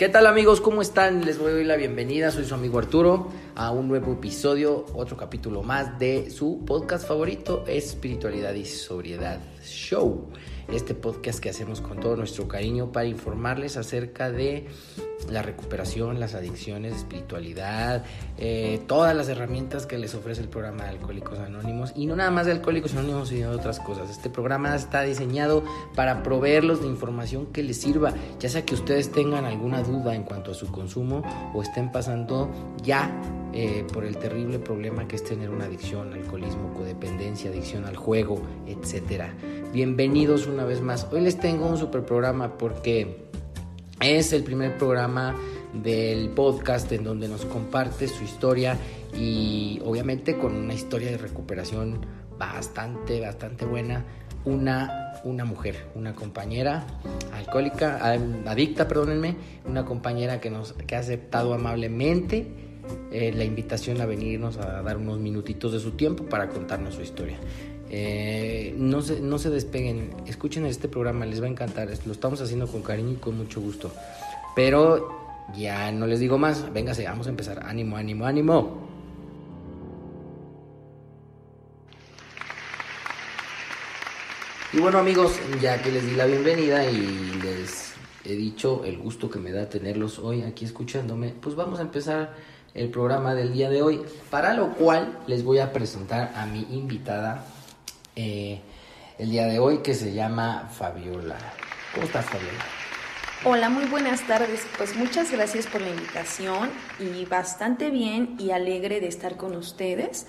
¿Qué 0.00 0.08
tal 0.08 0.26
amigos? 0.26 0.62
¿Cómo 0.62 0.80
están? 0.80 1.26
Les 1.26 1.36
doy 1.38 1.62
la 1.62 1.76
bienvenida, 1.76 2.30
soy 2.30 2.46
su 2.46 2.54
amigo 2.54 2.78
Arturo, 2.78 3.28
a 3.54 3.70
un 3.70 3.86
nuevo 3.86 4.14
episodio, 4.14 4.86
otro 4.94 5.18
capítulo 5.18 5.62
más 5.62 5.98
de 5.98 6.30
su 6.30 6.64
podcast 6.64 7.06
favorito, 7.06 7.64
Espiritualidad 7.66 8.54
y 8.54 8.64
Sobriedad 8.64 9.38
Show 9.62 10.30
este 10.72 10.94
podcast 10.94 11.40
que 11.40 11.50
hacemos 11.50 11.80
con 11.80 11.98
todo 11.98 12.16
nuestro 12.16 12.46
cariño 12.46 12.92
para 12.92 13.06
informarles 13.06 13.76
acerca 13.76 14.30
de 14.30 14.66
la 15.28 15.42
recuperación, 15.42 16.20
las 16.20 16.34
adicciones, 16.34 16.96
espiritualidad, 16.96 18.04
eh, 18.38 18.80
todas 18.86 19.14
las 19.14 19.28
herramientas 19.28 19.86
que 19.86 19.98
les 19.98 20.14
ofrece 20.14 20.40
el 20.40 20.48
programa 20.48 20.84
de 20.84 20.90
Alcohólicos 20.90 21.38
Anónimos 21.38 21.92
y 21.94 22.06
no 22.06 22.16
nada 22.16 22.30
más 22.30 22.46
de 22.46 22.52
Alcohólicos 22.52 22.94
Anónimos, 22.94 23.28
sino 23.28 23.50
de 23.50 23.56
otras 23.56 23.80
cosas. 23.80 24.10
Este 24.10 24.30
programa 24.30 24.74
está 24.74 25.02
diseñado 25.02 25.62
para 25.94 26.22
proveerlos 26.22 26.80
de 26.80 26.88
información 26.88 27.46
que 27.46 27.62
les 27.62 27.80
sirva, 27.80 28.12
ya 28.38 28.48
sea 28.48 28.64
que 28.64 28.74
ustedes 28.74 29.12
tengan 29.12 29.44
alguna 29.44 29.82
duda 29.82 30.14
en 30.14 30.22
cuanto 30.22 30.52
a 30.52 30.54
su 30.54 30.70
consumo 30.70 31.22
o 31.54 31.62
estén 31.62 31.92
pasando 31.92 32.50
ya 32.82 33.10
eh, 33.52 33.84
por 33.92 34.04
el 34.04 34.16
terrible 34.16 34.58
problema 34.58 35.08
que 35.08 35.16
es 35.16 35.24
tener 35.24 35.50
una 35.50 35.64
adicción, 35.64 36.12
alcoholismo, 36.12 36.72
codependencia, 36.72 37.50
adicción 37.50 37.84
al 37.84 37.96
juego, 37.96 38.40
etcétera. 38.66 39.34
Bienvenidos 39.72 40.46
una 40.46 40.64
vez 40.64 40.80
más. 40.80 41.06
Hoy 41.12 41.20
les 41.20 41.38
tengo 41.38 41.66
un 41.66 41.76
super 41.76 42.04
programa 42.04 42.56
porque 42.56 43.29
es 44.00 44.32
el 44.32 44.42
primer 44.42 44.78
programa 44.78 45.36
del 45.74 46.30
podcast 46.30 46.90
en 46.92 47.04
donde 47.04 47.28
nos 47.28 47.44
comparte 47.44 48.08
su 48.08 48.24
historia 48.24 48.76
y 49.14 49.80
obviamente 49.84 50.38
con 50.38 50.54
una 50.54 50.74
historia 50.74 51.10
de 51.10 51.18
recuperación 51.18 52.06
bastante, 52.38 53.20
bastante 53.20 53.64
buena. 53.64 54.04
Una, 54.42 55.12
una 55.24 55.44
mujer, 55.44 55.90
una 55.94 56.14
compañera 56.14 56.86
alcohólica, 57.34 58.00
adicta, 58.46 58.88
perdónenme, 58.88 59.36
una 59.66 59.84
compañera 59.84 60.40
que 60.40 60.48
nos 60.48 60.72
que 60.72 60.96
ha 60.96 61.00
aceptado 61.00 61.52
amablemente 61.52 62.46
eh, 63.12 63.32
la 63.34 63.44
invitación 63.44 64.00
a 64.00 64.06
venirnos 64.06 64.56
a 64.56 64.80
dar 64.80 64.96
unos 64.96 65.18
minutitos 65.18 65.72
de 65.72 65.78
su 65.78 65.90
tiempo 65.90 66.24
para 66.24 66.48
contarnos 66.48 66.94
su 66.94 67.02
historia. 67.02 67.38
Eh, 67.92 68.72
no, 68.78 69.02
se, 69.02 69.20
no 69.20 69.38
se 69.38 69.50
despeguen, 69.50 70.14
escuchen 70.26 70.64
este 70.64 70.88
programa, 70.88 71.26
les 71.26 71.42
va 71.42 71.46
a 71.46 71.50
encantar. 71.50 71.88
Lo 72.06 72.12
estamos 72.12 72.40
haciendo 72.40 72.68
con 72.68 72.82
cariño 72.82 73.12
y 73.12 73.16
con 73.16 73.36
mucho 73.36 73.60
gusto. 73.60 73.92
Pero 74.54 75.20
ya 75.56 75.90
no 75.90 76.06
les 76.06 76.20
digo 76.20 76.38
más, 76.38 76.72
véngase, 76.72 77.04
vamos 77.04 77.26
a 77.26 77.30
empezar. 77.30 77.64
Ánimo, 77.66 77.96
ánimo, 77.96 78.24
ánimo. 78.24 78.88
Y 84.72 84.78
bueno 84.78 84.98
amigos, 84.98 85.32
ya 85.60 85.82
que 85.82 85.90
les 85.90 86.06
di 86.06 86.14
la 86.14 86.26
bienvenida 86.26 86.88
y 86.88 87.32
les 87.42 87.92
he 88.24 88.36
dicho 88.36 88.84
el 88.84 88.98
gusto 88.98 89.28
que 89.28 89.40
me 89.40 89.50
da 89.50 89.68
tenerlos 89.68 90.20
hoy 90.20 90.42
aquí 90.42 90.64
escuchándome, 90.64 91.34
pues 91.40 91.56
vamos 91.56 91.80
a 91.80 91.82
empezar 91.82 92.36
el 92.74 92.88
programa 92.88 93.34
del 93.34 93.52
día 93.52 93.68
de 93.68 93.82
hoy, 93.82 94.00
para 94.30 94.54
lo 94.54 94.74
cual 94.74 95.18
les 95.26 95.42
voy 95.42 95.58
a 95.58 95.72
presentar 95.72 96.32
a 96.36 96.46
mi 96.46 96.68
invitada 96.70 97.44
eh, 98.20 98.60
el 99.18 99.30
día 99.30 99.46
de 99.46 99.58
hoy 99.58 99.78
que 99.78 99.94
se 99.94 100.12
llama 100.12 100.68
Fabiola. 100.70 101.38
¿Cómo 101.94 102.06
estás, 102.06 102.26
Fabiola? 102.26 102.58
Hola, 103.44 103.70
muy 103.70 103.86
buenas 103.86 104.26
tardes. 104.26 104.66
Pues 104.76 104.94
muchas 104.94 105.32
gracias 105.32 105.66
por 105.66 105.80
la 105.80 105.88
invitación 105.88 106.70
y 106.98 107.24
bastante 107.24 107.88
bien 107.88 108.36
y 108.38 108.50
alegre 108.50 109.00
de 109.00 109.08
estar 109.08 109.38
con 109.38 109.56
ustedes, 109.56 110.26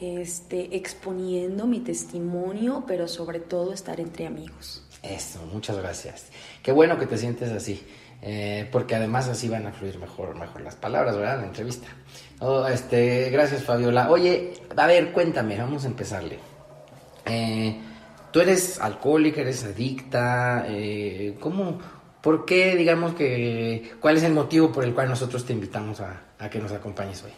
este, 0.00 0.76
exponiendo 0.76 1.66
mi 1.66 1.80
testimonio, 1.80 2.84
pero 2.86 3.08
sobre 3.08 3.40
todo 3.40 3.72
estar 3.72 4.00
entre 4.00 4.26
amigos. 4.26 4.86
Eso, 5.02 5.40
muchas 5.50 5.78
gracias. 5.78 6.26
Qué 6.62 6.72
bueno 6.72 6.98
que 6.98 7.06
te 7.06 7.16
sientes 7.16 7.50
así. 7.50 7.82
Eh, 8.26 8.68
porque 8.72 8.94
además 8.94 9.28
así 9.28 9.48
van 9.48 9.66
a 9.66 9.72
fluir 9.72 9.98
mejor, 9.98 10.34
mejor 10.38 10.62
las 10.62 10.76
palabras, 10.76 11.16
¿verdad? 11.16 11.40
La 11.40 11.46
entrevista. 11.46 11.88
Oh, 12.40 12.66
este, 12.66 13.28
gracias, 13.30 13.64
Fabiola. 13.64 14.10
Oye, 14.10 14.54
a 14.76 14.86
ver, 14.86 15.12
cuéntame, 15.12 15.58
vamos 15.58 15.84
a 15.84 15.88
empezarle. 15.88 16.38
Eh, 17.26 17.80
tú 18.30 18.40
eres 18.40 18.80
alcohólica, 18.80 19.40
eres 19.40 19.64
adicta, 19.64 20.66
eh, 20.68 21.36
¿cómo, 21.40 21.78
por 22.20 22.44
qué, 22.44 22.76
digamos 22.76 23.14
que, 23.14 23.92
cuál 24.00 24.16
es 24.16 24.22
el 24.22 24.32
motivo 24.32 24.72
por 24.72 24.84
el 24.84 24.94
cual 24.94 25.08
nosotros 25.08 25.44
te 25.44 25.52
invitamos 25.52 26.00
a, 26.00 26.22
que 26.50 26.58
nos 26.58 26.72
acompañes 26.72 27.22
hoy? 27.22 27.30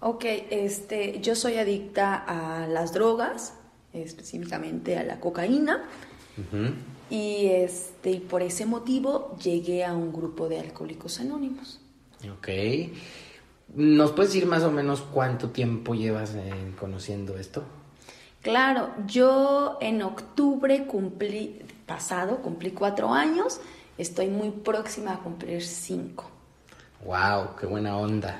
Ok, 0.00 0.24
este, 0.50 1.20
yo 1.20 1.34
soy 1.34 1.56
adicta 1.56 2.16
a 2.16 2.66
las 2.66 2.92
drogas, 2.92 3.54
específicamente 3.92 4.98
a 4.98 5.04
la 5.04 5.20
cocaína, 5.20 5.84
y 7.10 7.46
este, 7.46 8.10
y 8.10 8.20
por 8.20 8.42
ese 8.42 8.66
motivo 8.66 9.36
llegué 9.42 9.84
a 9.84 9.94
un 9.94 10.12
grupo 10.12 10.48
de 10.48 10.58
alcohólicos 10.58 11.20
anónimos. 11.20 11.80
Ok. 12.28 12.48
¿Nos 13.74 14.12
puedes 14.12 14.32
decir 14.32 14.48
más 14.48 14.62
o 14.62 14.70
menos 14.70 15.02
cuánto 15.02 15.50
tiempo 15.50 15.94
llevas 15.94 16.34
conociendo 16.78 17.38
esto? 17.38 17.64
Claro, 18.44 18.90
yo 19.06 19.78
en 19.80 20.02
octubre 20.02 20.84
cumplí, 20.86 21.62
pasado, 21.86 22.42
cumplí 22.42 22.72
cuatro 22.72 23.10
años, 23.10 23.58
estoy 23.96 24.26
muy 24.26 24.50
próxima 24.50 25.14
a 25.14 25.20
cumplir 25.20 25.62
cinco. 25.62 26.30
¡Wow! 27.06 27.56
¡Qué 27.58 27.64
buena 27.64 27.96
onda! 27.96 28.38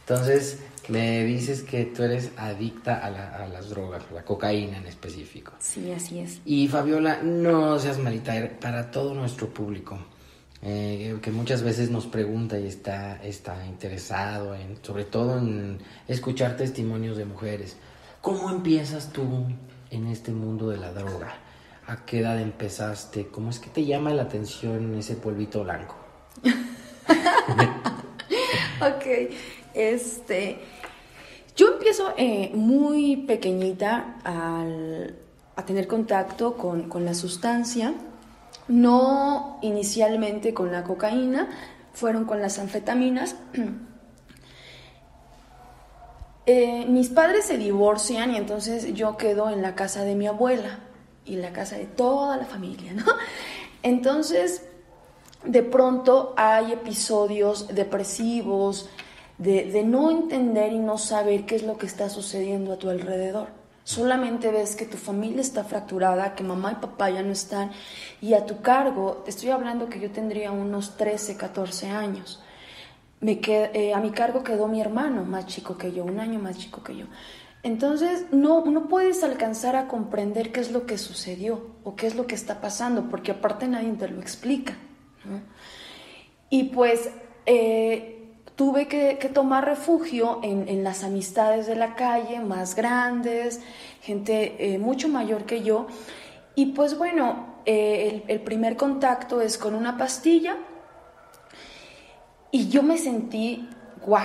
Entonces, 0.00 0.60
me 0.88 1.24
dices 1.24 1.62
que 1.62 1.86
tú 1.86 2.02
eres 2.02 2.32
adicta 2.36 2.98
a, 2.98 3.48
las 3.48 3.70
drogas, 3.70 4.04
la 4.12 4.22
cocaína 4.26 4.76
en 4.76 4.88
específico. 4.88 5.52
Sí, 5.58 5.90
así 5.90 6.18
es. 6.18 6.42
Y 6.44 6.68
Fabiola, 6.68 7.22
no 7.22 7.78
seas 7.78 7.96
malita, 7.98 8.34
para 8.60 8.90
todo 8.90 9.14
nuestro 9.14 9.48
público, 9.48 9.98
eh, 10.60 11.16
que 11.22 11.30
muchas 11.30 11.62
veces 11.62 11.88
nos 11.90 12.06
pregunta 12.06 12.58
y 12.58 12.66
está, 12.66 13.24
está 13.24 13.64
interesado 13.64 14.54
en, 14.54 14.76
sobre 14.82 15.04
todo 15.04 15.38
en 15.38 15.78
escuchar 16.08 16.58
testimonios 16.58 17.16
de 17.16 17.24
mujeres. 17.24 17.78
¿Cómo 18.26 18.50
empiezas 18.50 19.12
tú 19.12 19.22
en 19.88 20.08
este 20.08 20.32
mundo 20.32 20.68
de 20.70 20.78
la 20.78 20.90
droga? 20.90 21.32
¿A 21.86 22.04
qué 22.04 22.18
edad 22.18 22.40
empezaste? 22.40 23.28
¿Cómo 23.28 23.50
es 23.50 23.60
que 23.60 23.70
te 23.70 23.84
llama 23.84 24.10
la 24.10 24.22
atención 24.22 24.96
ese 24.96 25.14
polvito 25.14 25.62
blanco? 25.62 25.94
ok, 28.80 29.32
este, 29.74 30.58
yo 31.54 31.74
empiezo 31.74 32.14
eh, 32.16 32.50
muy 32.52 33.16
pequeñita 33.28 34.16
a 34.24 35.64
tener 35.64 35.86
contacto 35.86 36.56
con, 36.56 36.88
con 36.88 37.04
la 37.04 37.14
sustancia, 37.14 37.94
no 38.66 39.60
inicialmente 39.62 40.52
con 40.52 40.72
la 40.72 40.82
cocaína, 40.82 41.48
fueron 41.92 42.24
con 42.24 42.42
las 42.42 42.58
anfetaminas. 42.58 43.36
Eh, 46.46 46.86
mis 46.86 47.08
padres 47.08 47.46
se 47.46 47.58
divorcian 47.58 48.32
y 48.32 48.36
entonces 48.36 48.94
yo 48.94 49.16
quedo 49.16 49.50
en 49.50 49.62
la 49.62 49.74
casa 49.74 50.04
de 50.04 50.14
mi 50.14 50.28
abuela 50.28 50.78
y 51.24 51.36
la 51.36 51.52
casa 51.52 51.76
de 51.76 51.86
toda 51.86 52.36
la 52.36 52.44
familia, 52.44 52.92
¿no? 52.92 53.04
Entonces, 53.82 54.62
de 55.44 55.62
pronto 55.62 56.34
hay 56.36 56.72
episodios 56.72 57.68
depresivos, 57.74 58.88
de, 59.38 59.82
no 59.84 60.10
entender 60.10 60.72
y 60.72 60.78
no 60.78 60.98
saber 60.98 61.46
qué 61.46 61.56
es 61.56 61.62
lo 61.62 61.76
que 61.76 61.86
está 61.86 62.08
sucediendo 62.08 62.72
a 62.72 62.78
tu 62.78 62.88
alrededor. 62.88 63.48
Solamente 63.84 64.50
ves 64.50 64.74
que 64.74 64.86
tu 64.86 64.96
familia 64.96 65.40
está 65.40 65.62
fracturada, 65.62 66.34
que 66.34 66.42
mamá 66.42 66.72
y 66.72 66.74
papá 66.76 67.10
ya 67.10 67.22
no 67.22 67.32
están 67.32 67.70
y 68.20 68.34
a 68.34 68.46
tu 68.46 68.60
cargo, 68.60 69.22
te 69.24 69.30
estoy 69.30 69.50
hablando 69.50 69.88
que 69.88 70.00
yo 70.00 70.10
tendría 70.10 70.50
unos 70.50 70.96
13, 70.96 71.36
14 71.36 71.88
años 71.88 72.40
me 73.20 73.40
eh, 73.42 73.94
a 73.94 74.00
mi 74.00 74.10
cargo 74.10 74.42
quedó 74.42 74.68
mi 74.68 74.80
hermano 74.80 75.24
más 75.24 75.46
chico 75.46 75.76
que 75.78 75.92
yo, 75.92 76.04
un 76.04 76.20
año 76.20 76.38
más 76.38 76.58
chico 76.58 76.82
que 76.82 76.96
yo. 76.96 77.06
Entonces 77.62 78.26
no, 78.30 78.64
no 78.66 78.88
puedes 78.88 79.24
alcanzar 79.24 79.74
a 79.74 79.88
comprender 79.88 80.52
qué 80.52 80.60
es 80.60 80.70
lo 80.70 80.86
que 80.86 80.98
sucedió 80.98 81.66
o 81.82 81.96
qué 81.96 82.06
es 82.06 82.14
lo 82.14 82.26
que 82.26 82.34
está 82.34 82.60
pasando, 82.60 83.08
porque 83.08 83.32
aparte 83.32 83.66
nadie 83.66 83.92
te 83.92 84.08
lo 84.08 84.20
explica. 84.20 84.76
Y 86.48 86.64
pues 86.64 87.10
eh, 87.46 88.28
tuve 88.54 88.86
que, 88.86 89.16
tomar 89.34 89.64
refugio 89.64 90.38
en, 90.44 90.84
las 90.84 91.02
amistades 91.02 91.66
de 91.66 91.74
la 91.74 91.96
calle, 91.96 92.38
más 92.38 92.76
grandes, 92.76 93.60
gente 94.02 94.74
eh, 94.74 94.78
mucho 94.78 95.08
mayor 95.08 95.44
que 95.44 95.62
yo. 95.64 95.88
Y 96.54 96.66
pues 96.66 96.96
bueno, 96.96 97.56
el 97.64 98.40
primer 98.42 98.76
contacto 98.76 99.40
es 99.40 99.58
con 99.58 99.74
una 99.74 99.98
pastilla 99.98 100.56
y 102.50 102.68
yo 102.68 102.82
me 102.82 102.98
sentí, 102.98 103.68
wow, 104.06 104.22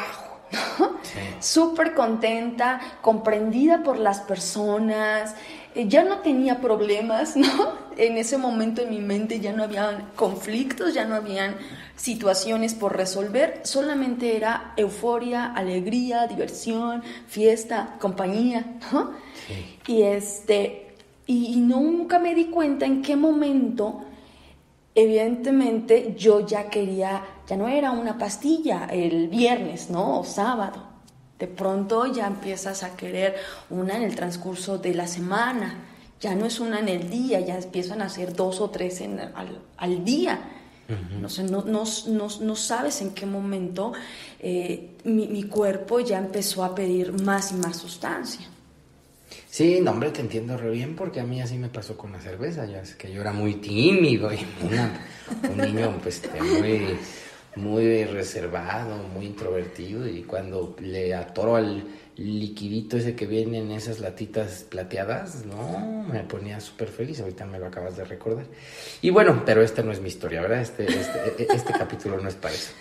súper 1.39 1.93
contenta, 1.93 2.79
comprendida 3.01 3.83
por 3.83 3.97
las 3.97 4.19
personas, 4.21 5.35
eh, 5.75 5.87
ya 5.87 6.03
no 6.03 6.19
tenía 6.19 6.59
problemas, 6.59 7.35
¿no? 7.35 7.91
En 7.97 8.17
ese 8.17 8.37
momento 8.37 8.81
en 8.81 8.89
mi 8.89 8.99
mente 8.99 9.39
ya 9.39 9.53
no 9.53 9.63
había 9.63 10.09
conflictos, 10.15 10.93
ya 10.93 11.05
no 11.05 11.15
habían 11.15 11.55
situaciones 11.95 12.73
por 12.73 12.95
resolver, 12.95 13.61
solamente 13.63 14.35
era 14.35 14.73
euforia, 14.77 15.53
alegría, 15.53 16.27
diversión, 16.27 17.03
fiesta, 17.27 17.95
compañía, 17.99 18.79
¿no? 18.91 19.11
Y 19.87 20.03
este 20.03 20.87
y 21.27 21.55
nunca 21.57 22.19
me 22.19 22.35
di 22.35 22.45
cuenta 22.45 22.85
en 22.85 23.01
qué 23.01 23.15
momento 23.15 24.03
evidentemente 24.95 26.13
yo 26.17 26.45
ya 26.45 26.69
quería, 26.69 27.23
ya 27.51 27.57
no 27.57 27.67
era 27.67 27.91
una 27.91 28.17
pastilla 28.17 28.87
el 28.89 29.27
viernes, 29.27 29.89
¿no? 29.89 30.21
O 30.21 30.23
sábado. 30.23 30.83
De 31.37 31.47
pronto 31.47 32.05
ya 32.05 32.27
empiezas 32.27 32.81
a 32.81 32.95
querer 32.95 33.35
una 33.69 33.97
en 33.97 34.03
el 34.03 34.15
transcurso 34.15 34.77
de 34.77 34.93
la 34.93 35.05
semana. 35.05 35.75
Ya 36.21 36.33
no 36.33 36.45
es 36.45 36.61
una 36.61 36.79
en 36.79 36.87
el 36.87 37.09
día, 37.09 37.41
ya 37.41 37.57
empiezan 37.57 38.01
a 38.01 38.07
ser 38.07 38.33
dos 38.33 38.61
o 38.61 38.69
tres 38.69 39.01
en, 39.01 39.19
al, 39.75 40.05
día. 40.05 40.39
no, 41.19 41.27
sé, 41.27 41.43
no, 41.43 41.65
no, 41.65 41.83
no, 42.07 42.55
sabes 42.55 43.01
en 43.01 43.11
qué 43.13 43.25
momento 43.25 43.91
eh, 44.39 44.91
mi, 45.03 45.27
mi 45.27 45.43
cuerpo 45.43 45.99
ya 45.99 46.19
empezó 46.19 46.63
a 46.63 46.73
pedir 46.73 47.11
más 47.21 47.51
y 47.51 47.55
más 47.55 47.75
sustancia. 47.75 48.47
Sí, 49.49 49.79
no, 49.81 49.91
hombre, 49.91 50.11
te 50.11 50.21
entiendo 50.21 50.55
re 50.55 50.71
bien 50.71 50.95
porque 50.95 51.19
a 51.19 51.25
mí 51.25 51.41
así 51.41 51.57
me 51.57 51.67
pasó 51.67 51.97
con 51.97 52.13
la 52.13 52.21
cerveza. 52.21 52.65
Ya 52.65 52.79
es 52.79 52.95
que 52.95 53.11
yo 53.11 53.19
era 53.19 53.33
muy 53.33 53.55
tímido 53.55 54.31
y 54.31 54.37
un 55.49 55.57
niño 55.57 55.99
pues, 56.01 56.21
muy, 56.39 56.97
muy 57.55 58.05
reservado, 58.05 58.97
muy 59.09 59.25
introvertido. 59.25 60.07
Y 60.07 60.23
cuando 60.23 60.75
le 60.79 61.13
atoro 61.13 61.55
al 61.55 61.83
liquidito 62.15 62.97
ese 62.97 63.15
que 63.15 63.25
viene 63.25 63.59
en 63.59 63.71
esas 63.71 63.99
latitas 63.99 64.65
plateadas, 64.69 65.45
no, 65.45 66.05
me 66.11 66.23
ponía 66.23 66.59
súper 66.59 66.89
feliz. 66.89 67.19
Ahorita 67.19 67.45
me 67.45 67.59
lo 67.59 67.67
acabas 67.67 67.97
de 67.97 68.05
recordar. 68.05 68.45
Y 69.01 69.09
bueno, 69.09 69.43
pero 69.45 69.61
esta 69.61 69.81
no 69.83 69.91
es 69.91 70.01
mi 70.01 70.07
historia, 70.07 70.41
¿verdad? 70.41 70.61
Este, 70.61 70.85
este, 70.85 71.43
e, 71.43 71.47
este 71.53 71.73
capítulo 71.73 72.19
no 72.19 72.29
es 72.29 72.35
para 72.35 72.53
eso. 72.53 72.71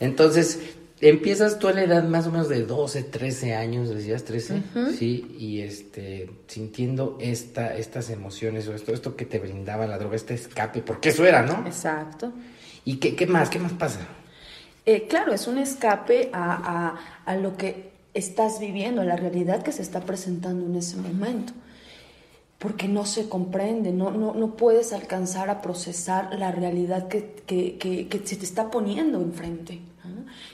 Entonces, 0.00 0.60
Empiezas 1.00 1.60
tú 1.60 1.68
a 1.68 1.72
la 1.72 1.84
edad 1.84 2.02
más 2.02 2.26
o 2.26 2.32
menos 2.32 2.48
de 2.48 2.64
12, 2.64 3.04
13 3.04 3.54
años, 3.54 3.88
decías 3.88 4.24
13, 4.24 4.62
sí, 4.98 5.36
y 5.38 5.60
este, 5.60 6.28
sintiendo 6.48 7.16
esta, 7.20 7.76
estas 7.76 8.10
emociones 8.10 8.66
o 8.66 8.74
esto, 8.74 8.92
esto 8.92 9.14
que 9.14 9.24
te 9.24 9.38
brindaba 9.38 9.86
la 9.86 9.96
droga, 9.96 10.16
este 10.16 10.34
escape, 10.34 10.82
porque 10.82 11.10
eso 11.10 11.24
era, 11.24 11.42
¿no? 11.42 11.64
Exacto. 11.66 12.32
¿Y 12.84 12.96
qué, 12.96 13.16
qué 13.16 13.26
más? 13.26 13.50
¿Qué 13.50 13.58
más 13.58 13.72
pasa? 13.72 14.00
Eh, 14.86 15.06
claro, 15.08 15.34
es 15.34 15.46
un 15.46 15.58
escape 15.58 16.30
a, 16.32 16.54
a, 16.54 17.30
a 17.30 17.36
lo 17.36 17.56
que 17.56 17.90
estás 18.14 18.58
viviendo, 18.58 19.02
a 19.02 19.04
la 19.04 19.16
realidad 19.16 19.62
que 19.62 19.72
se 19.72 19.82
está 19.82 20.00
presentando 20.00 20.66
en 20.66 20.76
ese 20.76 20.96
momento 20.96 21.52
porque 22.58 22.88
no 22.88 23.06
se 23.06 23.28
comprende, 23.28 23.92
no, 23.92 24.10
no, 24.10 24.34
no, 24.34 24.56
puedes 24.56 24.92
alcanzar 24.92 25.48
a 25.48 25.62
procesar 25.62 26.34
la 26.36 26.50
realidad 26.50 27.06
que, 27.06 27.36
que, 27.46 27.78
que 27.78 28.26
se 28.26 28.36
te 28.36 28.44
está 28.44 28.70
poniendo 28.70 29.20
enfrente. 29.20 29.80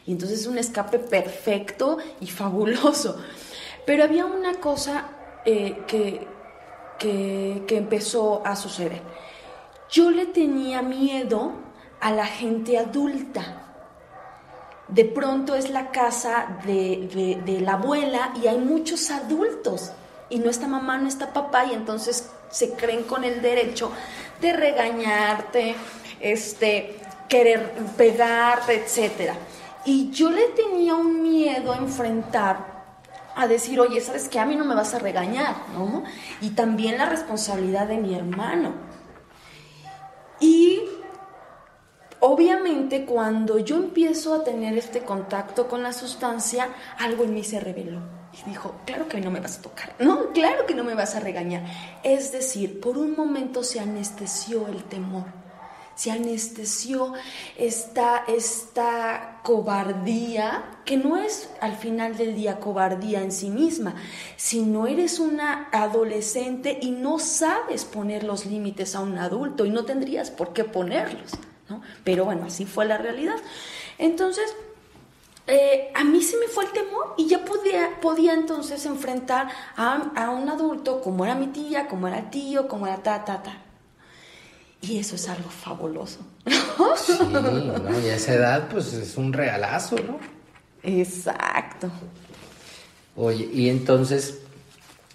Y 0.07 0.13
entonces 0.13 0.41
es 0.41 0.47
un 0.47 0.59
escape 0.59 0.99
perfecto 0.99 1.97
y 2.21 2.27
fabuloso. 2.27 3.17
Pero 3.87 4.05
había 4.05 4.27
una 4.27 4.55
cosa 4.61 5.09
eh, 5.47 5.79
que, 5.87 6.27
que, 6.99 7.65
que 7.67 7.77
empezó 7.79 8.47
a 8.47 8.55
suceder. 8.55 9.01
Yo 9.91 10.11
le 10.11 10.27
tenía 10.27 10.83
miedo 10.83 11.53
a 12.01 12.11
la 12.13 12.27
gente 12.27 12.79
adulta 12.79 13.65
de 14.89 15.05
pronto 15.05 15.55
es 15.55 15.71
la 15.71 15.91
casa 15.91 16.59
de, 16.67 17.41
de, 17.45 17.61
la 17.61 17.75
abuela 17.75 18.33
y 18.41 18.47
hay 18.47 18.59
muchos 18.59 19.11
adultos 19.11 19.93
y 20.29 20.39
no 20.39 20.51
está 20.51 20.69
mamá, 20.69 20.99
no 20.99 21.09
está 21.09 21.33
papá 21.33 21.65
y 21.67 21.73
entonces 21.73 22.31
se 22.51 22.75
creen 22.75 23.05
con 23.05 23.25
el 23.25 23.41
derecho 23.41 23.91
de 24.41 24.53
regañarte, 24.53 25.75
este, 26.21 26.99
querer 27.29 27.73
pegarte, 27.97 28.75
etcétera. 28.75 29.35
Y 29.85 30.11
yo 30.11 30.31
le 30.31 30.49
tenía 30.49 30.95
un 30.95 31.23
miedo 31.23 31.73
a 31.73 31.77
enfrentar, 31.77 32.75
a 33.37 33.47
decir, 33.47 33.81
oye, 33.81 34.01
¿sabes 34.01 34.29
qué? 34.29 34.39
A 34.39 34.47
mí 34.47 34.55
no 34.55 34.65
me 34.65 34.75
vas 34.75 34.95
a 34.95 34.99
regañar, 34.99 35.57
¿no? 35.75 36.05
Y 36.41 36.51
también 36.51 36.99
la 36.99 37.07
responsabilidad 37.07 37.89
de 37.89 37.99
mi 37.99 38.15
hermano. 38.15 38.73
Y 40.41 40.74
obviamente 42.25 43.05
cuando 43.05 43.59
yo 43.59 43.77
empiezo 43.77 44.35
a 44.35 44.45
tener 44.45 44.79
este 44.79 45.01
contacto 45.01 45.69
con 45.69 45.83
la 45.83 45.93
sustancia, 45.93 46.71
algo 46.99 47.25
en 47.25 47.35
mí 47.35 47.45
se 47.45 47.61
reveló. 47.61 48.01
Y 48.33 48.49
dijo, 48.49 48.75
claro 48.87 49.09
que 49.09 49.21
no 49.21 49.31
me 49.31 49.41
vas 49.41 49.59
a 49.59 49.63
tocar, 49.63 49.95
no, 49.99 50.33
claro 50.33 50.65
que 50.67 50.75
no 50.75 50.85
me 50.85 50.95
vas 50.95 51.15
a 51.15 51.21
regañar. 51.21 51.65
Es 52.03 52.33
decir, 52.33 52.81
por 52.81 52.97
un 52.97 53.15
momento 53.15 53.63
se 53.63 53.79
anestesió 53.79 54.67
el 54.69 54.83
temor 54.85 55.45
se 55.95 56.11
anestesió 56.11 57.13
esta, 57.57 58.25
esta 58.27 59.39
cobardía, 59.45 60.81
que 60.85 60.97
no 60.97 61.17
es 61.17 61.49
al 61.61 61.77
final 61.77 62.17
del 62.17 62.35
día 62.35 62.59
cobardía 62.59 63.23
en 63.23 63.31
sí 63.31 63.49
misma, 63.49 63.95
sino 64.37 64.89
eres 64.89 65.21
una 65.21 65.69
adolescente 65.71 66.81
y 66.83 66.91
no 66.91 67.21
sabes 67.21 67.85
poner 67.85 68.25
los 68.25 68.45
límites 68.45 68.97
a 68.97 69.01
un 69.03 69.19
adulto 69.19 69.67
y 69.67 69.71
no 69.71 69.85
tendrías 69.85 70.33
por 70.33 70.53
qué 70.53 70.65
ponerlos, 70.65 71.39
¿no? 71.69 71.83
Pero 72.05 72.25
bueno, 72.25 72.47
así 72.47 72.67
fue 72.67 72.85
la 72.85 72.99
realidad. 72.99 73.37
Entonces, 73.99 74.55
eh, 75.47 75.91
a 75.95 76.05
mí 76.05 76.23
se 76.23 76.39
me 76.39 76.47
fue 76.47 76.65
el 76.65 76.73
temor 76.73 77.15
y 77.19 77.29
ya 77.29 77.45
podía, 77.45 78.01
podía 78.01 78.33
entonces 78.33 78.87
enfrentar 78.87 79.49
a, 79.77 80.11
a, 80.17 80.31
un 80.31 80.49
adulto 80.49 81.03
como 81.03 81.25
era 81.25 81.35
mi 81.35 81.49
tía, 81.49 81.87
como 81.87 82.09
era 82.09 82.31
tío, 82.31 82.67
como 82.67 82.87
era 82.87 83.03
ta, 83.03 83.25
ta, 83.25 83.43
ta. 83.43 83.59
Y 84.81 84.99
eso 84.99 85.17
es 85.17 85.29
algo 85.29 85.51
fabuloso. 85.51 86.21
Sí, 86.97 87.13
¿no? 87.31 88.01
y 88.01 88.09
a 88.09 88.17
esa 88.17 88.35
edad 88.35 88.69
pues 88.69 88.93
es 88.95 89.17
un 89.17 89.33
regalazo, 89.33 89.97
¿no? 89.97 90.19
Exacto. 90.83 91.89
Oye, 93.17 93.49
y 93.53 93.69
entonces 93.69 94.41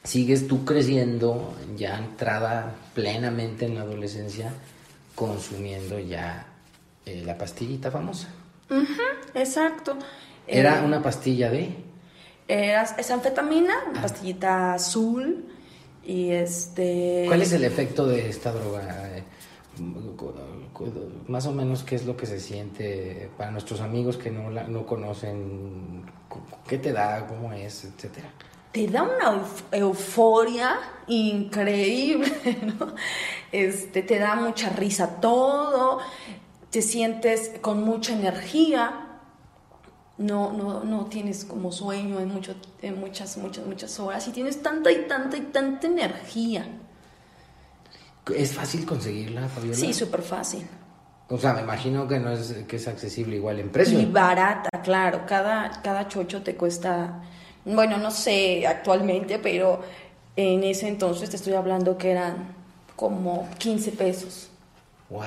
sigues 0.03 0.47
tú 0.47 0.63
creciendo, 0.65 1.53
ya 1.75 1.97
entrada 1.97 2.75
plenamente 2.93 3.65
en 3.65 3.75
la 3.75 3.81
adolescencia, 3.81 4.53
consumiendo 5.19 5.99
ya 5.99 6.47
eh, 7.05 7.23
la 7.25 7.37
pastillita 7.37 7.91
famosa. 7.91 8.29
exacto. 9.33 9.97
¿Era 10.47 10.79
eh, 10.79 10.85
una 10.85 11.01
pastilla 11.01 11.49
de? 11.49 11.75
Era, 12.47 12.83
es 12.83 13.11
anfetamina, 13.11 13.73
una 13.89 13.99
ah. 13.99 14.03
pastillita 14.03 14.73
azul. 14.75 15.45
Y 16.05 16.31
este. 16.31 17.25
¿Cuál 17.27 17.41
es 17.41 17.51
el 17.51 17.65
efecto 17.65 18.07
de 18.07 18.29
esta 18.29 18.53
droga? 18.53 19.09
más 21.27 21.45
o 21.45 21.53
menos 21.53 21.83
qué 21.83 21.95
es 21.95 22.05
lo 22.05 22.17
que 22.17 22.25
se 22.25 22.37
siente 22.37 23.29
para 23.37 23.49
nuestros 23.49 23.79
amigos 23.79 24.17
que 24.17 24.29
no, 24.29 24.49
la, 24.49 24.63
no 24.63 24.85
conocen, 24.85 26.03
qué 26.67 26.77
te 26.77 26.91
da, 26.91 27.25
cómo 27.27 27.53
es, 27.53 27.85
etcétera. 27.85 28.29
Te 28.71 28.87
da 28.87 29.03
una 29.03 29.43
euforia 29.71 30.79
increíble, 31.07 32.31
¿no? 32.79 32.93
Este, 33.51 34.03
te 34.03 34.19
da 34.19 34.35
mucha 34.35 34.69
risa 34.69 35.19
todo, 35.19 35.99
te 36.69 36.81
sientes 36.81 37.53
con 37.61 37.83
mucha 37.83 38.13
energía, 38.13 39.07
no, 40.19 40.51
no, 40.51 40.83
no 40.83 41.05
tienes 41.05 41.45
como 41.45 41.71
sueño 41.71 42.19
en, 42.19 42.27
mucho, 42.27 42.53
en 42.81 42.99
muchas, 42.99 43.37
muchas, 43.37 43.65
muchas 43.65 43.99
horas 43.99 44.27
y 44.27 44.31
tienes 44.31 44.61
tanta 44.61 44.91
y 44.91 45.07
tanta 45.07 45.37
y 45.37 45.41
tanta 45.41 45.87
energía. 45.87 46.67
¿Es 48.35 48.53
fácil 48.53 48.85
conseguirla, 48.85 49.47
Fabiola? 49.47 49.77
Sí, 49.77 49.93
súper 49.93 50.21
fácil. 50.21 50.67
O 51.29 51.37
sea, 51.37 51.53
me 51.53 51.61
imagino 51.61 52.07
que 52.07 52.19
no 52.19 52.31
es 52.31 52.51
que 52.67 52.75
es 52.75 52.87
accesible 52.87 53.35
igual 53.35 53.59
en 53.59 53.69
precio. 53.69 53.99
Y 53.99 54.05
barata, 54.05 54.69
claro. 54.83 55.25
Cada, 55.27 55.81
cada 55.81 56.07
chocho 56.07 56.41
te 56.41 56.55
cuesta, 56.55 57.21
bueno, 57.65 57.97
no 57.97 58.11
sé 58.11 58.65
actualmente, 58.67 59.39
pero 59.39 59.81
en 60.35 60.63
ese 60.63 60.87
entonces 60.87 61.29
te 61.29 61.35
estoy 61.35 61.53
hablando 61.53 61.97
que 61.97 62.11
eran 62.11 62.55
como 62.95 63.47
15 63.57 63.91
pesos. 63.93 64.49
Wow. 65.09 65.23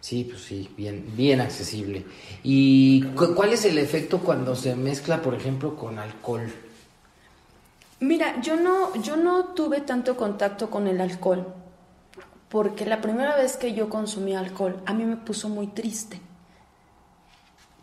Sí, 0.00 0.24
pues 0.24 0.42
sí, 0.42 0.70
bien, 0.76 1.12
bien 1.16 1.40
accesible. 1.40 2.04
¿Y 2.42 3.02
cuál 3.34 3.54
es 3.54 3.64
el 3.64 3.78
efecto 3.78 4.20
cuando 4.20 4.54
se 4.54 4.76
mezcla, 4.76 5.22
por 5.22 5.34
ejemplo, 5.34 5.76
con 5.76 5.98
alcohol? 5.98 6.52
Mira, 8.00 8.40
yo 8.42 8.56
no, 8.56 8.94
yo 9.02 9.16
no 9.16 9.46
tuve 9.54 9.80
tanto 9.80 10.14
contacto 10.16 10.68
con 10.68 10.86
el 10.88 11.00
alcohol 11.00 11.46
porque 12.54 12.86
la 12.86 13.00
primera 13.00 13.34
vez 13.34 13.56
que 13.56 13.74
yo 13.74 13.88
consumí 13.88 14.36
alcohol 14.36 14.80
a 14.86 14.94
mí 14.94 15.04
me 15.04 15.16
puso 15.16 15.48
muy 15.48 15.66
triste. 15.66 16.20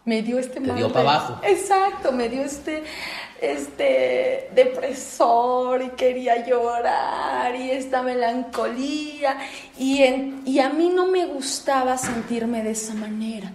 Me 0.05 0.21
dio 0.21 0.39
este 0.39 0.61
Te 0.61 0.73
dio 0.73 0.93
para 0.93 1.01
abajo. 1.01 1.41
Exacto, 1.43 2.13
me 2.13 2.29
dio 2.29 2.41
este 2.41 2.83
este 3.41 4.49
depresor 4.53 5.81
y 5.81 5.89
quería 5.89 6.45
llorar 6.45 7.55
y 7.55 7.71
esta 7.71 8.03
melancolía 8.03 9.37
y, 9.77 10.03
y 10.45 10.59
a 10.59 10.69
mí 10.69 10.91
no 10.93 11.07
me 11.07 11.25
gustaba 11.25 11.97
sentirme 11.97 12.63
de 12.63 12.71
esa 12.71 12.93
manera. 12.93 13.51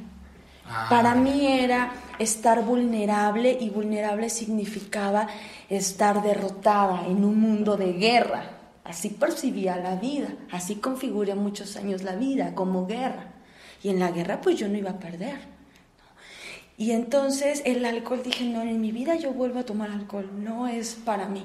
Ah. 0.69 0.89
Para 0.91 1.15
mí 1.15 1.47
era 1.47 1.93
estar 2.19 2.65
vulnerable 2.65 3.57
y 3.61 3.71
vulnerable 3.71 4.29
significaba 4.29 5.29
estar 5.69 6.23
derrotada 6.23 7.07
en 7.07 7.25
un 7.25 7.41
mundo 7.41 7.77
de 7.77 7.93
guerra. 7.93 8.51
Así 8.83 9.11
percibía 9.11 9.77
la 9.77 9.97
vida, 9.97 10.29
así 10.51 10.77
configuré 10.77 11.35
muchos 11.35 11.77
años 11.77 12.03
la 12.03 12.17
vida 12.17 12.55
como 12.55 12.87
guerra. 12.87 13.35
Y 13.83 13.91
en 13.91 14.01
la 14.01 14.11
guerra 14.11 14.41
pues 14.41 14.57
yo 14.57 14.69
no 14.69 14.77
iba 14.77 14.91
a 14.91 14.99
perder. 14.99 15.56
Y 16.79 16.91
entonces 16.91 17.63
el 17.65 17.85
alcohol 17.85 18.23
dije, 18.23 18.45
no, 18.45 18.63
en 18.63 18.81
mi 18.81 18.93
vida 18.93 19.17
yo 19.17 19.33
vuelvo 19.33 19.61
a 19.61 19.65
tomar 19.65 19.91
alcohol, 19.91 20.29
no 20.37 20.69
es 20.69 20.95
para 20.95 21.27
mí. 21.29 21.45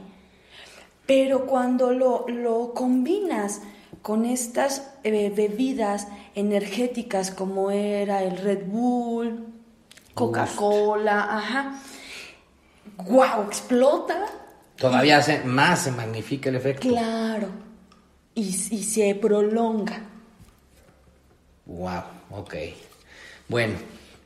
Pero 1.05 1.45
cuando 1.45 1.91
lo, 1.91 2.25
lo 2.27 2.73
combinas 2.73 3.61
con 4.01 4.25
estas 4.25 4.91
eh, 5.03 5.31
bebidas 5.35 6.07
energéticas 6.35 7.31
como 7.31 7.71
era 7.71 8.23
el 8.23 8.37
Red 8.37 8.65
Bull, 8.67 9.47
Coca-Cola, 10.13 11.37
ajá, 11.37 11.81
wow, 12.97 13.43
explota 13.47 14.25
Todavía 14.81 15.23
más 15.45 15.83
se 15.83 15.91
magnifica 15.91 16.49
el 16.49 16.55
efecto. 16.55 16.87
Claro. 16.87 17.49
Y, 18.33 18.47
y 18.47 18.83
se 18.83 19.13
prolonga. 19.13 20.01
Wow, 21.67 22.01
ok. 22.31 22.55
Bueno, 23.47 23.75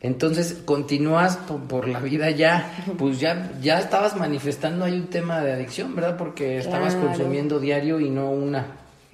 entonces 0.01 0.61
continúas 0.65 1.37
por, 1.37 1.87
la 1.87 1.99
vida 1.99 2.29
ya, 2.31 2.85
pues 2.97 3.19
ya, 3.19 3.51
ya 3.61 3.79
estabas 3.79 4.15
manifestando 4.15 4.85
ahí 4.85 4.93
un 4.93 5.07
tema 5.07 5.41
de 5.41 5.53
adicción, 5.53 5.95
¿verdad? 5.95 6.17
Porque 6.17 6.57
estabas 6.57 6.95
consumiendo 6.95 7.59
diario 7.59 7.99
y 7.99 8.09
no 8.09 8.29
una. 8.29 8.67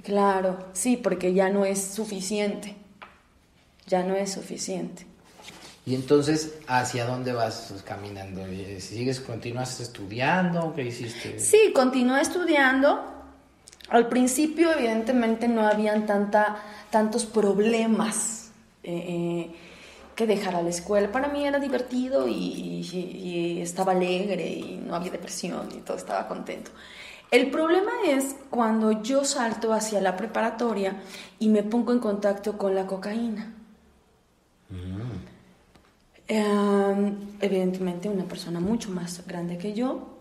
Claro, 0.04 0.58
sí, 0.74 0.98
porque 0.98 1.34
ya 1.34 1.50
no 1.50 1.66
es 1.66 1.82
suficiente. 1.82 2.76
Ya 3.88 4.04
no 4.04 4.16
es 4.16 4.32
suficiente. 4.32 5.06
Y 5.86 5.96
entonces, 5.96 6.54
¿hacia 6.68 7.06
dónde 7.06 7.34
vas 7.34 7.74
caminando? 7.86 8.42
¿Sigues, 8.80 9.20
continúas 9.20 9.80
estudiando? 9.80 10.74
¿Qué 10.76 10.84
hiciste? 10.84 11.40
Sí, 11.40 11.72
continué 11.74 12.22
estudiando. 12.22 13.04
Al 13.90 14.08
principio, 14.08 14.72
evidentemente, 14.72 15.48
no 15.48 15.68
habían 15.68 16.06
tanta, 16.06 16.58
tantos 16.92 17.26
problemas 17.26 18.52
eh, 18.84 18.94
eh, 18.94 19.56
que 20.22 20.28
dejar 20.28 20.56
a 20.56 20.62
la 20.62 20.70
escuela. 20.70 21.12
Para 21.12 21.30
mí 21.30 21.48
era 21.48 21.58
divertido 21.58 22.28
y, 22.28 23.60
estaba 23.60 23.94
alegre 23.94 24.48
y 24.48 24.84
no 24.86 24.94
había 24.96 25.10
depresión 25.10 25.68
y 25.76 25.80
todo 25.80 25.98
estaba 25.98 26.28
contento. 26.28 26.70
El 27.32 27.50
problema 27.50 27.92
es 28.08 28.36
cuando 28.52 29.02
yo 29.02 29.26
salto 29.26 29.74
hacia 29.74 30.00
la 30.00 30.16
preparatoria 30.16 31.02
y 31.40 31.50
me 31.50 31.64
pongo 31.64 31.92
en 31.92 32.00
contacto 32.00 32.56
con 32.56 32.76
la 32.76 32.86
cocaína. 32.86 33.52
Mm. 34.70 35.32
Em, 36.28 37.18
evidentemente 37.40 38.08
una 38.08 38.26
persona 38.26 38.60
mucho 38.60 38.92
más 38.92 39.26
grande 39.26 39.58
que 39.58 39.74
yo. 39.74 40.20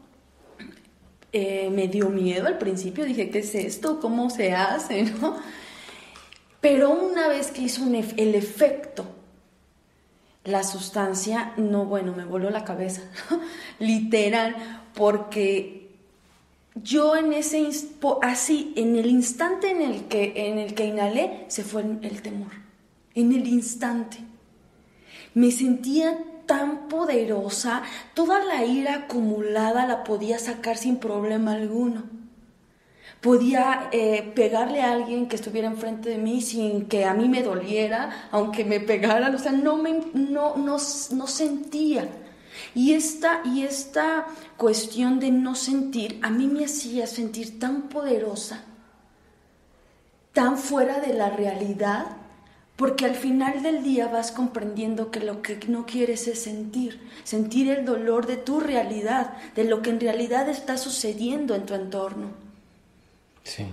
Eh, 1.32 1.68
me 1.70 1.88
dio 1.88 2.08
miedo 2.08 2.46
al 2.46 2.56
principio, 2.56 3.04
dije, 3.04 3.28
¿qué 3.28 3.40
es 3.40 3.54
esto? 3.54 4.00
¿Cómo 4.00 4.30
se 4.30 4.54
hace? 4.54 5.02
¿no? 5.20 5.36
Pero 6.60 6.90
una 6.90 7.28
vez 7.28 7.50
que 7.50 7.62
hizo 7.62 7.84
el 7.86 8.34
efecto, 8.34 9.19
la 10.50 10.64
sustancia, 10.64 11.52
no, 11.56 11.84
bueno, 11.84 12.12
me 12.14 12.24
voló 12.24 12.50
la 12.50 12.64
cabeza, 12.64 13.02
literal, 13.78 14.56
porque 14.94 15.90
yo 16.74 17.16
en 17.16 17.32
ese, 17.32 17.68
así, 18.22 18.72
en 18.76 18.96
el 18.96 19.06
instante 19.06 19.70
en 19.70 19.82
el 19.82 20.04
que, 20.04 20.32
en 20.48 20.58
el 20.58 20.74
que 20.74 20.86
inhalé, 20.86 21.44
se 21.48 21.64
fue 21.64 21.82
el 21.82 22.22
temor, 22.22 22.52
en 23.14 23.32
el 23.32 23.46
instante 23.46 24.18
me 25.34 25.50
sentía 25.50 26.18
tan 26.46 26.88
poderosa, 26.88 27.82
toda 28.14 28.44
la 28.44 28.64
ira 28.64 28.94
acumulada 28.94 29.86
la 29.86 30.02
podía 30.02 30.38
sacar 30.38 30.76
sin 30.76 30.96
problema 30.96 31.52
alguno. 31.52 32.04
Podía 33.20 33.90
eh, 33.92 34.32
pegarle 34.34 34.80
a 34.80 34.92
alguien 34.92 35.28
que 35.28 35.36
estuviera 35.36 35.68
enfrente 35.68 36.08
de 36.08 36.16
mí 36.16 36.40
sin 36.40 36.86
que 36.86 37.04
a 37.04 37.12
mí 37.12 37.28
me 37.28 37.42
doliera, 37.42 38.28
aunque 38.30 38.64
me 38.64 38.80
pegaran, 38.80 39.34
o 39.34 39.38
sea, 39.38 39.52
no, 39.52 39.76
me, 39.76 40.00
no, 40.14 40.56
no, 40.56 40.76
no 40.76 41.26
sentía. 41.26 42.08
Y 42.74 42.92
esta, 42.92 43.42
y 43.44 43.62
esta 43.62 44.26
cuestión 44.56 45.20
de 45.20 45.30
no 45.30 45.54
sentir 45.54 46.18
a 46.22 46.30
mí 46.30 46.46
me 46.46 46.64
hacía 46.64 47.06
sentir 47.06 47.58
tan 47.58 47.88
poderosa, 47.88 48.64
tan 50.32 50.56
fuera 50.56 51.00
de 51.00 51.14
la 51.14 51.30
realidad, 51.30 52.06
porque 52.76 53.04
al 53.04 53.14
final 53.14 53.62
del 53.62 53.82
día 53.82 54.08
vas 54.08 54.32
comprendiendo 54.32 55.10
que 55.10 55.20
lo 55.20 55.42
que 55.42 55.58
no 55.68 55.84
quieres 55.84 56.26
es 56.28 56.42
sentir, 56.42 57.06
sentir 57.24 57.68
el 57.68 57.84
dolor 57.84 58.26
de 58.26 58.38
tu 58.38 58.60
realidad, 58.60 59.34
de 59.54 59.64
lo 59.64 59.82
que 59.82 59.90
en 59.90 60.00
realidad 60.00 60.48
está 60.48 60.78
sucediendo 60.78 61.54
en 61.54 61.66
tu 61.66 61.74
entorno. 61.74 62.49
Sí. 63.44 63.66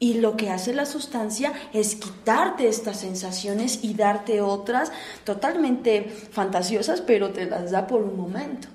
Y 0.00 0.14
lo 0.14 0.36
que 0.36 0.50
hace 0.50 0.72
la 0.72 0.86
sustancia 0.86 1.52
es 1.72 1.96
quitarte 1.96 2.68
estas 2.68 3.00
sensaciones 3.00 3.80
y 3.82 3.94
darte 3.94 4.40
otras 4.40 4.92
totalmente 5.24 6.04
fantasiosas, 6.04 7.00
pero 7.00 7.30
te 7.30 7.46
las 7.46 7.72
da 7.72 7.86
por 7.86 8.02
un 8.02 8.16
momento. 8.16 8.68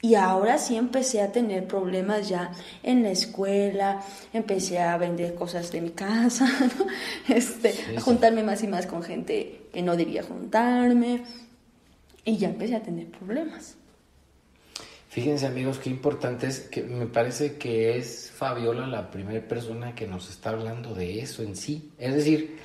Y 0.00 0.16
ahora 0.16 0.58
sí 0.58 0.76
empecé 0.76 1.22
a 1.22 1.32
tener 1.32 1.66
problemas 1.66 2.28
ya 2.28 2.52
en 2.82 3.02
la 3.02 3.10
escuela, 3.10 4.02
empecé 4.32 4.78
a 4.78 4.96
vender 4.98 5.34
cosas 5.34 5.70
de 5.72 5.80
mi 5.80 5.90
casa, 5.90 6.46
este, 7.28 7.74
a 7.96 8.00
juntarme 8.00 8.42
más 8.42 8.62
y 8.62 8.66
más 8.66 8.86
con 8.86 9.02
gente 9.02 9.68
que 9.72 9.82
no 9.82 9.96
debía 9.96 10.22
juntarme. 10.22 11.24
Y 12.24 12.36
ya 12.36 12.48
empecé 12.48 12.76
a 12.76 12.82
tener 12.82 13.10
problemas. 13.10 13.76
Fíjense 15.14 15.46
amigos, 15.46 15.78
qué 15.78 15.90
importante 15.90 16.48
es 16.48 16.58
que 16.58 16.82
me 16.82 17.06
parece 17.06 17.56
que 17.56 17.96
es 17.96 18.32
Fabiola 18.34 18.88
la 18.88 19.12
primera 19.12 19.46
persona 19.46 19.94
que 19.94 20.08
nos 20.08 20.28
está 20.28 20.50
hablando 20.50 20.92
de 20.92 21.20
eso 21.20 21.44
en 21.44 21.54
sí. 21.54 21.92
Es 21.98 22.16
decir, 22.16 22.58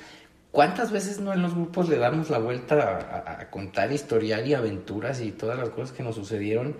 ¿cuántas 0.50 0.90
veces 0.90 1.20
no 1.20 1.32
en 1.32 1.42
los 1.42 1.54
grupos 1.54 1.88
le 1.88 1.96
damos 1.96 2.28
la 2.28 2.38
vuelta 2.38 3.36
a, 3.38 3.48
contar 3.50 3.92
historial 3.92 4.48
y 4.48 4.54
aventuras 4.54 5.20
y 5.20 5.30
todas 5.30 5.60
las 5.60 5.68
cosas 5.68 5.92
que 5.92 6.02
nos 6.02 6.16
sucedieron? 6.16 6.74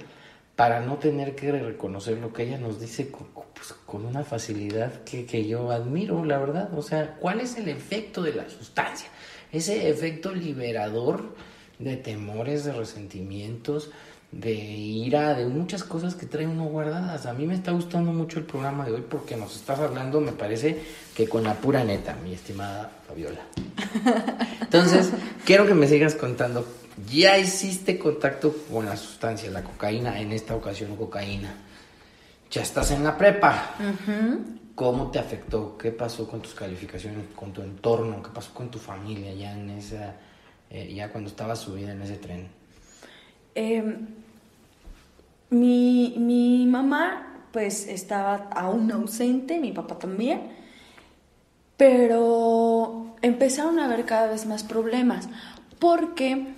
para 0.57 0.81
no 0.81 0.99
tener 0.99 1.37
que 1.37 1.53
reconocer 1.53 2.19
lo 2.19 2.35
que 2.35 2.43
ella 2.43 2.59
nos 2.59 2.79
dice 2.79 3.11
con, 3.11 3.29
pues, 3.55 3.75
una 3.87 4.25
facilidad 4.25 5.05
que, 5.05 5.47
yo 5.47 5.71
admiro, 5.71 6.23
la 6.23 6.37
verdad. 6.37 6.77
O 6.77 6.83
sea, 6.83 7.17
¿cuál 7.19 7.41
es 7.41 7.57
el 7.57 7.69
efecto 7.69 8.23
de 8.23 8.35
la 8.35 8.47
sustancia? 8.51 9.09
Ese 9.53 9.89
efecto 9.89 10.35
liberador 10.35 11.35
de 11.79 11.97
temores, 11.97 12.65
de 12.65 12.73
resentimientos, 12.75 13.91
de 14.33 14.53
ira, 14.53 15.35
de 15.35 15.47
muchas 15.47 15.83
cosas 15.83 16.15
que 16.15 16.27
trae 16.27 16.47
uno 16.47 16.65
guardadas. 16.65 17.27
A 17.27 17.33
mí 17.33 17.47
me 17.47 17.55
está 17.55 17.73
gustando 17.73 18.13
mucho 18.13 18.39
el 18.39 18.45
programa 18.45 18.85
de 18.87 18.93
hoy 18.93 19.05
porque 19.09 19.37
nos 19.37 19.57
estás 19.57 19.81
hablando, 19.81 20.21
me 20.21 20.33
parece 20.33 20.81
que 21.15 21.29
con 21.29 21.45
la 21.45 21.55
pura 21.55 21.85
neta, 21.85 22.17
mi 22.23 22.33
estimada 22.33 22.91
Fabiola. 23.07 23.41
Entonces, 24.61 25.11
quiero 25.45 25.67
que 25.67 25.75
me 25.75 25.89
sigas 25.89 26.15
contando 26.15 26.65
ya 27.09 27.39
hiciste 27.39 27.99
contacto 27.99 28.55
con 28.71 28.87
la 28.87 28.97
sustancia, 28.97 29.51
la 29.51 29.63
cocaína, 29.63 30.21
en 30.21 30.33
esta 30.33 30.55
ocasión 30.55 30.97
cocaína. 30.97 31.55
Ya 32.51 32.63
estás 32.63 32.91
en 32.91 33.05
la 33.05 33.17
prepa. 33.17 33.75
¿Cómo 34.75 35.11
te 35.11 35.19
afectó? 35.19 35.77
¿Qué 35.79 35.93
pasó 35.93 36.29
con 36.29 36.41
tus 36.41 36.55
calificaciones, 36.55 37.27
con 37.35 37.53
tu 37.53 37.63
entorno? 37.63 38.23
¿Qué 38.23 38.31
pasó 38.31 38.53
con 38.53 38.71
tu 38.71 38.79
familia 38.79 39.33
ya 39.35 39.53
en 39.53 39.71
esa, 39.71 40.17
eh, 40.69 40.93
ya 40.93 41.11
cuando 41.11 41.31
estabas 41.31 41.61
subida 41.61 41.93
en 41.93 42.03
ese 42.03 42.17
tren? 42.17 42.49
Em, 43.55 44.07
mi, 45.51 46.15
mi 46.19 46.67
mamá 46.67 47.27
pues 47.53 47.87
estaba 47.89 48.49
aún 48.55 48.91
ausente, 48.93 49.59
mi 49.59 49.73
papá 49.73 49.99
también, 49.99 50.53
pero 51.77 53.15
empezaron 53.23 53.79
a 53.79 53.87
haber 53.87 54.07
cada 54.07 54.29
vez 54.29 54.47
más 54.47 54.63
problemas 54.63 55.29
porque 55.79 56.55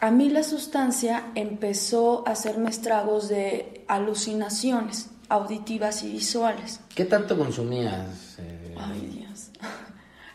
a 0.00 0.10
mí 0.10 0.28
la 0.28 0.42
sustancia 0.42 1.24
empezó 1.34 2.22
a 2.26 2.32
hacerme 2.32 2.70
estragos 2.70 3.28
de 3.28 3.84
alucinaciones 3.88 5.10
auditivas 5.28 6.02
y 6.04 6.12
visuales. 6.12 6.80
¿Qué 6.94 7.04
tanto 7.04 7.36
consumías? 7.36 8.36
Eh? 8.38 8.74
Ay, 8.78 9.00
Dios. 9.06 9.50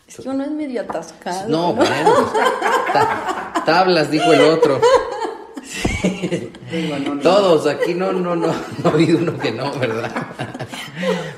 Es 0.06 0.18
que 0.18 0.30
uno 0.30 0.44
es 0.44 0.52
medio 0.52 0.82
atascado. 0.82 1.50
No, 1.50 1.74
bueno. 1.74 2.14
tablas, 3.66 4.12
dijo 4.12 4.32
el 4.32 4.42
otro. 4.42 4.80
Todos, 7.22 7.68
aquí 7.68 7.94
no, 7.94 8.12
no, 8.12 8.36
no, 8.36 8.48
no 8.48 8.90
ha 8.90 8.94
habido 8.94 9.20
uno 9.20 9.38
que 9.38 9.52
no, 9.52 9.72
¿verdad? 9.80 10.12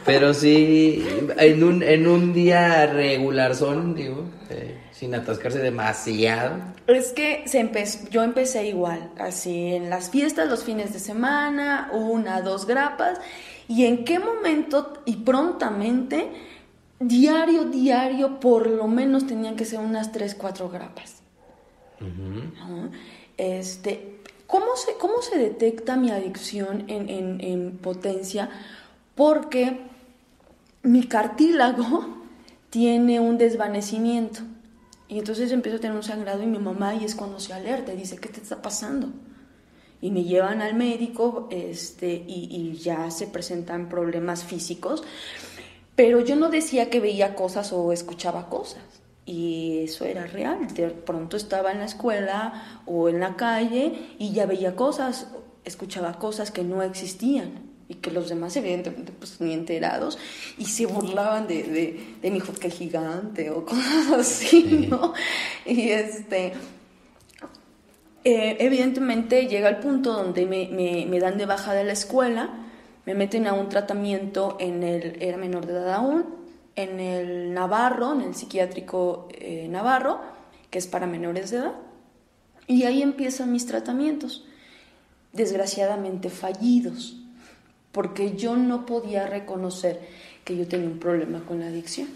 Pero 0.06 0.34
sí, 0.34 1.06
en 1.38 1.64
un, 1.64 1.84
en 1.84 2.08
un 2.08 2.34
día 2.34 2.86
regular 2.88 3.56
son, 3.56 3.96
digo. 3.96 4.26
Eh 4.50 4.86
sin 4.96 5.14
atascarse 5.14 5.60
demasiado. 5.60 6.56
Es 6.88 7.12
que 7.12 7.44
se 7.48 7.60
empezó, 7.60 8.08
yo 8.10 8.24
empecé 8.24 8.66
igual, 8.68 9.12
así 9.20 9.74
en 9.74 9.90
las 9.90 10.10
fiestas, 10.10 10.48
los 10.48 10.64
fines 10.64 10.94
de 10.94 11.00
semana, 11.00 11.90
una, 11.92 12.42
dos 12.42 12.66
grapas, 12.66 13.20
y 13.68 13.86
en 13.86 14.06
qué 14.06 14.20
momento 14.20 15.02
y 15.06 15.18
prontamente, 15.18 16.30
diario, 17.00 17.66
diario, 17.66 18.40
por 18.40 18.68
lo 18.68 18.88
menos 18.88 19.28
tenían 19.28 19.58
que 19.58 19.66
ser 19.66 19.80
unas 19.80 20.14
tres, 20.14 20.34
cuatro 20.34 20.70
grapas. 20.70 21.22
Este, 23.36 24.15
¿cómo, 24.56 24.78
se, 24.78 24.94
¿Cómo 24.94 25.22
se 25.22 25.38
detecta 25.38 25.98
mi 25.98 26.12
adicción 26.12 26.86
en, 26.88 27.10
en 27.42 27.78
potencia? 27.78 28.50
Porque 29.14 29.82
mi 30.82 31.04
cartílago 31.04 32.24
tiene 32.70 33.20
un 33.20 33.38
desvanecimiento. 33.38 34.42
Y 35.10 35.20
entonces 35.20 35.52
empiezo 35.52 35.78
a 35.78 35.82
tener 35.82 35.96
un 35.96 36.04
sangrado 36.04 36.42
y 36.42 36.48
mi 36.48 36.58
mamá 36.58 36.96
y 36.96 37.04
es 37.04 37.16
cuando 37.16 37.40
se 37.40 37.54
alerta 37.54 37.94
y 37.94 37.98
dice, 37.98 38.18
¿qué 38.18 38.30
te 38.30 38.42
está 38.42 38.62
pasando? 38.62 39.10
Y 40.02 40.10
me 40.10 40.24
llevan 40.24 40.62
al 40.62 40.74
médico 40.74 41.48
este, 41.52 42.14
y, 42.14 42.48
y 42.50 42.78
ya 42.78 43.12
se 43.12 43.28
presentan 43.28 43.90
problemas 43.90 44.46
físicos, 44.46 45.04
pero 45.96 46.22
yo 46.22 46.38
no 46.38 46.50
decía 46.50 46.90
que 46.90 47.02
veía 47.02 47.36
cosas 47.36 47.74
o 47.74 47.92
escuchaba 47.92 48.50
cosas. 48.50 48.95
Y 49.26 49.80
eso 49.84 50.06
era 50.06 50.28
real. 50.28 50.68
De 50.74 50.90
pronto 50.90 51.36
estaba 51.38 51.72
en 51.72 51.80
la 51.80 51.86
escuela 51.86 52.82
o 52.86 53.10
en 53.10 53.20
la 53.20 53.36
calle 53.36 54.16
y 54.20 54.34
ya 54.34 54.46
veía 54.46 54.76
cosas, 54.76 55.28
escuchaba 55.64 56.20
cosas 56.20 56.52
que 56.52 56.64
no 56.64 56.84
existían 56.84 57.66
y 57.88 57.96
que 57.96 58.12
los 58.12 58.30
demás 58.30 58.56
evidentemente 58.58 59.12
pues 59.12 59.40
ni 59.42 59.54
enterados 59.54 60.18
y 60.58 60.66
se 60.66 60.88
burlaban 60.88 61.48
de, 61.48 61.64
de, 61.64 62.16
de 62.22 62.32
mi 62.32 62.38
hijo 62.38 62.54
que 62.54 62.72
gigante 62.72 63.52
o 63.52 63.66
cosas 63.66 64.12
así, 64.20 64.88
¿no? 64.90 65.14
Y 65.66 65.90
este, 65.90 66.54
eh, 68.24 68.58
evidentemente 68.60 69.46
llega 69.46 69.70
el 69.70 69.78
punto 69.78 70.14
donde 70.14 70.48
me, 70.48 70.68
me, 70.70 71.06
me, 71.06 71.20
dan 71.20 71.38
de 71.38 71.46
baja 71.46 71.74
de 71.74 71.84
la 71.84 71.94
escuela, 71.94 72.50
me 73.06 73.14
meten 73.14 73.46
a 73.46 73.54
un 73.54 73.70
tratamiento 73.70 74.58
en 74.60 74.82
el, 74.82 75.22
era 75.22 75.38
menor 75.38 75.68
de 75.68 75.74
edad 75.74 75.94
aún, 75.94 76.26
en 76.76 77.00
el 77.00 77.54
Navarro, 77.54 78.14
en 78.14 78.22
el 78.22 78.36
psiquiátrico 78.36 79.28
eh, 79.32 79.68
Navarro, 79.70 80.20
que 80.70 80.80
es 80.80 80.88
para 80.88 81.08
menores 81.08 81.52
de 81.52 81.58
edad, 81.58 81.74
y 82.68 82.84
ahí 82.84 83.02
empiezan 83.02 83.52
mis 83.52 83.66
tratamientos, 83.66 84.46
desgraciadamente 85.34 86.30
fallidos 86.30 87.18
porque 87.96 88.36
yo 88.36 88.58
no 88.58 88.86
podía 88.86 89.26
reconocer 89.26 90.02
que 90.44 90.58
yo 90.58 90.68
tenía 90.68 90.90
un 90.90 91.00
problema 91.00 91.40
con 91.46 91.62
la 91.62 91.68
adicción. 91.68 92.10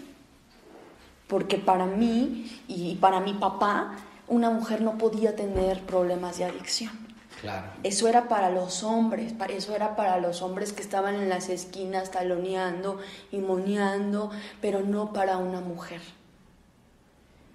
Porque 1.26 1.56
para 1.56 1.86
mí 1.86 2.60
y 2.68 2.96
para 2.96 3.18
mi 3.20 3.32
papá, 3.32 3.96
una 4.28 4.50
mujer 4.50 4.82
no 4.82 4.98
podía 4.98 5.34
tener 5.34 5.80
problemas 5.80 6.36
de 6.36 6.44
adicción. 6.44 6.92
Claro. 7.40 7.68
Eso 7.82 8.06
era 8.06 8.28
para 8.28 8.50
los 8.50 8.82
hombres, 8.82 9.32
eso 9.48 9.74
era 9.74 9.96
para 9.96 10.18
los 10.18 10.42
hombres 10.42 10.72
que 10.72 10.82
estaban 10.82 11.14
en 11.14 11.28
las 11.28 11.48
esquinas 11.48 12.10
taloneando 12.10 12.98
y 13.32 13.38
moneando, 13.38 14.30
pero 14.60 14.80
no 14.80 15.12
para 15.12 15.38
una 15.38 15.60
mujer. 15.60 16.00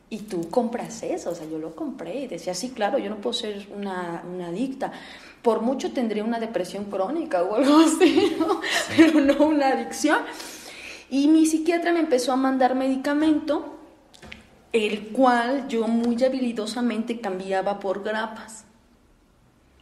Y 0.10 0.20
tú 0.20 0.50
compras 0.50 1.04
eso, 1.04 1.32
o 1.32 1.36
sea, 1.36 1.48
yo 1.48 1.60
lo 1.60 1.76
compré 1.76 2.22
y 2.22 2.28
decía, 2.28 2.54
sí, 2.54 2.72
claro, 2.72 2.98
yo 2.98 3.10
no 3.10 3.18
puedo 3.18 3.34
ser 3.34 3.68
una, 3.76 4.24
una 4.32 4.48
adicta, 4.48 4.92
por 5.42 5.62
mucho 5.62 5.92
tendría 5.92 6.24
una 6.24 6.40
depresión 6.40 6.86
crónica 6.86 7.44
o 7.44 7.56
algo 7.56 7.78
así, 7.86 8.36
¿no? 8.40 8.62
pero 8.96 9.20
no 9.20 9.46
una 9.46 9.70
adicción. 9.70 10.20
Y 11.10 11.28
mi 11.28 11.46
psiquiatra 11.46 11.94
me 11.94 12.00
empezó 12.00 12.32
a 12.32 12.36
mandar 12.36 12.74
medicamento, 12.74 13.78
el 14.72 15.10
cual 15.10 15.68
yo 15.68 15.88
muy 15.88 16.24
habilidosamente 16.24 17.22
cambiaba 17.22 17.80
por 17.80 18.04
grapas. 18.04 18.66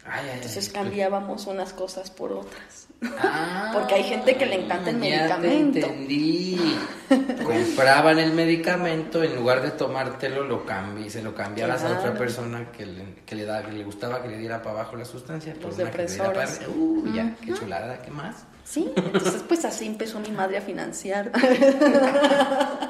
Ay, 0.05 0.31
Entonces 0.33 0.69
cambiábamos 0.69 1.47
unas 1.47 1.71
cosas 1.71 2.11
por 2.11 2.33
otras. 2.33 2.87
Ah, 3.19 3.71
Porque 3.73 3.95
hay 3.95 4.03
gente 4.03 4.35
que 4.35 4.45
le 4.45 4.55
encanta 4.63 4.89
el 4.89 4.99
ya 5.01 5.37
te 5.37 5.47
medicamento. 5.47 5.87
entendí. 5.87 6.77
Compraban 7.43 8.19
el 8.19 8.33
medicamento, 8.33 9.23
en 9.23 9.35
lugar 9.35 9.61
de 9.61 9.71
tomártelo, 9.71 10.43
lo 10.43 10.65
cambi, 10.65 11.09
se 11.09 11.23
lo 11.23 11.33
cambiabas 11.33 11.83
a 11.83 11.97
otra 11.99 12.13
persona 12.17 12.71
que 12.71 12.85
le, 12.85 13.15
que 13.25 13.35
le, 13.35 13.45
da, 13.45 13.63
que 13.65 13.71
le 13.71 13.83
gustaba 13.83 14.21
que 14.21 14.29
le 14.29 14.37
diera 14.37 14.61
para 14.61 14.81
abajo 14.81 14.97
la 14.97 15.05
sustancia. 15.05 15.53
por 15.53 15.65
Los 15.67 15.75
que 15.75 15.83
depresores. 15.85 16.59
arriba. 16.59 16.73
Uh, 16.77 17.13
ya, 17.13 17.35
qué 17.41 17.53
chulada, 17.53 18.01
¿qué 18.01 18.11
más? 18.11 18.45
Sí, 18.65 18.91
entonces 18.95 19.43
pues 19.47 19.63
así 19.65 19.85
empezó 19.85 20.19
mi 20.19 20.31
madre 20.31 20.57
a 20.57 20.61
financiar. 20.61 21.31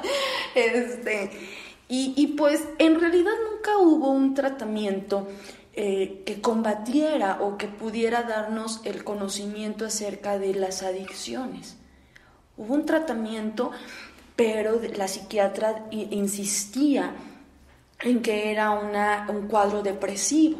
este, 0.54 1.30
y, 1.88 2.14
y, 2.16 2.26
pues 2.28 2.62
en 2.78 3.00
realidad 3.00 3.32
nunca 3.52 3.76
hubo 3.78 4.10
un 4.10 4.34
tratamiento 4.34 5.28
eh, 5.76 6.22
que 6.24 6.40
combatiera 6.40 7.38
o 7.40 7.58
que 7.58 7.66
pudiera 7.66 8.22
darnos 8.22 8.80
el 8.84 9.02
conocimiento 9.02 9.84
acerca 9.84 10.38
de 10.38 10.54
las 10.54 10.84
adicciones. 10.84 11.76
Hubo 12.56 12.74
un 12.74 12.86
tratamiento, 12.86 13.72
pero 14.36 14.80
la 14.96 15.08
psiquiatra 15.08 15.86
insistía 15.90 17.12
en 18.00 18.22
que 18.22 18.52
era 18.52 18.70
una, 18.70 19.26
un 19.28 19.48
cuadro 19.48 19.82
depresivo. 19.82 20.58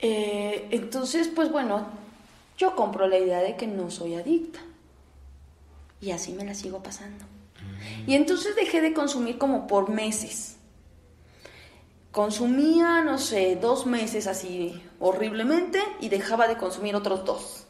Eh, 0.00 0.66
entonces, 0.72 1.28
pues 1.28 1.52
bueno, 1.52 1.86
yo 2.56 2.74
compro 2.74 3.06
la 3.06 3.18
idea 3.18 3.38
de 3.38 3.54
que 3.56 3.68
no 3.68 3.88
soy 3.90 4.16
adicta. 4.16 4.58
Y 6.00 6.10
así 6.10 6.32
me 6.32 6.44
la 6.44 6.54
sigo 6.54 6.82
pasando. 6.82 7.24
Y 8.04 8.14
entonces 8.14 8.56
dejé 8.56 8.80
de 8.80 8.92
consumir 8.92 9.38
como 9.38 9.68
por 9.68 9.90
meses. 9.90 10.57
Consumía, 12.18 13.00
no 13.02 13.16
sé, 13.16 13.54
dos 13.54 13.86
meses 13.86 14.26
así 14.26 14.82
horriblemente 14.98 15.80
y 16.00 16.08
dejaba 16.08 16.48
de 16.48 16.56
consumir 16.56 16.96
otros 16.96 17.24
dos. 17.24 17.64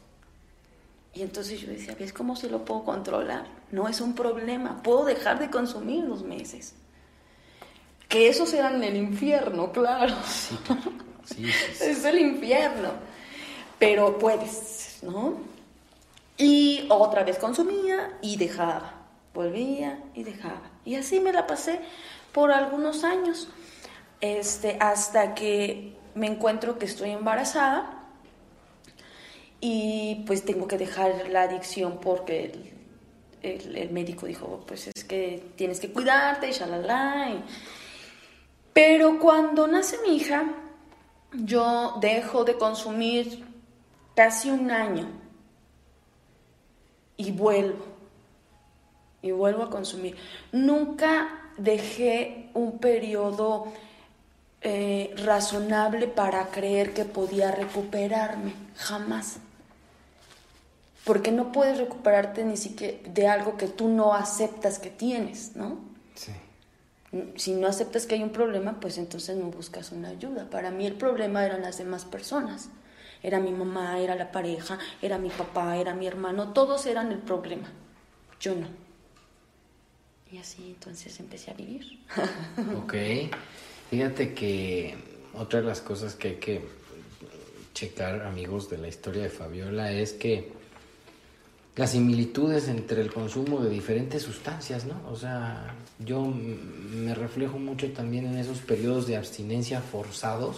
Y 1.13 1.21
entonces 1.21 1.61
yo 1.61 1.67
decía, 1.67 1.95
¿ves 1.99 2.11
cómo 2.11 2.35
se 2.35 2.49
lo 2.49 2.65
puedo 2.65 2.83
controlar? 2.83 3.45
No 3.69 3.87
es 3.87 4.01
un 4.01 4.15
problema, 4.15 4.81
puedo 4.81 5.05
dejar 5.05 5.37
de 5.37 5.51
consumir 5.51 6.07
dos 6.07 6.23
meses. 6.23 6.73
Que 8.07 8.27
esos 8.27 8.51
eran 8.55 8.83
el 8.83 8.95
infierno, 8.95 9.71
claro. 9.71 10.15
Sí, 10.27 10.57
claro. 10.65 10.93
Sí, 11.25 11.45
sí, 11.45 11.51
sí. 11.75 11.83
Es 11.91 12.03
el 12.05 12.17
infierno. 12.17 12.89
Pero 13.77 14.17
puedes, 14.17 14.97
¿no? 15.03 15.41
Y 16.39 16.87
otra 16.89 17.23
vez 17.23 17.37
consumía 17.37 18.17
y 18.23 18.35
dejaba. 18.37 18.95
Volvía 19.31 20.03
y 20.15 20.23
dejaba. 20.23 20.71
Y 20.85 20.95
así 20.95 21.19
me 21.19 21.33
la 21.33 21.45
pasé 21.45 21.81
por 22.33 22.51
algunos 22.51 23.03
años. 23.03 23.47
Este, 24.21 24.77
hasta 24.79 25.33
que 25.33 25.95
me 26.15 26.27
encuentro 26.27 26.77
que 26.77 26.85
estoy 26.85 27.11
embarazada 27.11 28.03
y 29.61 30.23
pues 30.27 30.43
tengo 30.43 30.67
que 30.67 30.77
dejar 30.77 31.29
la 31.29 31.43
adicción 31.43 31.99
porque 32.01 32.73
el, 33.41 33.89
médico 33.91 34.25
dijo, 34.25 34.63
pues 34.67 34.87
es 34.87 35.03
que 35.03 35.51
tienes 35.55 35.79
que 35.79 35.91
cuidarte 35.91 36.49
y 36.49 36.51
shalala. 36.51 37.29
y- 37.29 37.43
Pero 38.73 39.19
cuando 39.19 39.67
nace 39.67 39.97
mi 40.05 40.15
hija, 40.17 40.45
yo 41.33 41.97
dejo 42.01 42.43
de 42.43 42.57
consumir 42.57 43.45
casi 44.15 44.49
un 44.49 44.71
año 44.71 45.07
y 47.17 47.31
vuelvo. 47.31 47.85
Y 49.21 49.31
vuelvo 49.31 49.63
a 49.63 49.69
consumir. 49.69 50.15
Nunca 50.53 51.51
dejé 51.57 52.49
un 52.53 52.79
periodo 52.79 53.67
eh, 54.61 55.13
razonable 55.23 56.07
para 56.07 56.47
creer 56.47 56.93
que 56.93 57.05
podía 57.05 57.51
recuperarme. 57.51 58.53
Jamás. 58.75 59.37
Porque 61.05 61.31
no 61.31 61.51
puedes 61.51 61.77
recuperarte 61.77 62.43
ni 62.43 62.57
siquiera 62.57 62.97
de 63.09 63.27
algo 63.27 63.57
que 63.57 63.67
tú 63.67 63.87
no 63.87 64.13
aceptas 64.13 64.79
que 64.79 64.89
tienes, 64.89 65.55
¿no? 65.55 65.79
Sí. 66.13 66.33
Si 67.35 67.53
no 67.53 67.67
aceptas 67.67 68.05
que 68.05 68.15
hay 68.15 68.21
un 68.21 68.31
problema, 68.31 68.79
pues 68.79 68.97
entonces 68.97 69.35
no 69.37 69.45
buscas 69.45 69.91
una 69.91 70.09
ayuda. 70.09 70.49
Para 70.49 70.71
mí 70.71 70.85
el 70.85 70.93
problema 70.93 71.45
eran 71.45 71.61
las 71.61 71.77
demás 71.77 72.05
personas. 72.05 72.69
Era 73.23 73.39
mi 73.39 73.51
mamá, 73.51 73.99
era 73.99 74.15
la 74.15 74.31
pareja, 74.31 74.77
era 75.01 75.17
mi 75.17 75.29
papá, 75.29 75.77
era 75.77 75.93
mi 75.93 76.05
hermano, 76.05 76.53
todos 76.53 76.85
eran 76.85 77.11
el 77.11 77.19
problema. 77.19 77.67
Yo 78.39 78.55
no. 78.55 78.67
Y 80.31 80.37
así 80.37 80.67
entonces 80.67 81.19
empecé 81.19 81.51
a 81.51 81.55
vivir. 81.55 81.99
Ok. 82.77 82.93
Fíjate 83.89 84.33
que 84.33 84.95
otra 85.33 85.61
de 85.61 85.67
las 85.67 85.81
cosas 85.81 86.15
que 86.15 86.27
hay 86.29 86.35
que 86.35 86.61
checar, 87.73 88.21
amigos, 88.23 88.69
de 88.69 88.77
la 88.77 88.87
historia 88.87 89.23
de 89.23 89.29
Fabiola 89.29 89.91
es 89.91 90.13
que 90.13 90.51
las 91.75 91.91
similitudes 91.91 92.67
entre 92.67 93.01
el 93.01 93.11
consumo 93.13 93.61
de 93.61 93.69
diferentes 93.69 94.21
sustancias, 94.23 94.85
¿no? 94.85 95.01
O 95.09 95.15
sea, 95.15 95.73
yo 95.99 96.25
me 96.25 97.15
reflejo 97.15 97.57
mucho 97.57 97.89
también 97.91 98.25
en 98.25 98.37
esos 98.37 98.59
periodos 98.59 99.07
de 99.07 99.15
abstinencia 99.15 99.81
forzados, 99.81 100.57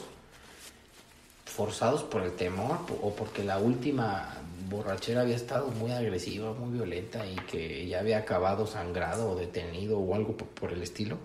forzados 1.45 2.03
por 2.03 2.23
el 2.23 2.31
temor 2.31 2.79
o 3.01 3.13
porque 3.15 3.43
la 3.43 3.59
última 3.59 4.35
borrachera 4.69 5.21
había 5.21 5.35
estado 5.35 5.67
muy 5.67 5.91
agresiva, 5.91 6.53
muy 6.53 6.73
violenta 6.73 7.25
y 7.27 7.35
que 7.35 7.85
ya 7.87 7.99
había 7.99 8.17
acabado 8.19 8.65
sangrado 8.65 9.29
o 9.31 9.35
detenido 9.35 9.99
o 9.99 10.15
algo 10.15 10.35
po- 10.35 10.45
por 10.45 10.71
el 10.73 10.81
estilo. 10.81 11.17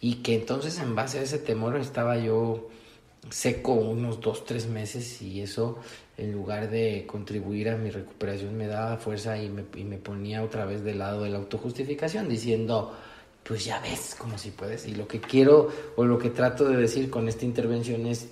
Y 0.00 0.16
que 0.16 0.34
entonces 0.34 0.78
en 0.78 0.94
base 0.94 1.18
a 1.18 1.22
ese 1.22 1.38
temor 1.38 1.76
estaba 1.76 2.18
yo 2.18 2.68
seco 3.30 3.72
unos 3.72 4.20
dos, 4.20 4.44
tres 4.44 4.66
meses 4.66 5.20
y 5.20 5.40
eso 5.40 5.78
en 6.16 6.32
lugar 6.32 6.70
de 6.70 7.04
contribuir 7.06 7.68
a 7.68 7.76
mi 7.76 7.90
recuperación 7.90 8.56
me 8.56 8.66
daba 8.66 8.96
fuerza 8.96 9.36
y 9.36 9.50
me, 9.50 9.62
ponía 9.98 10.42
otra 10.42 10.64
vez 10.64 10.82
del 10.82 10.98
lado 10.98 11.22
de 11.22 11.30
la 11.30 11.38
autojustificación 11.38 12.28
diciendo, 12.28 12.94
pues 13.42 13.64
ya 13.64 13.80
ves 13.80 14.14
como 14.16 14.38
si 14.38 14.50
puedes. 14.50 14.86
Y 14.86 14.94
lo 14.94 15.06
que 15.06 15.20
quiero 15.20 15.70
o 15.96 16.04
lo 16.04 16.18
que 16.18 16.30
trato 16.30 16.64
de 16.68 16.76
decir 16.76 17.10
con 17.10 17.28
esta 17.28 17.44
intervención 17.44 18.06
es 18.06 18.28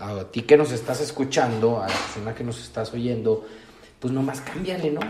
a 0.00 0.24
ti 0.24 0.42
que 0.42 0.56
nos 0.56 0.72
estás 0.72 1.00
escuchando, 1.00 1.82
a 1.82 1.88
la 1.88 1.94
persona 1.94 2.34
que 2.34 2.44
nos 2.44 2.62
estás 2.62 2.92
oyendo, 2.92 3.46
pues 3.98 4.12
nomás 4.12 4.40
cámbiale, 4.42 4.90
¿no? 4.90 5.00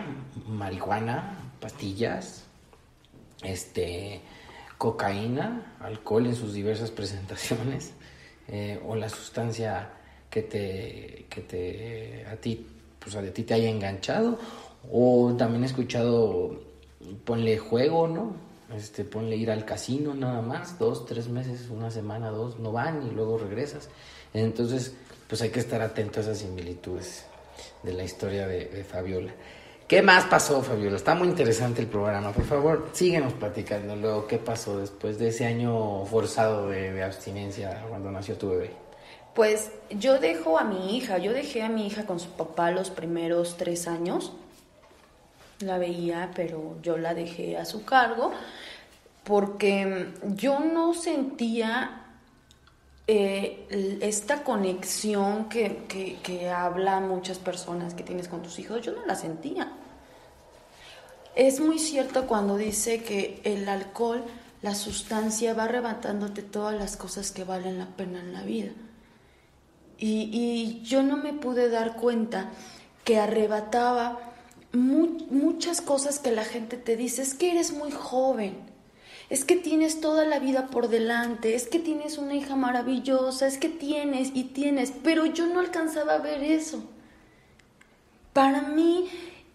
Marihuana, 0.46 1.52
pastillas, 1.60 2.44
este, 3.42 4.20
cocaína, 4.78 5.76
alcohol 5.80 6.26
en 6.26 6.34
sus 6.34 6.52
diversas 6.52 6.90
presentaciones, 6.90 7.92
eh, 8.48 8.80
o 8.86 8.96
la 8.96 9.08
sustancia 9.08 9.90
que 10.30 10.42
te, 10.42 11.26
que 11.30 11.40
te, 11.42 12.26
a 12.26 12.36
ti, 12.36 12.66
pues 12.98 13.14
a 13.16 13.22
ti 13.22 13.42
te 13.42 13.54
haya 13.54 13.70
enganchado, 13.70 14.38
o 14.90 15.34
también 15.38 15.62
he 15.62 15.66
escuchado, 15.66 16.60
ponle 17.24 17.58
juego, 17.58 18.08
¿no? 18.08 18.36
Este, 18.74 19.04
ponle 19.04 19.36
ir 19.36 19.50
al 19.50 19.64
casino 19.64 20.14
nada 20.14 20.42
más, 20.42 20.78
dos, 20.78 21.06
tres 21.06 21.28
meses, 21.28 21.68
una 21.70 21.90
semana, 21.90 22.30
dos, 22.30 22.58
no 22.58 22.72
van 22.72 23.06
y 23.06 23.10
luego 23.10 23.38
regresas. 23.38 23.88
Entonces, 24.32 24.94
pues 25.28 25.42
hay 25.42 25.50
que 25.50 25.60
estar 25.60 25.80
atento 25.80 26.20
a 26.20 26.22
esas 26.22 26.38
similitudes 26.38 27.24
de 27.82 27.92
la 27.92 28.04
historia 28.04 28.46
de, 28.46 28.84
Fabiola. 28.84 29.32
¿Qué 29.94 30.02
más 30.02 30.24
pasó, 30.24 30.60
Fabiola? 30.60 30.96
Está 30.96 31.14
muy 31.14 31.28
interesante 31.28 31.80
el 31.80 31.86
programa. 31.86 32.32
Por 32.32 32.44
favor, 32.44 32.88
síguenos 32.94 33.32
platicando 33.34 33.94
luego 33.94 34.26
qué 34.26 34.38
pasó 34.38 34.76
después 34.76 35.20
de 35.20 35.28
ese 35.28 35.46
año 35.46 36.04
forzado 36.06 36.68
de, 36.68 37.00
abstinencia 37.00 37.80
cuando 37.88 38.10
nació 38.10 38.36
tu 38.36 38.50
bebé. 38.50 38.72
Pues 39.36 39.70
yo 39.90 40.18
dejo 40.18 40.58
a 40.58 40.64
mi 40.64 40.96
hija, 40.96 41.18
yo 41.18 41.32
dejé 41.32 41.62
a 41.62 41.68
mi 41.68 41.86
hija 41.86 42.06
con 42.06 42.18
su 42.18 42.28
papá 42.30 42.72
los 42.72 42.90
primeros 42.90 43.56
tres 43.56 43.86
años. 43.86 44.32
La 45.60 45.78
veía, 45.78 46.32
pero 46.34 46.74
yo 46.82 46.98
la 46.98 47.14
dejé 47.14 47.56
a 47.56 47.64
su 47.64 47.84
cargo 47.84 48.32
porque 49.22 50.08
yo 50.24 50.58
no 50.58 50.94
sentía 50.94 52.02
eh, 53.06 53.98
esta 54.02 54.42
conexión 54.42 55.48
que, 55.48 55.84
que, 55.86 56.18
que 56.20 56.50
hablan 56.50 57.06
muchas 57.06 57.38
personas 57.38 57.94
que 57.94 58.02
tienes 58.02 58.26
con 58.26 58.42
tus 58.42 58.58
hijos, 58.58 58.82
yo 58.82 58.90
no 58.90 59.06
la 59.06 59.14
sentía. 59.14 59.70
Es 61.34 61.60
muy 61.60 61.78
cierto 61.78 62.26
cuando 62.26 62.56
dice 62.56 63.02
que 63.02 63.40
el 63.44 63.68
alcohol, 63.68 64.24
la 64.62 64.74
sustancia, 64.74 65.54
va 65.54 65.64
arrebatándote 65.64 66.42
todas 66.42 66.74
las 66.78 66.96
cosas 66.96 67.32
que 67.32 67.44
valen 67.44 67.78
la 67.78 67.88
pena 67.96 68.20
en 68.20 68.32
la 68.32 68.42
vida. 68.42 68.70
Y, 69.98 70.30
y 70.32 70.82
yo 70.84 71.02
no 71.02 71.16
me 71.16 71.32
pude 71.32 71.68
dar 71.68 71.96
cuenta 71.96 72.50
que 73.04 73.18
arrebataba 73.18 74.18
muchas 74.72 75.80
cosas 75.80 76.18
que 76.18 76.32
la 76.32 76.44
gente 76.44 76.76
te 76.76 76.96
dice, 76.96 77.22
es 77.22 77.34
que 77.34 77.52
eres 77.52 77.72
muy 77.72 77.92
joven 77.92 78.74
es 79.30 79.44
que 79.44 79.56
tienes 79.56 80.00
toda 80.00 80.24
la 80.26 80.38
vida 80.38 80.68
por 80.68 80.88
delante, 80.88 81.54
es 81.54 81.66
que 81.66 81.78
tienes 81.78 82.18
una 82.18 82.34
hija 82.34 82.56
maravillosa, 82.56 83.46
es 83.46 83.58
que 83.58 83.68
tienes 83.68 84.30
y 84.34 84.44
tienes, 84.44 84.92
pero 85.02 85.26
yo 85.26 85.46
no 85.46 85.60
alcanzaba 85.60 86.14
a 86.14 86.18
ver 86.18 86.42
eso. 86.42 86.84
Para 88.32 88.62
mí, 88.62 89.08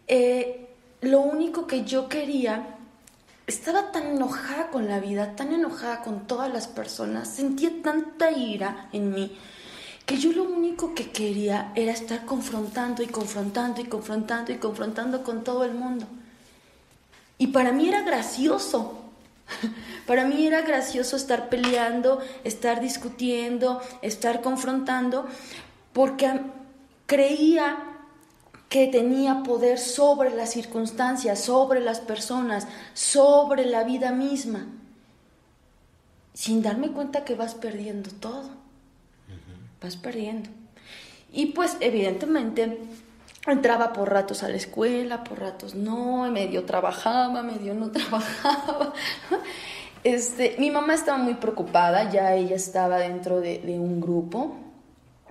eh, 0.07 0.68
lo 1.01 1.21
único 1.21 1.67
que 1.67 1.85
yo 1.85 2.09
quería, 2.09 2.75
estaba 3.47 3.91
tan 3.91 4.07
enojada 4.07 4.69
con 4.69 4.87
la 4.87 4.99
vida, 4.99 5.35
tan 5.35 5.53
enojada 5.53 6.01
con 6.01 6.27
todas 6.27 6.51
las 6.51 6.67
personas, 6.67 7.27
sentía 7.29 7.71
tanta 7.83 8.31
ira 8.31 8.89
en 8.91 9.11
mí, 9.11 9.37
que 10.05 10.17
yo 10.17 10.31
lo 10.31 10.43
único 10.43 10.93
que 10.93 11.11
quería 11.11 11.71
era 11.75 11.91
estar 11.91 12.25
confrontando 12.25 13.03
y 13.03 13.07
confrontando 13.07 13.81
y 13.81 13.85
confrontando 13.85 14.51
y 14.51 14.57
confrontando 14.57 15.23
con 15.23 15.43
todo 15.43 15.63
el 15.63 15.73
mundo. 15.73 16.05
Y 17.37 17.47
para 17.47 17.71
mí 17.71 17.87
era 17.87 18.01
gracioso, 18.01 18.99
Para 20.07 20.25
mí 20.25 20.45
era 20.45 20.61
gracioso 20.61 21.15
estar 21.15 21.49
peleando, 21.49 22.21
estar 22.43 22.81
discutiendo, 22.81 23.81
estar 24.01 24.41
confrontando, 24.41 25.25
porque 25.93 26.41
creía 27.05 27.88
que 28.69 28.85
tenía 28.85 29.41
poder 29.41 29.79
sobre 29.79 30.29
las 30.29 30.51
circunstancias, 30.51 31.39
sobre 31.39 31.79
las 31.79 31.99
personas, 31.99 32.67
sobre 32.93 33.65
la 33.65 33.83
vida 33.83 34.11
misma, 34.11 34.67
sin 36.35 36.61
darme 36.61 36.91
cuenta 36.91 37.25
que 37.25 37.33
vas 37.33 37.55
perdiendo 37.55 38.11
todo, 38.11 38.51
vas 39.81 39.95
perdiendo. 39.95 40.51
Y 41.31 41.47
pues 41.47 41.77
evidentemente 41.79 42.79
entraba 43.47 43.91
por 43.91 44.11
ratos 44.11 44.43
a 44.43 44.49
la 44.49 44.57
escuela, 44.57 45.23
por 45.23 45.39
ratos 45.39 45.73
no, 45.73 46.29
medio 46.31 46.63
trabajaba, 46.65 47.41
medio 47.41 47.73
no 47.73 47.89
trabajaba. 47.91 48.93
Este, 50.03 50.55
mi 50.59 50.69
mamá 50.69 50.93
estaba 50.93 51.17
muy 51.17 51.33
preocupada, 51.33 52.11
ya 52.11 52.35
ella 52.35 52.55
estaba 52.55 52.99
dentro 52.99 53.41
de, 53.41 53.59
de 53.59 53.79
un 53.79 53.99
grupo, 53.99 54.55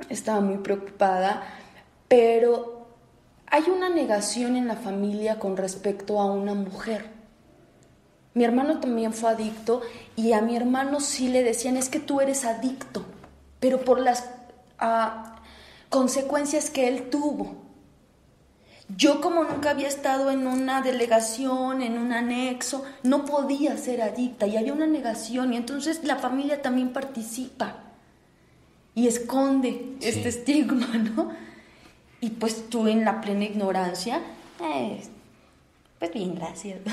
estaba 0.09 0.41
muy 0.41 0.59
preocupada, 0.59 1.43
pero 2.09 2.78
hay 3.51 3.65
una 3.71 3.89
negación 3.89 4.57
en 4.57 4.69
la 4.69 4.77
familia 4.77 5.39
con 5.39 5.57
respecto 5.57 6.21
a 6.21 6.27
una 6.27 6.55
mujer. 6.55 7.07
Mi 8.35 8.45
hermano 8.45 8.79
también 8.81 9.13
fue 9.13 9.31
adicto 9.31 9.81
y 10.17 10.33
a 10.33 10.43
mi 10.43 10.55
hermano 10.55 11.01
sí 11.01 11.29
le 11.29 11.43
decían, 11.43 11.77
es 11.77 11.89
que 11.89 11.99
tú 11.99 12.21
eres 12.21 12.45
adicto, 12.45 13.05
pero 13.59 13.81
por 13.81 14.01
las 14.01 14.31
ah, 14.79 15.37
consecuencias 15.89 16.71
que 16.71 16.89
él 16.89 17.11
tuvo. 17.11 17.57
Yo 18.97 19.21
como 19.21 19.45
nunca 19.45 19.71
había 19.71 19.89
estado 19.89 20.31
en 20.31 20.47
una 20.47 20.81
delegación, 20.81 21.83
en 21.83 21.99
un 21.99 22.13
anexo, 22.13 22.85
no 23.03 23.25
podía 23.25 23.77
ser 23.77 24.01
adicta 24.01 24.47
y 24.47 24.57
había 24.57 24.73
una 24.73 24.87
negación 24.87 25.53
y 25.53 25.57
entonces 25.57 26.05
la 26.05 26.17
familia 26.17 26.63
también 26.63 26.93
participa 26.93 27.77
y 28.95 29.07
esconde 29.07 29.97
este 30.01 30.29
estigma, 30.29 30.87
¿no? 30.87 31.48
Y 32.21 32.31
pues 32.31 32.69
tú 32.69 32.87
en 32.89 33.05
la 33.05 33.21
plena 33.21 33.45
ignorancia, 33.45 34.21
eh, 34.63 35.01
pues 35.99 36.13
bien, 36.13 36.35
gracias. 36.35 36.81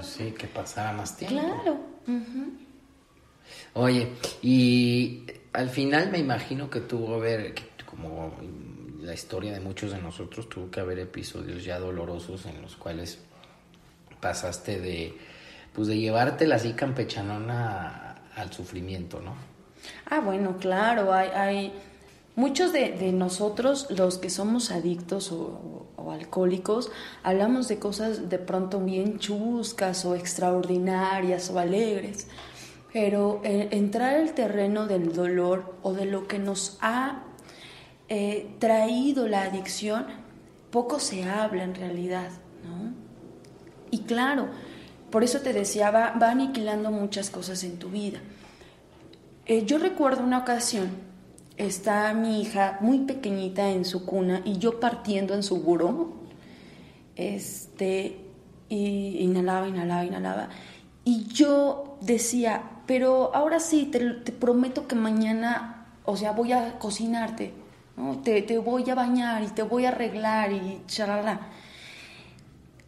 Sí, 0.00 0.32
que 0.32 0.46
pasara 0.46 0.92
más 0.92 1.18
tiempo. 1.18 1.38
Claro. 1.38 1.78
Oye, 3.74 4.08
y 4.40 5.26
al 5.52 5.68
final 5.68 6.10
me 6.10 6.16
imagino 6.16 6.70
que 6.70 6.80
tuvo 6.80 7.16
a 7.16 7.18
ver, 7.18 7.54
como 7.84 8.32
la 9.02 9.12
historia 9.12 9.52
de 9.52 9.60
muchos 9.60 9.92
de 9.92 10.00
nosotros 10.00 10.48
tuvo 10.48 10.70
que 10.70 10.80
haber 10.80 10.98
episodios 10.98 11.62
ya 11.62 11.78
dolorosos 11.78 12.46
en 12.46 12.62
los 12.62 12.76
cuales 12.76 13.18
pasaste 14.20 14.80
de 14.80 15.14
pues 15.74 15.88
de 15.88 15.98
llevártela 15.98 16.56
así 16.56 16.72
campechanona 16.72 18.16
al 18.34 18.52
sufrimiento, 18.52 19.20
¿no? 19.20 19.34
Ah, 20.06 20.20
bueno, 20.20 20.56
claro, 20.58 21.12
hay, 21.12 21.28
hay 21.28 21.72
muchos 22.36 22.72
de, 22.72 23.12
nosotros, 23.12 23.88
los 23.90 24.18
que 24.18 24.30
somos 24.30 24.70
adictos 24.70 25.32
o, 25.32 25.86
alcohólicos, 26.10 26.92
hablamos 27.24 27.66
de 27.66 27.80
cosas 27.80 28.28
de 28.28 28.38
pronto 28.38 28.78
bien 28.78 29.18
chuscas 29.18 30.04
o 30.04 30.14
extraordinarias 30.14 31.50
o 31.50 31.58
alegres, 31.58 32.28
pero 32.92 33.40
eh, 33.42 33.68
entrar 33.72 34.14
al 34.14 34.32
terreno 34.32 34.86
del 34.86 35.12
dolor 35.12 35.74
o 35.82 35.92
de 35.94 36.06
lo 36.06 36.28
que 36.28 36.38
nos 36.38 36.78
ha 36.80 37.24
eh, 38.08 38.54
traído 38.60 39.26
la 39.26 39.42
adicción, 39.42 40.06
poco 40.70 41.00
se 41.00 41.24
habla 41.24 41.64
en 41.64 41.74
realidad, 41.74 42.30
¿no? 42.64 42.94
Y 43.90 44.00
claro, 44.02 44.48
por 45.10 45.24
eso 45.24 45.40
te 45.40 45.52
decía, 45.52 45.90
va, 45.90 46.12
aniquilando 46.20 46.90
muchas 46.90 47.30
cosas 47.30 47.64
en 47.64 47.78
tu 47.78 47.88
vida. 47.88 48.18
Eh, 49.46 49.64
yo 49.64 49.78
recuerdo 49.78 50.22
una 50.22 50.38
ocasión, 50.38 50.90
está 51.56 52.12
mi 52.14 52.42
hija 52.42 52.78
muy 52.80 53.00
pequeñita 53.00 53.70
en 53.70 53.84
su 53.84 54.04
cuna 54.04 54.42
y 54.44 54.58
yo 54.58 54.80
partiendo 54.80 55.34
en 55.34 55.42
su 55.42 55.62
buró, 55.62 56.12
este, 57.16 58.18
y 58.68 59.18
inhalaba, 59.20 59.68
inhalaba, 59.68 60.04
inhalaba. 60.04 60.48
Y 61.04 61.26
yo 61.26 61.98
decía, 62.00 62.62
pero 62.86 63.34
ahora 63.34 63.60
sí, 63.60 63.86
te, 63.86 64.00
te 64.00 64.32
prometo 64.32 64.86
que 64.86 64.96
mañana, 64.96 65.86
o 66.04 66.16
sea, 66.16 66.32
voy 66.32 66.52
a 66.52 66.78
cocinarte 66.78 67.66
te, 68.22 68.58
voy 68.58 68.88
a 68.90 68.94
bañar 68.94 69.42
y 69.42 69.48
te 69.48 69.62
voy 69.62 69.86
a 69.86 69.88
arreglar 69.88 70.52
y 70.52 70.82
charala. 70.86 71.40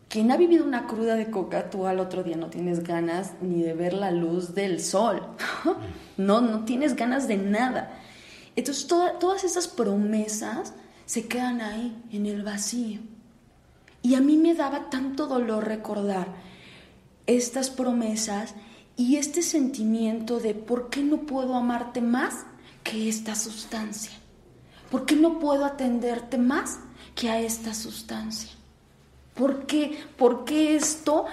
Quien 0.08 0.30
ha 0.30 0.36
vivido 0.36 0.64
una 0.64 0.86
cruda 0.86 1.16
de 1.16 1.30
coca, 1.30 1.70
tú 1.70 1.86
al 1.86 2.00
otro 2.00 2.22
día 2.22 2.36
no 2.36 2.48
tienes 2.48 2.82
ganas 2.82 3.34
ni 3.40 3.62
de 3.62 3.74
ver 3.74 3.92
la 3.92 4.10
luz 4.10 4.54
del 4.54 4.80
sol. 4.80 5.22
no, 6.16 6.40
no 6.40 6.64
tienes 6.64 6.96
ganas 6.96 7.28
de 7.28 7.36
nada. 7.36 7.90
Entonces 8.58 8.88
todas 8.88 9.44
esas 9.44 9.68
promesas 9.68 10.72
se 11.06 11.28
quedan 11.28 11.60
ahí, 11.60 11.96
en 12.10 12.26
el 12.26 12.42
vacío. 12.42 12.98
Y 14.02 14.16
a 14.16 14.20
mí 14.20 14.36
me 14.36 14.52
daba 14.52 14.90
tanto 14.90 15.28
dolor 15.28 15.68
recordar 15.68 16.26
estas 17.28 17.70
promesas 17.70 18.56
y 18.96 19.14
este 19.14 19.42
sentimiento 19.42 20.40
de 20.40 20.54
por 20.54 20.90
qué 20.90 21.04
no 21.04 21.18
puedo 21.18 21.54
amarte 21.54 22.00
más 22.00 22.46
que 22.82 23.08
esta 23.08 23.36
sustancia. 23.36 24.14
¿Por 24.90 25.06
qué 25.06 25.14
no 25.14 25.38
puedo 25.38 25.64
atenderte 25.64 26.36
más 26.36 26.80
que 27.14 27.30
a 27.30 27.40
esta 27.40 27.74
sustancia? 27.74 28.50
¿Por 29.34 29.66
qué? 29.66 29.96
¿Por 30.16 30.44
qué 30.44 30.74
esto 30.74 31.26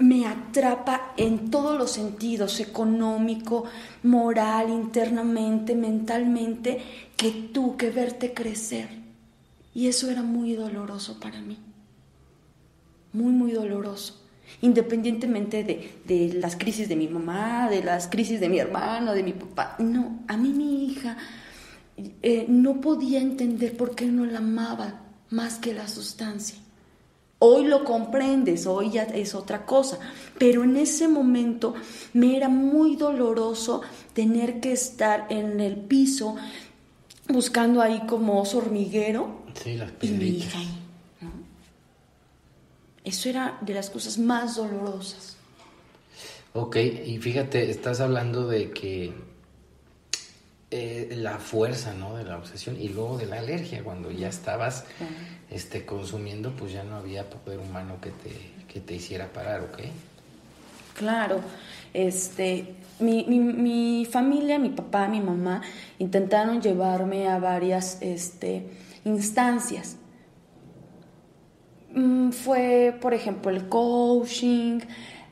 me 0.00 0.26
atrapa 0.26 1.12
en 1.16 1.50
todos 1.50 1.78
los 1.78 1.92
sentidos, 1.92 2.60
económico, 2.60 3.64
moral, 4.02 4.70
internamente, 4.70 5.74
mentalmente, 5.74 6.82
que 7.16 7.30
tú, 7.52 7.76
que 7.76 7.90
verte 7.90 8.34
crecer? 8.34 8.88
Y 9.74 9.86
eso 9.86 10.10
era 10.10 10.22
muy 10.22 10.54
doloroso 10.54 11.20
para 11.20 11.40
mí. 11.40 11.58
Muy, 13.12 13.32
muy 13.32 13.52
doloroso. 13.52 14.24
Independientemente 14.62 15.62
de, 15.62 16.34
las 16.34 16.56
crisis 16.56 16.88
de 16.88 16.96
mi 16.96 17.06
mamá, 17.06 17.68
de 17.70 17.84
las 17.84 18.08
crisis 18.08 18.40
de 18.40 18.48
mi 18.48 18.58
hermano, 18.58 19.12
de 19.12 19.22
mi 19.22 19.32
papá. 19.32 19.76
No, 19.78 20.20
a 20.26 20.36
mí 20.36 20.52
mi 20.52 20.86
hija 20.86 21.16
eh, 22.22 22.46
no 22.48 22.80
podía 22.80 23.20
entender 23.20 23.76
por 23.76 23.94
qué 23.94 24.06
no 24.06 24.24
la 24.24 24.38
amaba 24.38 25.02
más 25.30 25.58
que 25.58 25.74
la 25.74 25.86
sustancia. 25.86 26.58
Hoy 27.40 27.66
lo 27.66 27.84
comprendes, 27.84 28.66
hoy 28.66 28.90
ya 28.90 29.04
es 29.04 29.34
otra 29.34 29.64
cosa, 29.64 29.98
pero 30.38 30.64
en 30.64 30.76
ese 30.76 31.06
momento 31.06 31.74
me 32.12 32.36
era 32.36 32.48
muy 32.48 32.96
doloroso 32.96 33.82
tener 34.12 34.58
que 34.58 34.72
estar 34.72 35.26
en 35.30 35.60
el 35.60 35.76
piso 35.76 36.34
buscando 37.28 37.80
ahí 37.80 38.02
como 38.08 38.40
oso 38.40 38.58
hormiguero. 38.58 39.42
Sí, 39.54 39.76
las 39.76 39.92
y 40.00 40.08
mi 40.08 40.28
hija 40.28 40.58
Eso 43.04 43.28
era 43.28 43.58
de 43.60 43.74
las 43.74 43.90
cosas 43.90 44.18
más 44.18 44.56
dolorosas. 44.56 45.36
Ok, 46.54 46.76
y 46.76 47.18
fíjate, 47.18 47.70
estás 47.70 48.00
hablando 48.00 48.48
de 48.48 48.70
que 48.72 49.12
eh, 50.70 51.14
la 51.16 51.38
fuerza, 51.38 51.94
¿no? 51.94 52.16
De 52.16 52.24
la 52.24 52.36
obsesión 52.36 52.80
y 52.80 52.88
luego 52.88 53.16
de 53.16 53.26
la 53.26 53.38
alergia, 53.38 53.84
cuando 53.84 54.10
ya 54.10 54.28
estabas 54.28 54.84
este, 55.50 55.84
consumiendo, 55.84 56.52
pues 56.52 56.72
ya 56.72 56.84
no 56.84 56.96
había 56.96 57.28
poder 57.28 57.58
humano 57.58 57.96
que 58.00 58.10
te, 58.10 58.32
que 58.72 58.80
te 58.80 58.94
hiciera 58.94 59.26
parar, 59.26 59.60
¿ok? 59.60 59.78
Claro, 60.94 61.40
este, 61.94 62.74
mi, 62.98 63.24
mi, 63.28 63.38
mi, 63.38 64.04
familia, 64.04 64.58
mi 64.58 64.70
papá, 64.70 65.08
mi 65.08 65.20
mamá, 65.20 65.62
intentaron 65.98 66.60
llevarme 66.60 67.28
a 67.28 67.38
varias 67.38 67.98
este, 68.00 68.66
instancias. 69.04 69.96
Mm, 71.94 72.30
fue, 72.30 72.96
por 73.00 73.14
ejemplo, 73.14 73.50
el 73.50 73.68
coaching, 73.68 74.80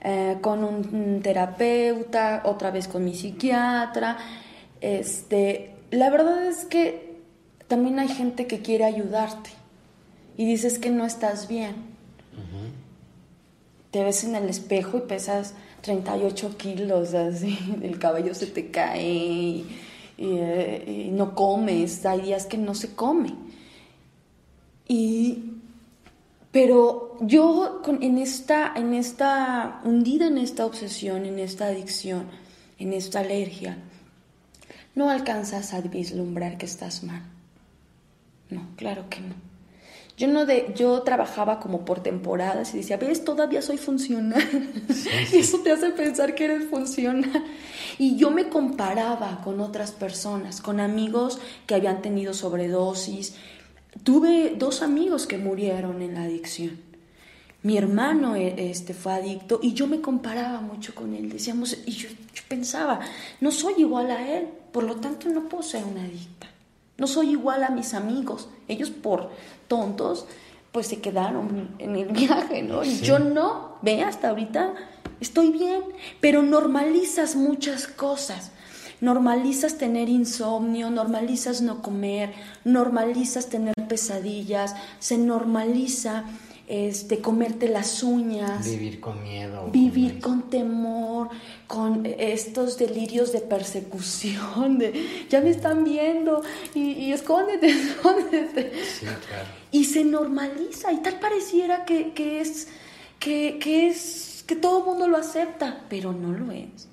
eh, 0.00 0.38
con 0.40 0.62
un 0.62 1.20
terapeuta, 1.20 2.42
otra 2.44 2.70
vez 2.70 2.86
con 2.86 3.04
mi 3.04 3.14
psiquiatra 3.14 4.16
este, 4.80 5.74
la 5.90 6.10
verdad 6.10 6.46
es 6.46 6.64
que 6.64 7.16
también 7.68 7.98
hay 7.98 8.08
gente 8.08 8.46
que 8.46 8.60
quiere 8.60 8.84
ayudarte 8.84 9.50
y 10.36 10.46
dices 10.46 10.78
que 10.78 10.90
no 10.90 11.04
estás 11.04 11.48
bien. 11.48 11.74
Te 13.90 14.04
ves 14.04 14.24
en 14.24 14.34
el 14.34 14.48
espejo 14.48 14.98
y 14.98 15.00
pesas 15.02 15.54
38 15.80 16.56
kilos, 16.56 17.14
así, 17.14 17.58
el 17.82 17.98
cabello 17.98 18.34
se 18.34 18.46
te 18.46 18.70
cae 18.70 19.64
y, 20.18 21.10
no 21.12 21.34
comes, 21.34 22.04
hay 22.04 22.22
días 22.22 22.46
que 22.46 22.58
no 22.58 22.74
se 22.74 22.94
come. 22.94 23.34
Y, 24.88 25.52
pero 26.50 27.16
yo 27.20 27.82
en 28.00 28.18
esta, 28.18 28.72
en 28.76 28.94
esta, 28.94 29.80
hundida 29.84 30.26
en 30.26 30.38
esta 30.38 30.66
obsesión, 30.66 31.24
en 31.24 31.38
esta 31.38 31.66
adicción, 31.66 32.26
en 32.78 32.92
esta 32.92 33.20
alergia, 33.20 33.78
no 34.94 35.10
alcanzas 35.10 35.74
a 35.74 35.80
vislumbrar 35.80 36.58
que 36.58 36.66
estás 36.66 37.02
mal. 37.02 37.22
No, 38.50 38.68
claro 38.76 39.08
que 39.08 39.20
no. 39.20 39.45
Yo 40.16 40.28
no 40.28 40.46
de, 40.46 40.72
yo 40.74 41.02
trabajaba 41.02 41.60
como 41.60 41.84
por 41.84 42.02
temporadas 42.02 42.72
y 42.72 42.78
decía, 42.78 42.96
ves, 42.96 43.24
todavía 43.24 43.60
soy 43.60 43.76
funcional. 43.76 44.42
y 45.32 45.36
eso 45.38 45.58
te 45.58 45.72
hace 45.72 45.90
pensar 45.90 46.34
que 46.34 46.44
eres 46.44 46.70
funcional. 46.70 47.44
Y 47.98 48.16
yo 48.16 48.30
me 48.30 48.48
comparaba 48.48 49.42
con 49.44 49.60
otras 49.60 49.92
personas, 49.92 50.60
con 50.60 50.80
amigos 50.80 51.38
que 51.66 51.74
habían 51.74 52.00
tenido 52.00 52.32
sobredosis. 52.32 53.34
Tuve 54.04 54.54
dos 54.56 54.82
amigos 54.82 55.26
que 55.26 55.38
murieron 55.38 56.00
en 56.00 56.14
la 56.14 56.22
adicción. 56.22 56.80
Mi 57.62 57.76
hermano 57.76 58.36
e, 58.36 58.70
este, 58.70 58.94
fue 58.94 59.12
adicto 59.12 59.58
y 59.62 59.74
yo 59.74 59.86
me 59.86 60.00
comparaba 60.00 60.60
mucho 60.60 60.94
con 60.94 61.14
él. 61.14 61.28
Decíamos, 61.28 61.76
y 61.84 61.90
yo 61.92 62.08
pensaba, 62.48 63.00
no 63.40 63.50
soy 63.50 63.74
igual 63.78 64.10
a 64.10 64.36
él 64.38 64.48
por 64.76 64.84
lo 64.84 64.96
tanto, 64.96 65.30
no 65.30 65.48
puedo 65.48 65.62
ser 65.62 65.84
una 65.84 66.02
adicta. 66.02 66.48
No 66.98 67.06
soy 67.06 67.30
igual 67.30 67.64
a 67.64 67.70
mis 67.70 67.94
amigos. 67.94 68.50
Ellos 68.68 68.90
por 68.90 69.30
tontos, 69.68 70.26
pues 70.72 70.88
se 70.88 71.00
quedaron 71.00 71.70
en 71.78 71.96
el 71.96 72.08
viaje, 72.08 72.62
¿no? 72.62 72.84
Y 72.84 73.00
yo 73.00 73.18
no. 73.18 73.76
Ve, 73.82 74.02
hasta 74.02 74.28
ahorita 74.28 74.74
estoy 75.20 75.50
bien. 75.50 75.82
Pero 76.20 76.42
normalizas 76.42 77.36
muchas 77.36 77.86
cosas. 77.86 78.50
Normalizas 79.00 79.76
tener 79.76 80.08
insomnio, 80.08 80.90
normalizas 80.90 81.60
no 81.60 81.82
comer, 81.82 82.32
normalizas 82.64 83.48
tener 83.48 83.74
pesadillas, 83.88 84.74
se 85.00 85.18
normaliza 85.18 86.24
este, 86.66 87.20
comerte 87.20 87.68
las 87.68 88.02
uñas. 88.02 88.68
Vivir 88.68 89.00
con 89.00 89.22
miedo. 89.22 89.68
Vivir 89.72 90.20
con, 90.20 90.50
temor, 90.50 91.28
con 91.66 92.04
estos 92.06 92.76
delirios 92.76 93.32
de 93.32 93.40
persecución, 93.40 94.78
de 94.78 95.26
ya 95.28 95.40
me 95.40 95.50
están 95.50 95.84
viendo 95.84 96.42
y, 96.74 97.12
escóndete, 97.12 97.66
escóndete. 97.70 98.72
Sí, 98.84 99.06
claro. 99.06 99.48
Y 99.70 99.84
se 99.84 100.04
normaliza 100.04 100.92
y 100.92 100.98
tal 100.98 101.20
pareciera 101.20 101.84
que, 101.84 102.40
es, 102.40 102.68
que, 103.18 103.58
que, 103.60 103.88
es, 103.88 104.44
que 104.46 104.56
todo 104.56 104.80
el 104.80 104.84
mundo 104.84 105.06
lo 105.06 105.16
acepta, 105.16 105.84
pero 105.88 106.12
no 106.12 106.32
lo 106.32 106.50
es. 106.50 106.88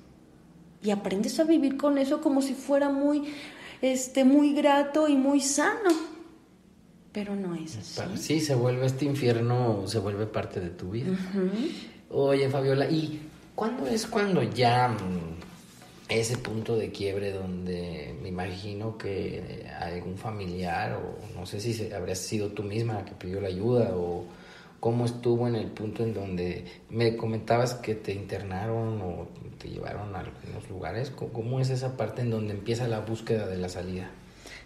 Y 0.82 0.90
aprendes 0.90 1.40
a 1.40 1.44
vivir 1.44 1.76
con 1.76 1.98
eso 1.98 2.20
como 2.20 2.42
si 2.42 2.54
fuera 2.54 2.90
muy, 2.90 3.32
este, 3.80 4.24
muy 4.24 4.52
grato 4.52 5.08
y 5.08 5.16
muy 5.16 5.40
sano 5.40 6.13
pero 7.14 7.36
no 7.36 7.54
es 7.54 7.76
así. 7.76 8.16
Sí, 8.16 8.40
se 8.40 8.56
vuelve 8.56 8.86
este 8.86 9.04
infierno, 9.04 9.84
se 9.86 10.00
vuelve 10.00 10.26
parte 10.26 10.60
de 10.60 10.70
tu 10.70 10.90
vida. 10.90 11.16
Oye, 12.10 12.50
Fabiola, 12.50 12.90
¿y 12.90 13.22
cuándo 13.54 13.86
es 13.86 14.04
cuando 14.06 14.42
ya 14.42 14.88
mm, 14.88 16.08
ese 16.08 16.36
punto 16.38 16.76
de 16.76 16.90
quiebre 16.90 17.32
donde 17.32 18.18
me 18.20 18.30
imagino 18.30 18.98
que 18.98 19.64
algún 19.80 20.18
familiar, 20.18 20.94
o 20.94 21.38
no 21.38 21.46
sé 21.46 21.60
si 21.60 21.92
habrías 21.92 22.18
sido 22.18 22.48
tú 22.48 22.64
misma 22.64 22.94
la 22.94 23.04
que 23.04 23.12
pidió 23.12 23.40
la 23.40 23.48
ayuda, 23.48 23.92
o 23.94 24.24
cómo 24.80 25.04
estuvo 25.04 25.46
en 25.46 25.54
el 25.54 25.68
punto 25.68 26.02
en 26.02 26.14
donde 26.14 26.64
me 26.90 27.16
comentabas 27.16 27.74
que 27.74 27.94
te 27.94 28.12
internaron 28.12 29.00
o 29.00 29.28
te 29.56 29.68
llevaron 29.68 30.16
a 30.16 30.18
algunos 30.18 30.68
lugares? 30.68 31.10
¿Cómo 31.10 31.60
es 31.60 31.70
esa 31.70 31.96
parte 31.96 32.22
en 32.22 32.30
donde 32.30 32.54
empieza 32.54 32.88
la 32.88 32.98
búsqueda 32.98 33.46
de 33.46 33.56
la 33.56 33.68
salida? 33.68 34.10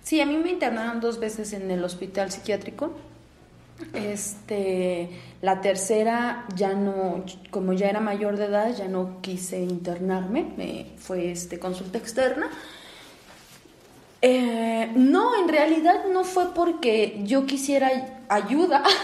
Sí, 0.08 0.22
a 0.22 0.24
mí 0.24 0.38
me 0.38 0.48
internaron 0.48 1.00
dos 1.00 1.20
veces 1.20 1.52
en 1.52 1.70
el 1.70 1.84
hospital 1.84 2.32
psiquiátrico. 2.32 2.92
Este, 3.92 5.10
la 5.42 5.60
tercera 5.60 6.46
ya 6.56 6.72
no, 6.72 7.26
como 7.50 7.74
ya 7.74 7.90
era 7.90 8.00
mayor 8.00 8.38
de 8.38 8.46
edad, 8.46 8.74
ya 8.74 8.88
no 8.88 9.20
quise 9.20 9.60
internarme, 9.60 10.50
me 10.56 10.86
fue 10.96 11.30
este 11.30 11.58
consulta 11.58 11.98
externa. 11.98 12.48
Eh, 14.22 14.90
no, 14.96 15.36
en 15.36 15.46
realidad 15.46 16.06
no 16.10 16.24
fue 16.24 16.54
porque 16.54 17.20
yo 17.24 17.44
quisiera 17.44 17.90
ayuda. 18.30 18.84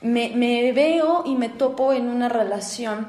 Me, 0.00 0.72
veo 0.72 1.24
y 1.26 1.34
me 1.36 1.48
topo 1.48 1.92
en 1.92 2.08
una 2.08 2.28
relación 2.28 3.08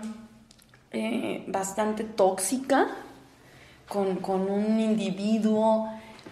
eh, 0.92 1.44
bastante 1.48 2.04
tóxica 2.04 2.88
con, 3.94 4.50
un 4.50 4.80
individuo 4.80 5.88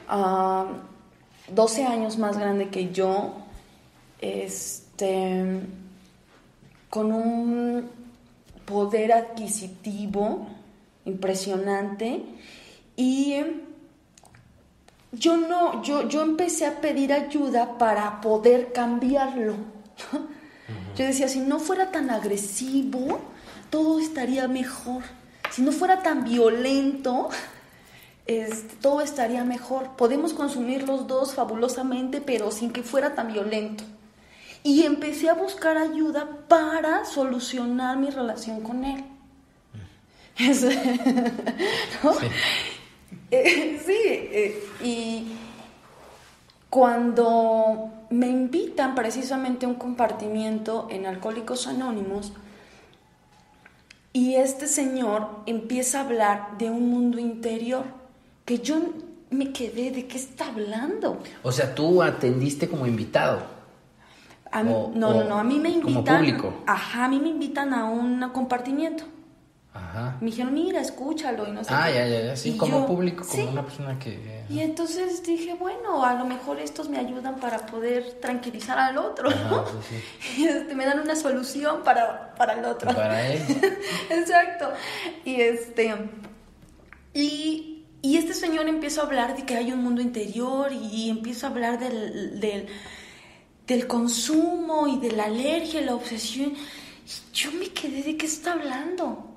12 0.08 0.10
ah, 0.10 1.92
años 1.92 2.18
más 2.18 2.38
grande 2.38 2.70
que 2.70 2.92
yo, 2.92 3.36
este, 4.20 5.60
con 6.90 7.14
un 7.14 7.88
poder 8.66 9.14
adquisitivo 9.14 10.48
impresionante 11.06 12.24
y 12.96 13.36
yo 15.12 15.38
no, 15.38 15.84
yo, 15.84 16.08
yo 16.08 16.24
empecé 16.24 16.66
a 16.66 16.82
pedir 16.82 17.14
ayuda 17.14 17.78
para 17.78 18.22
poder 18.22 18.72
cambiarlo. 18.74 19.56
Yo 20.98 21.06
decía, 21.06 21.28
si 21.28 21.40
no 21.40 21.60
fuera 21.60 21.92
tan 21.92 22.10
agresivo, 22.10 23.20
todo 23.70 24.00
estaría 24.00 24.48
mejor. 24.48 25.04
Si 25.52 25.62
no 25.62 25.72
fuera 25.72 26.02
tan 26.02 26.24
violento, 26.24 27.30
este, 28.26 28.76
todo 28.78 29.02
estaría 29.02 29.44
mejor. 29.44 29.96
Podemos 29.98 30.34
consumir 30.34 30.88
los 30.88 31.08
dos 31.08 31.34
fabulosamente, 31.34 32.22
pero 32.22 32.52
sin 32.52 32.72
que 32.72 32.84
fuera 32.84 33.16
tan 33.16 33.34
violento. 33.34 33.84
Y 34.64 34.84
empecé 34.84 35.30
a 35.30 35.34
buscar 35.34 35.78
ayuda 35.78 36.28
para 36.48 37.04
solucionar 37.06 37.98
mi 37.98 38.10
relación 38.10 38.62
con 38.62 38.86
él. 38.86 39.04
sí, 40.38 40.48
eh, 43.32 43.80
eh, 44.32 44.64
y 44.84 45.36
cuando 46.70 47.90
me 48.10 48.28
invitan 48.28 48.96
precisamente 48.96 49.66
a 49.66 49.70
un 49.70 49.76
compartimiento 49.76 50.88
en 50.90 51.06
Alcohólicos 51.06 51.68
Anónimos, 51.68 52.32
y 54.14 54.36
este 54.36 54.68
señor 54.68 55.28
empieza 55.46 56.00
a 56.00 56.04
hablar 56.06 56.58
de 56.58 56.70
un 56.70 56.90
mundo 56.90 57.20
interior 57.20 57.84
que 58.46 58.60
yo 58.60 58.76
me 59.30 59.52
quedé, 59.54 59.92
¿de 59.92 60.08
qué 60.08 60.18
está 60.18 60.48
hablando? 60.48 61.20
O 61.44 61.52
sea, 61.52 61.74
tú 61.74 62.04
atendiste 62.04 62.68
como 62.68 62.86
invitado. 62.86 63.40
A 64.52 64.64
mí- 64.64 64.72
O- 64.74 64.92
no, 64.94 65.08
o 65.10 65.14
no, 65.14 65.30
no, 65.30 65.38
a 65.38 65.44
mí 65.46 65.60
me 65.60 65.72
como 65.80 66.00
invitan. 66.00 66.18
público. 66.18 66.54
Ajá, 66.68 67.06
a 67.06 67.08
mí 67.08 67.20
me 67.20 67.30
invitan 67.30 67.74
a 67.74 67.86
un 67.86 68.20
compartimiento. 68.34 69.06
Ajá. 69.74 70.18
Me 70.20 70.28
dijeron, 70.32 70.54
mira, 70.54 70.82
escúchalo 70.82 71.48
y 71.48 71.52
no 71.54 71.64
sé 71.64 71.70
Ah, 71.74 71.86
qué. 71.88 71.94
ya, 71.96 72.08
ya, 72.08 72.22
ya. 72.26 72.36
Sí, 72.36 72.50
Y 72.50 72.58
como 72.58 72.80
yo, 72.82 72.86
público, 72.88 73.24
como 73.26 73.42
sí. 73.44 73.50
una 73.50 73.64
persona 73.64 73.98
que. 74.00 74.44
Y 74.50 74.60
entonces 74.60 75.24
dije, 75.24 75.54
bueno, 75.54 76.04
a 76.04 76.14
lo 76.16 76.26
mejor 76.26 76.60
estos 76.60 76.90
me 76.90 76.98
ayudan 76.98 77.36
para 77.40 77.66
poder 77.68 78.20
tranquilizar 78.20 78.78
al 78.78 78.98
otro, 78.98 79.30
Ajá, 79.30 79.50
¿no? 79.50 79.66
sí, 79.68 80.04
Y 80.42 80.46
este, 80.46 80.76
me 80.76 80.86
dan 80.86 81.00
una 81.00 81.16
solución 81.16 81.84
para, 81.84 82.36
para 82.36 82.54
el 82.60 82.66
otro. 82.66 82.94
Para 82.94 83.26
él. 83.32 83.42
Exacto. 84.10 84.72
Y 85.24 85.40
este. 85.40 85.96
Y, 87.14 87.86
y 88.02 88.18
este 88.18 88.34
señor 88.34 88.68
empieza 88.68 89.02
a 89.02 89.06
hablar 89.06 89.36
de 89.38 89.46
que 89.46 89.56
hay 89.56 89.72
un 89.72 89.84
mundo 89.84 90.02
interior 90.02 90.72
y, 90.74 91.10
empieza 91.10 91.48
a 91.48 91.50
hablar 91.50 91.80
del, 91.80 92.40
del, 92.40 92.68
del 93.68 93.88
consumo 93.88 94.88
y 94.88 95.00
de 95.00 95.12
la 95.16 95.26
alergia, 95.26 95.82
la 95.82 95.96
obsesión. 95.96 96.52
Y 96.54 97.34
yo 97.34 97.52
me 97.54 97.68
quedé 97.70 98.04
de 98.04 98.18
qué 98.18 98.26
está 98.26 98.54
hablando. 98.54 99.28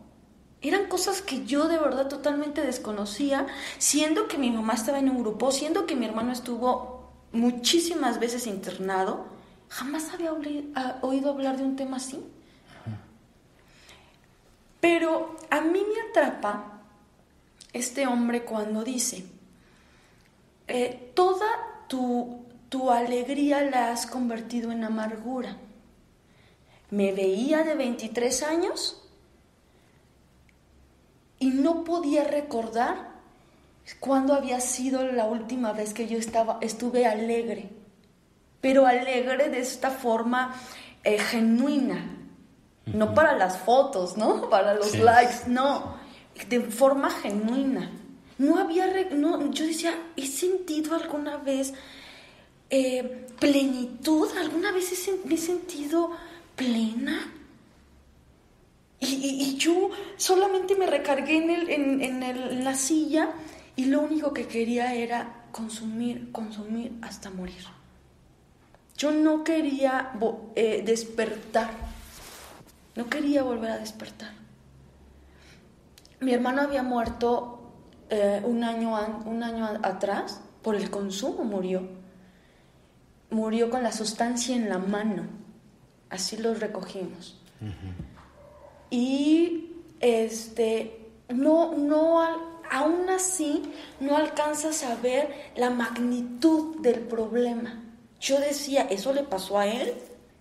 Eran 0.64 0.86
cosas 0.86 1.20
que 1.20 1.44
yo 1.44 1.68
de 1.68 1.76
verdad 1.76 2.08
totalmente 2.08 2.62
desconocía, 2.62 3.46
siendo 3.76 4.28
que 4.28 4.38
mi 4.38 4.50
mamá 4.50 4.72
estaba 4.72 4.98
en 4.98 5.10
un 5.10 5.18
grupo, 5.18 5.52
siendo 5.52 5.84
que 5.84 5.94
mi 5.94 6.06
hermano 6.06 6.32
estuvo 6.32 7.12
muchísimas 7.32 8.18
veces 8.18 8.46
internado, 8.46 9.26
jamás 9.68 10.10
había 10.14 10.32
ah, 10.74 10.96
oído 11.02 11.30
hablar 11.30 11.58
de 11.58 11.64
un 11.64 11.76
tema 11.76 11.98
así. 11.98 12.18
Pero 14.80 15.36
a 15.50 15.60
mí 15.60 15.80
me 15.80 16.08
atrapa 16.08 16.80
este 17.74 18.06
hombre 18.06 18.44
cuando 18.44 18.84
dice, 18.84 19.26
eh, 20.66 21.12
toda 21.14 21.46
tu, 21.88 22.46
tu 22.70 22.90
alegría 22.90 23.60
la 23.60 23.92
has 23.92 24.06
convertido 24.06 24.72
en 24.72 24.82
amargura. 24.82 25.58
Me 26.88 27.12
veía 27.12 27.64
de 27.64 27.74
23 27.74 28.42
años 28.44 29.03
y 31.38 31.50
no 31.50 31.84
podía 31.84 32.24
recordar 32.24 33.12
cuándo 34.00 34.34
había 34.34 34.60
sido 34.60 35.04
la 35.12 35.26
última 35.26 35.72
vez 35.72 35.92
que 35.92 36.06
yo 36.08 36.16
estaba, 36.18 36.58
estuve 36.60 37.06
alegre, 37.06 37.70
pero 38.60 38.86
alegre 38.86 39.50
de 39.50 39.58
esta 39.60 39.90
forma 39.90 40.54
eh, 41.02 41.18
genuina, 41.18 42.16
no 42.86 43.14
para 43.14 43.36
las 43.36 43.58
fotos, 43.58 44.16
¿no? 44.16 44.48
Para 44.50 44.74
los 44.74 44.90
Sí. 44.92 44.98
likes, 44.98 45.48
no, 45.48 45.96
de 46.48 46.60
forma 46.60 47.10
genuina. 47.10 47.90
No 48.38 48.58
había, 48.58 48.86
no, 49.12 49.50
yo 49.52 49.66
decía, 49.66 49.94
¿he 50.16 50.26
sentido 50.26 50.94
alguna 50.96 51.36
vez 51.36 51.72
eh, 52.70 53.26
plenitud? 53.38 54.28
¿Alguna 54.38 54.72
vez 54.72 55.08
he 55.08 55.28
me 55.28 55.34
he 55.34 55.38
sentido 55.38 56.10
plena? 56.56 57.32
Y, 59.04 59.56
yo 59.56 59.90
solamente 60.16 60.74
me 60.74 60.86
recargué 60.86 61.36
en, 61.36 61.50
el, 61.50 61.70
en, 61.70 62.22
en 62.22 62.64
la 62.64 62.74
silla 62.74 63.30
y 63.76 63.86
lo 63.86 64.00
único 64.00 64.32
que 64.32 64.46
quería 64.46 64.94
era 64.94 65.44
consumir, 65.50 66.32
consumir 66.32 66.98
hasta 67.02 67.30
morir. 67.30 67.64
Yo 68.96 69.10
no 69.10 69.42
quería 69.42 70.12
eh, 70.54 70.82
despertar, 70.84 71.70
no 72.94 73.08
quería 73.08 73.42
volver 73.42 73.72
a 73.72 73.78
despertar. 73.78 74.32
Mi 76.20 76.32
hermano 76.32 76.62
había 76.62 76.82
muerto 76.82 77.72
eh, 78.08 78.40
un, 78.44 78.62
año 78.62 78.96
un 79.26 79.42
año 79.42 79.66
atrás 79.82 80.40
por 80.62 80.76
el 80.76 80.90
consumo, 80.90 81.44
murió. 81.44 81.82
Murió 83.30 83.68
con 83.68 83.82
la 83.82 83.90
sustancia 83.90 84.54
en 84.54 84.68
la 84.68 84.78
mano, 84.78 85.24
así 86.08 86.36
lo 86.36 86.54
recogimos. 86.54 87.40
Y 88.90 89.72
este, 90.00 91.08
no, 91.28 91.74
no, 91.74 92.20
aún 92.70 93.08
así 93.08 93.62
no 94.00 94.16
alcanzas 94.16 94.82
a 94.84 94.96
ver 94.96 95.52
la 95.56 95.70
magnitud 95.70 96.80
del 96.80 97.00
problema. 97.00 97.82
Yo 98.20 98.40
decía, 98.40 98.86
eso 98.90 99.12
le 99.12 99.22
pasó 99.22 99.58
a 99.58 99.66
él, 99.66 99.94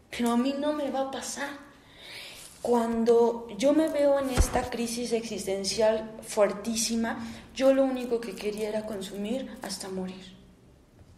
pero 0.09 0.31
a 0.31 0.37
mí 0.37 0.55
no 0.57 0.73
me 0.73 0.89
va 0.89 1.01
a 1.01 1.11
pasar. 1.11 1.49
Cuando 2.61 3.47
yo 3.57 3.73
me 3.73 3.89
veo 3.89 4.19
en 4.19 4.29
esta 4.29 4.69
crisis 4.69 5.11
existencial 5.11 6.11
fuertísima, 6.21 7.19
yo 7.53 7.73
lo 7.73 7.83
único 7.83 8.21
que 8.21 8.35
quería 8.35 8.69
era 8.69 8.85
consumir 8.85 9.51
hasta 9.61 9.89
morir. 9.89 10.33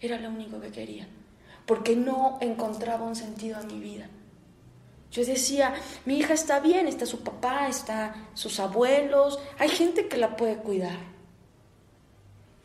Era 0.02 0.20
lo 0.20 0.30
único 0.30 0.60
que 0.60 0.72
quería, 0.72 1.08
porque 1.68 1.96
no 1.96 2.40
encontraba 2.42 3.06
un 3.06 3.16
sentido 3.16 3.58
a 3.58 3.62
mi 3.62 3.80
vida. 3.80 4.10
Yo 5.16 5.24
decía, 5.24 5.74
mi 6.04 6.18
hija 6.18 6.34
está 6.34 6.60
bien, 6.60 6.90
está 6.90 7.06
su 7.06 7.24
papá, 7.24 7.70
está 7.70 8.14
sus 8.34 8.60
abuelos, 8.60 9.40
hay 9.58 9.70
gente 9.70 10.10
que 10.10 10.18
la 10.18 10.36
puede 10.36 10.58
cuidar. 10.58 10.98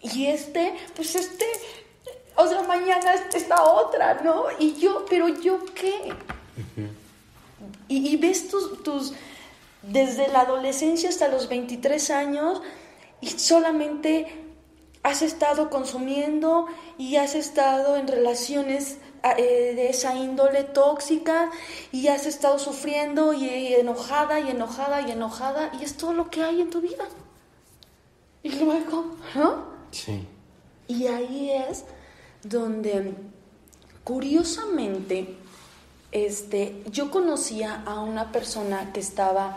Y 0.00 0.26
este, 0.26 0.74
pues 0.96 1.14
este, 1.14 1.44
o 2.34 2.48
sea, 2.48 2.62
mañana 2.62 3.14
está 3.32 3.62
otra, 3.62 4.14
¿no? 4.24 4.46
Y 4.58 4.74
yo, 4.80 5.06
pero 5.08 5.28
yo 5.28 5.64
qué? 5.76 6.12
Y, 7.86 8.08
y 8.08 8.16
ves 8.16 8.48
tus, 8.48 8.82
tus, 8.82 9.12
desde 9.82 10.26
la 10.26 10.40
adolescencia 10.40 11.08
hasta 11.08 11.28
los 11.28 11.48
23 11.48 12.10
años 12.10 12.62
y 13.20 13.28
solamente 13.28 14.26
has 15.02 15.22
estado 15.22 15.70
consumiendo 15.70 16.66
y 16.98 17.16
has 17.16 17.34
estado 17.34 17.96
en 17.96 18.06
relaciones 18.06 18.98
ah, 19.22 19.34
eh, 19.38 19.72
de 19.74 19.88
esa 19.88 20.14
índole 20.14 20.64
tóxica 20.64 21.50
y 21.90 22.08
has 22.08 22.26
estado 22.26 22.58
sufriendo 22.58 23.32
y, 23.32 23.44
y 23.44 23.74
enojada 23.74 24.40
y 24.40 24.50
enojada 24.50 25.00
y 25.00 25.10
enojada 25.10 25.70
y 25.80 25.84
es 25.84 25.96
todo 25.96 26.12
lo 26.12 26.30
que 26.30 26.42
hay 26.42 26.60
en 26.60 26.70
tu 26.70 26.80
vida. 26.80 27.04
Y 28.42 28.52
luego, 28.52 29.16
¿no? 29.34 29.64
Sí. 29.90 30.26
Y 30.88 31.06
ahí 31.06 31.50
es 31.50 31.84
donde, 32.42 33.14
curiosamente, 34.02 35.36
este, 36.12 36.82
yo 36.90 37.10
conocía 37.10 37.82
a 37.86 38.00
una 38.00 38.32
persona 38.32 38.92
que 38.92 39.00
estaba 39.00 39.56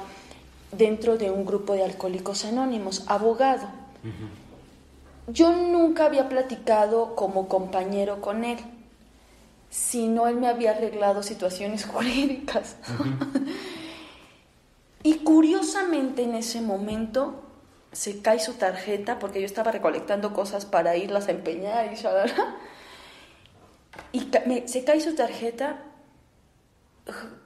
dentro 0.71 1.17
de 1.17 1.31
un 1.31 1.45
grupo 1.45 1.73
de 1.73 1.83
alcohólicos 1.83 2.45
anónimos, 2.45 3.03
abogado. 3.07 3.67
Yo 5.27 5.51
nunca 5.51 6.05
había 6.05 6.27
platicado 6.29 7.15
como 7.15 7.47
compañero 7.47 8.19
con 8.21 8.43
él, 8.43 8.57
sino 9.69 10.27
él 10.27 10.35
me 10.35 10.47
había 10.47 10.71
arreglado 10.71 11.23
situaciones 11.23 11.85
jurídicas. 11.91 12.75
y 15.03 15.15
curiosamente 15.19 16.23
en 16.23 16.35
ese 16.35 16.61
momento 16.61 17.41
se 17.91 18.21
cae 18.21 18.39
su 18.39 18.53
tarjeta 18.55 19.19
porque 19.19 19.39
yo 19.39 19.45
estaba 19.45 19.71
recolectando 19.71 20.33
cosas 20.33 20.65
para 20.65 20.97
irlas 20.97 21.27
a 21.27 21.31
empeñar 21.31 21.91
y 21.91 21.95
shalala. 21.95 22.55
Y 24.11 24.29
me- 24.45 24.67
se 24.67 24.83
cae 24.83 24.99
su 24.99 25.15
tarjeta. 25.15 25.77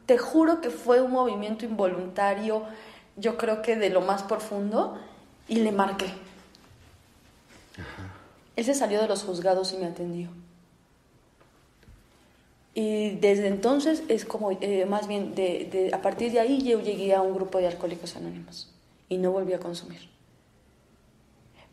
Te 0.05 0.17
juro 0.17 0.61
que 0.61 0.69
fue 0.69 1.01
un 1.01 1.11
movimiento 1.11 1.65
involuntario, 1.65 2.63
yo 3.17 3.37
creo 3.37 3.61
que 3.61 3.75
de 3.75 3.89
lo 3.89 4.01
más 4.01 4.23
profundo, 4.23 4.97
y 5.49 5.55
le 5.57 5.71
marqué. 5.71 6.05
Él 8.55 8.65
se 8.65 8.73
salió 8.73 9.01
de 9.01 9.07
los 9.07 9.23
juzgados 9.23 9.73
y 9.73 9.77
me 9.77 9.85
atendió. 9.85 10.29
Y 12.73 13.11
desde 13.15 13.47
entonces 13.47 14.03
es 14.07 14.23
como, 14.25 14.51
eh, 14.61 14.85
más 14.85 15.07
bien, 15.07 15.33
de, 15.33 15.67
de- 15.71 15.91
a 15.93 16.01
partir 16.01 16.31
de 16.31 16.39
ahí 16.39 16.61
yo 16.63 16.79
llegué 16.79 17.13
a 17.15 17.21
un 17.21 17.33
grupo 17.33 17.57
de 17.57 17.67
alcohólicos 17.67 18.15
anónimos 18.15 18.71
y 19.09 19.17
no 19.17 19.31
volví 19.31 19.53
a 19.53 19.59
consumir. 19.59 20.09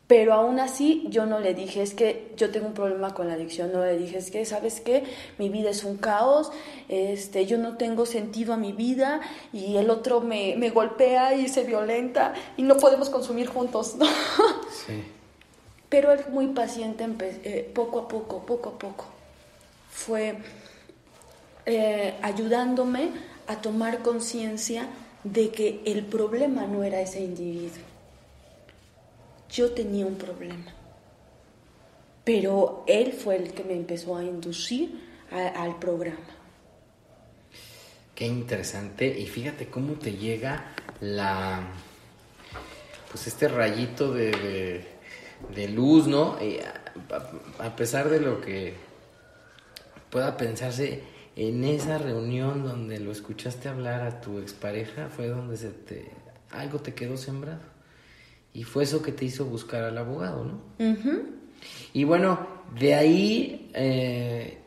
Pero 0.06 0.34
aún 0.34 0.60
así 0.60 1.04
yo 1.08 1.24
no 1.24 1.40
le 1.40 1.54
dije, 1.54 1.82
es 1.82 1.94
que 1.94 2.32
yo 2.36 2.50
tengo 2.50 2.66
un 2.66 2.74
problema 2.74 3.14
con 3.14 3.26
la 3.28 3.34
adicción, 3.34 3.72
no 3.72 3.82
le 3.84 3.96
dije, 3.98 4.18
es 4.18 4.30
que, 4.30 4.44
¿sabes 4.44 4.80
qué? 4.82 5.04
Mi 5.38 5.48
vida 5.48 5.70
es 5.70 5.82
un 5.82 5.96
caos, 5.96 6.52
este, 6.88 7.46
yo 7.46 7.56
no 7.56 7.76
tengo 7.78 8.04
sentido 8.04 8.52
a 8.52 8.58
mi 8.58 8.72
vida 8.72 9.20
y 9.52 9.76
el 9.76 9.88
otro 9.88 10.20
me, 10.20 10.56
me 10.56 10.68
golpea 10.70 11.34
y 11.34 11.48
se 11.48 11.64
violenta 11.64 12.34
y 12.58 12.62
no 12.62 12.76
podemos 12.76 13.08
consumir 13.08 13.46
juntos, 13.48 13.96
¿no? 13.96 14.04
Sí. 14.86 15.02
Pero 15.94 16.10
él 16.10 16.24
muy 16.32 16.48
paciente, 16.48 17.06
eh, 17.44 17.70
poco 17.72 18.00
a 18.00 18.08
poco, 18.08 18.44
poco 18.44 18.70
a 18.70 18.76
poco, 18.80 19.04
fue 19.92 20.34
eh, 21.66 22.14
ayudándome 22.20 23.10
a 23.46 23.60
tomar 23.60 24.00
conciencia 24.02 24.88
de 25.22 25.50
que 25.50 25.82
el 25.86 26.04
problema 26.04 26.66
no 26.66 26.82
era 26.82 27.00
ese 27.00 27.20
individuo. 27.20 27.84
Yo 29.52 29.70
tenía 29.70 30.04
un 30.04 30.16
problema. 30.16 30.74
Pero 32.24 32.82
él 32.88 33.12
fue 33.12 33.36
el 33.36 33.52
que 33.52 33.62
me 33.62 33.74
empezó 33.74 34.16
a 34.16 34.24
inducir 34.24 35.00
al 35.30 35.78
programa. 35.78 36.34
Qué 38.16 38.26
interesante. 38.26 39.06
Y 39.16 39.28
fíjate 39.28 39.68
cómo 39.68 39.92
te 39.92 40.10
llega 40.16 40.74
la. 41.00 41.62
Pues 43.12 43.28
este 43.28 43.46
rayito 43.46 44.12
de- 44.12 44.92
de 45.54 45.68
luz, 45.68 46.06
¿no? 46.06 46.36
a, 46.36 47.64
a 47.64 47.76
pesar 47.76 48.08
de 48.08 48.20
lo 48.20 48.40
que 48.40 48.74
pueda 50.10 50.36
pensarse 50.36 51.02
en 51.36 51.64
esa 51.64 51.98
reunión 51.98 52.62
donde 52.62 53.00
lo 53.00 53.10
escuchaste 53.10 53.68
hablar 53.68 54.02
a 54.02 54.20
tu 54.20 54.38
expareja, 54.38 55.08
fue 55.08 55.28
donde 55.28 55.56
se 55.56 55.70
te 55.70 56.24
algo 56.54 56.78
te 56.78 56.94
quedó 56.94 57.16
sembrado. 57.16 57.60
Y 58.52 58.62
fue 58.62 58.84
eso 58.84 59.02
que 59.02 59.12
te 59.12 59.24
hizo 59.24 59.44
buscar 59.46 59.82
al 59.82 59.98
abogado, 59.98 60.44
¿no? 60.44 60.60
Y 61.92 62.04
bueno, 62.04 62.46
de 62.78 62.94
ahí, 62.94 63.70
eh, 63.74 64.58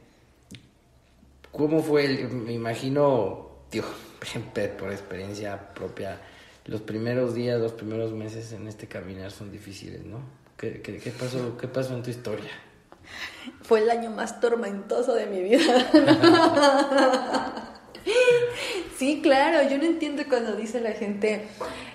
¿cómo 1.52 1.82
fue? 1.82 2.06
El, 2.06 2.30
me 2.30 2.54
imagino, 2.54 3.50
tío, 3.70 3.84
por 4.78 4.92
experiencia 4.92 5.74
propia, 5.74 6.20
los 6.66 6.82
primeros 6.82 7.34
días, 7.34 7.62
los 7.62 7.72
primeros 7.72 8.12
meses 8.12 8.52
en 8.52 8.68
este 8.68 8.88
caminar 8.88 9.32
son 9.32 9.52
difíciles, 9.52 10.04
¿no? 10.04 10.20
¿Qué, 10.58 10.82
qué 10.82 11.12
pasó, 11.12 11.58
qué 11.58 11.68
pasó 11.68 11.94
en 11.94 12.02
tu 12.02 12.10
historia? 12.10 12.50
Fue 13.62 13.80
el 13.80 13.90
año 13.90 14.10
más 14.10 14.40
tormentoso 14.40 15.14
de 15.14 15.28
mi 15.28 15.42
vida. 15.44 15.92
sí, 18.98 19.22
claro, 19.22 19.70
yo 19.70 19.78
no 19.78 19.84
entiendo 19.84 20.24
cuando 20.28 20.56
dice 20.56 20.82
la 20.82 20.94
gente, 20.94 21.48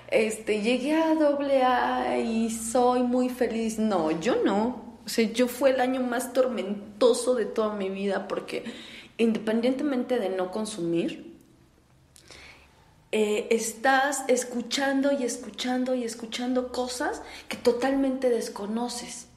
este, 0.09 0.61
llegué 0.61 0.95
a 0.95 1.13
doble 1.15 1.63
A 1.63 2.17
y 2.19 2.49
soy 2.51 3.03
muy 3.03 3.29
feliz. 3.29 3.79
No, 3.79 4.11
yo 4.11 4.43
no. 4.43 4.99
O 5.05 5.09
sea, 5.09 5.29
yo 5.31 5.47
fue 5.47 5.71
el 5.71 5.81
año 5.81 6.01
más 6.01 6.31
tormentoso 6.31 7.35
de 7.35 7.45
toda 7.45 7.75
mi 7.75 7.89
vida 7.89 8.27
porque 8.27 8.63
independientemente 9.17 10.19
de 10.19 10.29
no 10.29 10.51
consumir, 10.51 11.32
eh, 13.15 13.47
estás 13.51 14.23
escuchando 14.27 15.11
y 15.11 15.23
escuchando 15.23 15.93
y 15.93 16.03
escuchando 16.03 16.71
cosas 16.71 17.21
que 17.47 17.57
totalmente 17.57 18.31
desconoces 18.31 19.27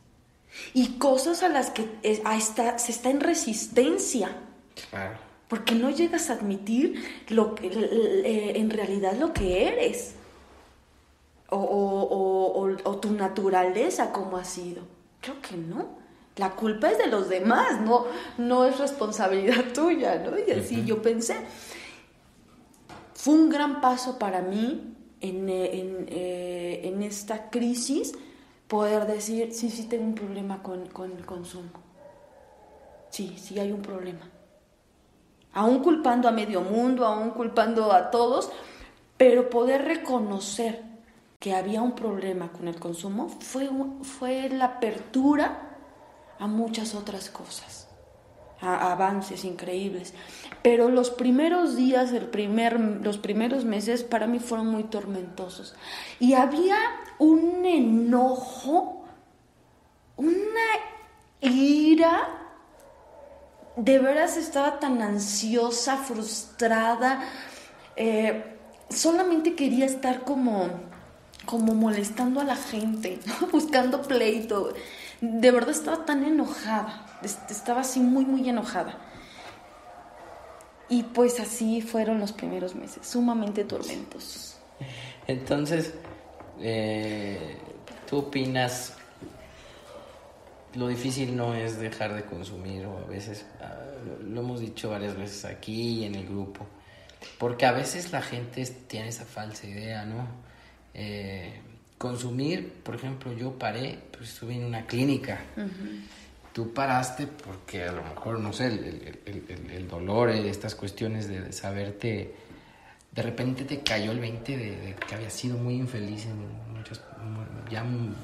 y 0.73 0.95
cosas 0.99 1.43
a 1.43 1.51
las 1.51 1.69
que 1.69 1.87
está, 2.03 2.79
se 2.79 2.93
está 2.93 3.11
en 3.11 3.21
resistencia. 3.21 4.31
Porque 5.49 5.75
no 5.75 5.91
llegas 5.91 6.31
a 6.31 6.33
admitir 6.33 7.05
lo 7.29 7.55
que, 7.55 7.67
eh, 7.67 8.53
en 8.57 8.71
realidad 8.71 9.13
lo 9.13 9.35
que 9.35 9.69
eres. 9.69 10.15
O, 11.51 12.99
tu 13.03 13.13
naturaleza 13.13 14.11
como 14.11 14.39
ha 14.39 14.45
sido. 14.45 14.85
Creo 15.21 15.43
que 15.43 15.55
no. 15.59 16.07
La 16.37 16.53
culpa 16.53 16.91
es 16.91 16.97
de 16.97 17.09
los 17.09 17.29
demás, 17.29 17.81
no, 17.83 18.07
no 18.39 18.65
es 18.65 18.79
responsabilidad 18.79 19.65
tuya, 19.75 20.17
¿no? 20.17 20.39
Y 20.39 20.51
así 20.51 20.83
yo 20.87 21.03
pensé. 21.03 21.37
Fue 23.27 23.35
un 23.35 23.51
gran 23.51 23.81
paso 23.81 24.21
para 24.21 24.41
mí 24.41 24.95
en, 25.21 25.49
en, 25.49 26.07
eh, 26.09 26.83
en 26.85 27.03
esta 27.03 27.51
crisis 27.51 28.13
poder 28.69 29.05
decir, 29.05 29.53
sí, 29.53 29.69
sí 29.69 29.89
tengo 29.89 30.05
un 30.05 30.15
problema 30.15 30.63
con, 30.63 30.87
con 30.91 31.11
el 31.11 31.27
consumo. 31.27 31.71
Sí, 33.11 33.37
sí 33.37 33.59
hay 33.59 33.73
un 33.73 33.83
problema. 33.83 34.31
Aún 35.55 35.81
culpando 35.81 36.29
a 36.29 36.31
medio 36.31 36.61
mundo, 36.61 37.05
aún 37.05 37.31
culpando 37.31 37.93
a 37.93 38.13
todos, 38.13 38.53
pero 39.17 39.51
poder 39.51 39.83
reconocer 39.83 40.85
que 41.41 41.53
había 41.53 41.83
un 41.83 41.97
problema 41.97 42.53
con 42.53 42.69
el 42.69 42.79
consumo 42.79 43.29
fue, 43.29 43.69
fue 44.03 44.49
la 44.51 44.67
apertura 44.67 45.79
a 46.39 46.47
muchas 46.47 46.95
otras 46.95 47.29
cosas, 47.31 47.86
avances 48.61 49.45
increíbles. 49.45 50.15
Pero 50.63 50.89
los 50.89 51.11
primeros 51.11 51.77
días, 51.77 52.13
el 52.13 52.27
primer, 52.27 52.81
los 52.81 53.19
primeros 53.19 53.65
meses 53.65 54.03
para 54.03 54.27
mí 54.27 54.39
fueron 54.39 54.69
muy 54.69 54.85
tormentosos. 54.85 55.75
Y 56.19 56.35
había 56.35 56.77
un 57.19 57.65
enojo, 57.65 59.05
una 60.17 60.67
ira. 61.41 62.43
De 63.77 63.99
veras 63.99 64.37
estaba 64.37 64.79
tan 64.79 65.03
ansiosa, 65.03 65.99
frustrada. 65.99 67.23
Eh, 67.95 68.57
solamente 68.89 69.55
quería 69.55 69.85
estar 69.85 70.23
como, 70.23 70.71
como 71.45 71.75
molestando 71.75 72.41
a 72.41 72.45
la 72.45 72.57
gente, 72.57 73.21
buscando 73.53 74.03
pleito. 74.03 74.73
De 75.21 75.51
verdad 75.51 75.71
estaba 75.71 76.05
tan 76.05 76.25
enojada. 76.25 77.06
Estaba 77.23 77.81
así 77.81 78.01
muy, 78.01 78.25
muy 78.25 78.49
enojada. 78.49 78.99
Y 80.89 81.03
pues 81.03 81.41
así 81.41 81.83
fueron 81.83 82.21
los 82.21 82.33
primeros 82.33 82.75
meses, 82.75 83.07
sumamente 83.07 83.65
tormentosos. 83.65 84.59
Entonces, 85.27 85.95
eh, 86.61 87.57
¿tú 88.09 88.19
opinas 88.19 88.97
lo 90.77 90.89
difícil 90.89 91.37
no 91.37 91.55
es 91.55 91.79
dejar 91.79 92.15
de 92.15 92.25
consumir 92.25 92.85
o 92.87 92.99
a 92.99 93.05
veces, 93.05 93.47
ah, 93.61 93.75
lo 94.23 94.41
hemos 94.41 94.61
dicho 94.61 94.91
varias 94.91 95.17
veces 95.17 95.45
aquí 95.45 96.01
y 96.01 96.05
en 96.05 96.15
el 96.15 96.27
grupo, 96.27 96.67
porque 97.39 97.67
a 97.67 97.73
veces 97.73 98.13
la 98.13 98.23
gente 98.23 98.65
tiene 98.87 99.09
esa 99.09 99.25
falsa 99.25 99.67
idea, 99.67 100.05
¿no? 100.05 100.27
Eh, 100.95 101.61
consumir, 101.99 102.73
por 102.83 102.95
ejemplo, 102.95 103.33
yo 103.33 103.59
paré, 103.59 103.99
pues 104.17 104.31
estuve 104.31 104.55
en 104.55 104.65
una 104.65 104.87
clínica. 104.87 105.41
Tú 106.57 106.73
paraste 106.73 107.27
porque 107.27 107.85
a 107.85 107.93
lo 107.93 108.03
mejor, 108.03 108.41
no 108.41 108.51
sé, 108.51 108.69
el, 108.69 109.21
el, 109.27 109.71
el, 109.71 109.89
dolor, 109.89 110.31
estas 110.31 110.75
cuestiones 110.75 111.29
de 111.29 111.53
saberte 111.53 112.35
de 113.13 113.23
repente 113.23 113.65
te 113.65 113.83
cayó 113.83 114.11
el 114.11 114.21
20 114.21 114.57
de, 114.57 114.97
que 115.07 115.15
había 115.15 115.29
sido 115.29 115.59
muy 115.59 115.75
infeliz 115.75 116.25
en 116.25 116.39
muchos, 116.75 117.03
ya 117.71 117.83
un 117.83 118.17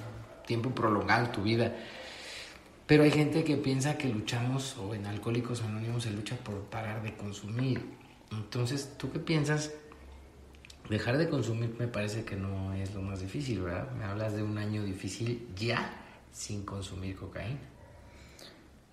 tiempo 0.46 0.70
prolongado 0.70 1.28
tu 1.28 1.42
vida. 1.42 1.76
Pero 2.86 3.02
hay 3.02 3.10
gente 3.10 3.44
que 3.44 3.58
piensa 3.58 3.98
que 3.98 4.08
luchamos, 4.08 4.78
o 4.78 4.94
en 4.94 5.04
Alcohólicos 5.04 5.60
Anónimos 5.60 6.04
se 6.04 6.10
lucha 6.10 6.34
por 6.36 6.58
parar 6.70 7.02
de 7.02 7.14
consumir. 7.14 7.84
Entonces, 8.30 8.94
¿tú 8.96 9.12
qué 9.12 9.18
piensas? 9.18 9.72
Dejar 10.88 11.18
de 11.18 11.28
consumir 11.28 11.76
me 11.78 11.86
parece 11.86 12.24
que 12.24 12.36
no 12.36 12.72
es 12.72 12.94
lo 12.94 13.02
más 13.02 13.20
difícil, 13.20 13.60
¿verdad? 13.60 13.90
Me 13.90 14.04
hablas 14.04 14.32
de 14.32 14.42
un 14.42 14.56
año 14.56 14.84
difícil 14.84 15.46
ya 15.54 16.02
sin 16.32 16.64
consumir 16.64 17.16
cocaína. 17.16 17.60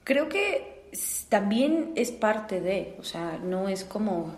Creo 0.10 0.28
que 0.28 0.88
también 1.30 1.92
es 1.94 2.10
parte 2.10 2.62
de, 2.62 2.96
o 3.00 3.04
sea, 3.04 3.38
no 3.44 3.70
es 3.70 3.84
como 3.84 4.34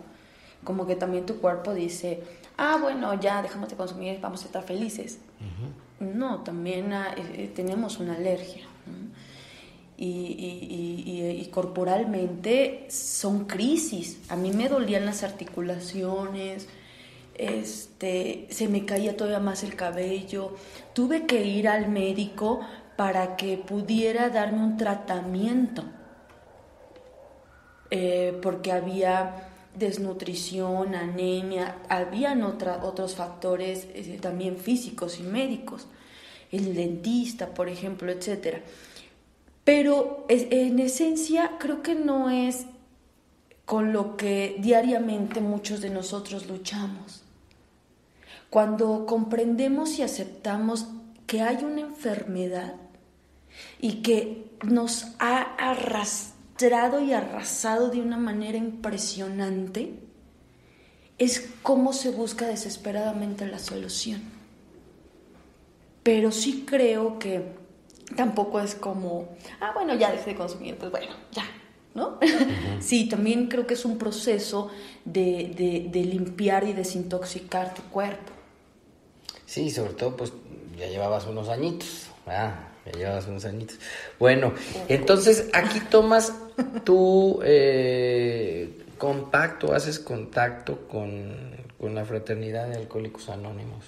como 0.64 0.86
que 0.86 0.96
también 0.96 1.24
tu 1.24 1.40
cuerpo 1.40 1.72
dice, 1.72 2.22
ah, 2.58 2.76
bueno, 2.78 3.18
ya 3.18 3.40
dejamos 3.40 3.70
de 3.70 3.76
consumir, 3.76 4.18
vamos 4.20 4.42
a 4.42 4.44
estar 4.48 4.62
felices. 4.62 5.18
No, 5.98 6.42
también 6.42 6.92
ah, 6.92 7.14
eh, 7.16 7.22
eh, 7.34 7.52
tenemos 7.54 8.00
una 8.00 8.16
alergia. 8.16 8.66
Y, 9.96 10.04
y, 10.04 11.40
y, 11.40 11.46
corporalmente 11.46 12.86
son 12.90 13.46
crisis. 13.46 14.18
A 14.28 14.36
mí 14.36 14.52
me 14.52 14.68
dolían 14.68 15.06
las 15.06 15.22
articulaciones, 15.22 16.68
este, 17.34 18.46
se 18.50 18.68
me 18.68 18.84
caía 18.84 19.16
todavía 19.16 19.40
más 19.40 19.62
el 19.62 19.74
cabello. 19.74 20.54
Tuve 20.92 21.24
que 21.24 21.46
ir 21.46 21.66
al 21.66 21.88
médico 21.88 22.60
para 22.96 23.36
que 23.36 23.56
pudiera 23.56 24.28
darme 24.28 24.62
un 24.62 24.76
tratamiento, 24.76 25.84
eh, 27.90 28.38
porque 28.42 28.72
había 28.72 29.48
desnutrición, 29.74 30.94
anemia, 30.94 31.78
habían 31.88 32.42
otros 32.42 33.14
factores 33.14 33.88
eh, 33.94 34.18
también 34.20 34.56
físicos 34.56 35.18
y 35.18 35.22
médicos, 35.22 35.86
el 36.50 36.74
dentista, 36.74 37.54
por 37.54 37.68
ejemplo, 37.68 38.12
etc. 38.12 38.58
Pero 39.64 40.26
en 40.28 40.78
esencia 40.78 41.52
creo 41.58 41.82
que 41.82 41.94
no 41.94 42.28
es 42.28 42.66
con 43.64 43.92
lo 43.92 44.16
que 44.16 44.56
diariamente 44.58 45.40
muchos 45.40 45.80
de 45.80 45.88
nosotros 45.88 46.46
luchamos. 46.46 47.22
Cuando 48.50 49.06
comprendemos 49.06 49.98
y 49.98 50.02
aceptamos 50.02 50.88
que 51.32 51.40
hay 51.40 51.64
una 51.64 51.80
enfermedad 51.80 52.74
y 53.80 54.02
que 54.02 54.50
nos 54.64 55.06
ha 55.18 55.40
arrastrado, 55.56 57.00
y 57.00 57.14
arrasado 57.14 57.88
de 57.88 58.02
una 58.02 58.18
manera 58.18 58.58
impresionante, 58.58 59.94
es 61.16 61.48
cómo 61.62 61.94
se 61.94 62.10
busca 62.10 62.46
desesperadamente 62.46 63.46
la 63.46 63.58
solución. 63.58 64.20
Pero 66.02 66.32
sí 66.32 66.66
creo 66.66 67.18
que 67.18 67.54
tampoco 68.14 68.60
es 68.60 68.74
como, 68.74 69.30
ah, 69.62 69.70
bueno, 69.72 69.94
ya 69.94 70.12
dejé 70.12 70.32
de 70.32 70.36
consumir, 70.36 70.76
pues 70.76 70.90
bueno, 70.90 71.12
ya, 71.32 71.46
¿no? 71.94 72.18
sí, 72.80 73.08
también 73.08 73.46
creo 73.46 73.66
que 73.66 73.72
es 73.72 73.86
un 73.86 73.96
proceso 73.96 74.70
de, 75.06 75.88
de, 75.90 76.04
limpiar 76.04 76.64
y 76.68 76.74
desintoxicar 76.74 77.72
tu 77.72 77.80
cuerpo. 77.84 78.34
Sí, 79.46 79.70
sobre 79.70 79.94
todo, 79.94 80.14
pues 80.14 80.34
ya 80.82 80.88
llevabas 80.88 81.26
unos 81.26 81.48
añitos, 81.48 82.08
¿verdad? 82.26 82.54
Ya 82.86 82.92
llevabas 82.92 83.26
unos 83.28 83.44
añitos. 83.44 83.78
Bueno, 84.18 84.52
entonces 84.88 85.48
aquí 85.52 85.80
tomas 85.80 86.32
tu 86.84 87.40
eh, 87.44 88.84
contacto, 88.98 89.74
haces 89.74 89.98
contacto 90.00 90.88
con, 90.88 91.62
la 91.80 92.04
fraternidad 92.04 92.68
de 92.68 92.76
Alcohólicos 92.76 93.28
Anónimos. 93.28 93.84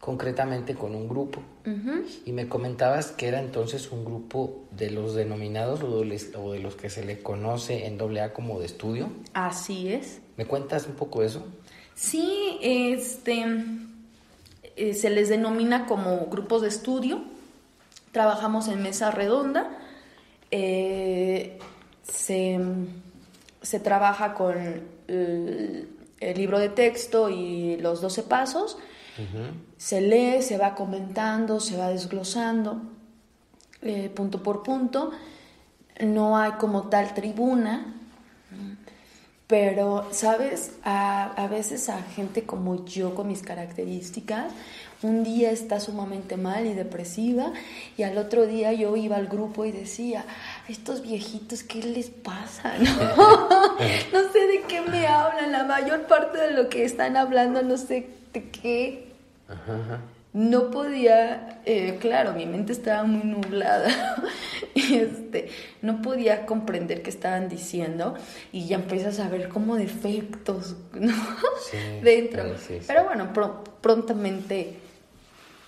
concretamente 0.00 0.74
con 0.74 0.96
un 0.96 1.08
grupo. 1.08 1.40
Y 2.26 2.32
me 2.32 2.48
comentabas 2.48 3.12
que 3.12 3.28
era 3.28 3.40
entonces 3.40 3.92
un 3.92 4.04
grupo 4.04 4.64
de 4.72 4.90
los 4.90 5.14
denominados 5.14 5.82
o 5.84 6.52
de 6.52 6.58
los 6.58 6.74
que 6.74 6.90
se 6.90 7.04
le 7.04 7.22
conoce 7.22 7.86
en 7.86 8.00
AA 8.00 8.32
como 8.32 8.58
de 8.58 8.66
estudio. 8.66 9.10
Así 9.32 9.92
es. 9.92 10.20
¿Me 10.36 10.44
cuentas 10.44 10.86
un 10.88 10.94
poco 10.94 11.22
eso? 11.22 11.46
Sí, 11.94 12.58
este 12.60 13.44
eh, 14.76 14.94
se 14.94 15.10
les 15.10 15.28
denomina 15.28 15.86
como 15.86 16.26
grupos 16.26 16.62
de 16.62 16.68
estudio. 16.68 17.22
Trabajamos 18.12 18.68
en 18.68 18.82
mesa 18.82 19.10
redonda. 19.10 19.70
Eh, 20.50 21.58
se, 22.02 22.60
trabaja 23.82 24.34
con 24.34 24.54
el, 25.08 25.88
libro 26.36 26.58
de 26.58 26.68
texto 26.68 27.30
y 27.30 27.76
los 27.78 28.00
12 28.00 28.22
pasos 28.24 28.78
se 29.76 30.00
lee, 30.00 30.40
se 30.42 30.56
va 30.56 30.74
comentando, 30.74 31.60
se 31.60 31.76
va 31.76 31.88
desglosando 31.88 32.82
eh, 33.82 34.10
punto 34.14 34.42
por 34.42 34.62
punto. 34.62 35.10
No 36.00 36.36
hay 36.36 36.52
como 36.52 36.88
tal 36.88 37.14
tribuna, 37.14 37.94
pero, 39.52 40.08
¿sabes? 40.12 40.70
A, 40.82 41.24
a, 41.24 41.46
veces 41.46 41.90
a 41.90 42.00
gente 42.00 42.44
como 42.44 42.86
yo, 42.86 43.14
con 43.14 43.28
mis 43.28 43.42
características, 43.42 44.50
un 45.02 45.24
día 45.24 45.50
está 45.50 45.78
sumamente 45.78 46.38
mal 46.38 46.64
y 46.64 46.72
depresiva 46.72 47.52
y 47.98 48.04
al 48.04 48.16
otro 48.16 48.46
día 48.46 48.72
yo 48.72 48.96
iba 48.96 49.16
al 49.16 49.26
grupo 49.26 49.66
y 49.66 49.72
decía, 49.72 50.24
estos 50.70 51.02
viejitos, 51.02 51.64
¿qué 51.64 51.82
les 51.82 52.08
pasa? 52.08 52.72
No, 52.78 53.76
no 53.76 54.32
sé 54.32 54.46
de 54.46 54.62
qué 54.66 54.80
me 54.80 55.06
hablan, 55.06 55.52
la 55.52 55.64
mayor 55.64 56.06
parte 56.06 56.38
de 56.38 56.52
lo 56.52 56.70
que 56.70 56.86
están 56.86 57.18
hablando 57.18 57.60
no 57.60 57.76
sé 57.76 58.08
de 58.32 58.48
qué. 58.48 59.12
No 60.32 60.70
podía, 60.70 61.60
eh, 61.66 61.98
claro, 62.00 62.32
mi 62.32 62.46
mente 62.46 62.72
estaba 62.72 63.04
muy 63.04 63.24
nublada, 63.24 64.16
este, 64.74 65.50
no 65.82 66.00
podía 66.00 66.46
comprender 66.46 67.02
qué 67.02 67.10
estaban 67.10 67.50
diciendo 67.50 68.14
y 68.50 68.66
ya 68.66 68.76
empiezas 68.76 69.20
a 69.20 69.28
ver 69.28 69.50
como 69.50 69.76
defectos 69.76 70.76
¿no? 70.94 71.12
dentro. 72.02 72.54
Pero 72.86 73.04
bueno, 73.04 73.30
prontamente 73.82 74.76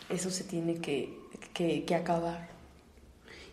eso 0.09 0.31
se 0.31 0.45
tiene 0.45 0.77
que, 0.77 1.15
que 1.53 1.95
acabar. 1.95 2.55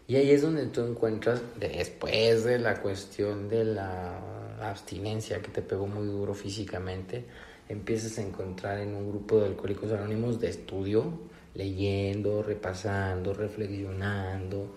Y 0.08 0.16
ahí 0.18 0.32
es 0.32 0.42
donde 0.42 0.66
tú 0.66 0.82
encuentras, 0.82 1.42
después 1.58 2.44
de 2.44 2.60
la 2.60 2.82
cuestión 2.82 3.48
de 3.48 3.64
la 3.64 4.20
abstinencia 4.62 5.42
que 5.42 5.50
te 5.50 5.62
pegó 5.62 5.88
muy 5.88 6.06
duro 6.06 6.34
físicamente, 6.34 7.26
empiezas 7.72 8.18
a 8.18 8.22
encontrar 8.22 8.80
en 8.80 8.96
un 8.96 9.10
grupo 9.10 9.40
de 9.40 9.48
alcohólicos 9.48 9.92
anónimos 9.92 10.40
de 10.40 10.50
estudio, 10.50 11.14
leyendo, 11.54 12.44
repasando, 12.44 13.34
reflexionando 13.34 14.76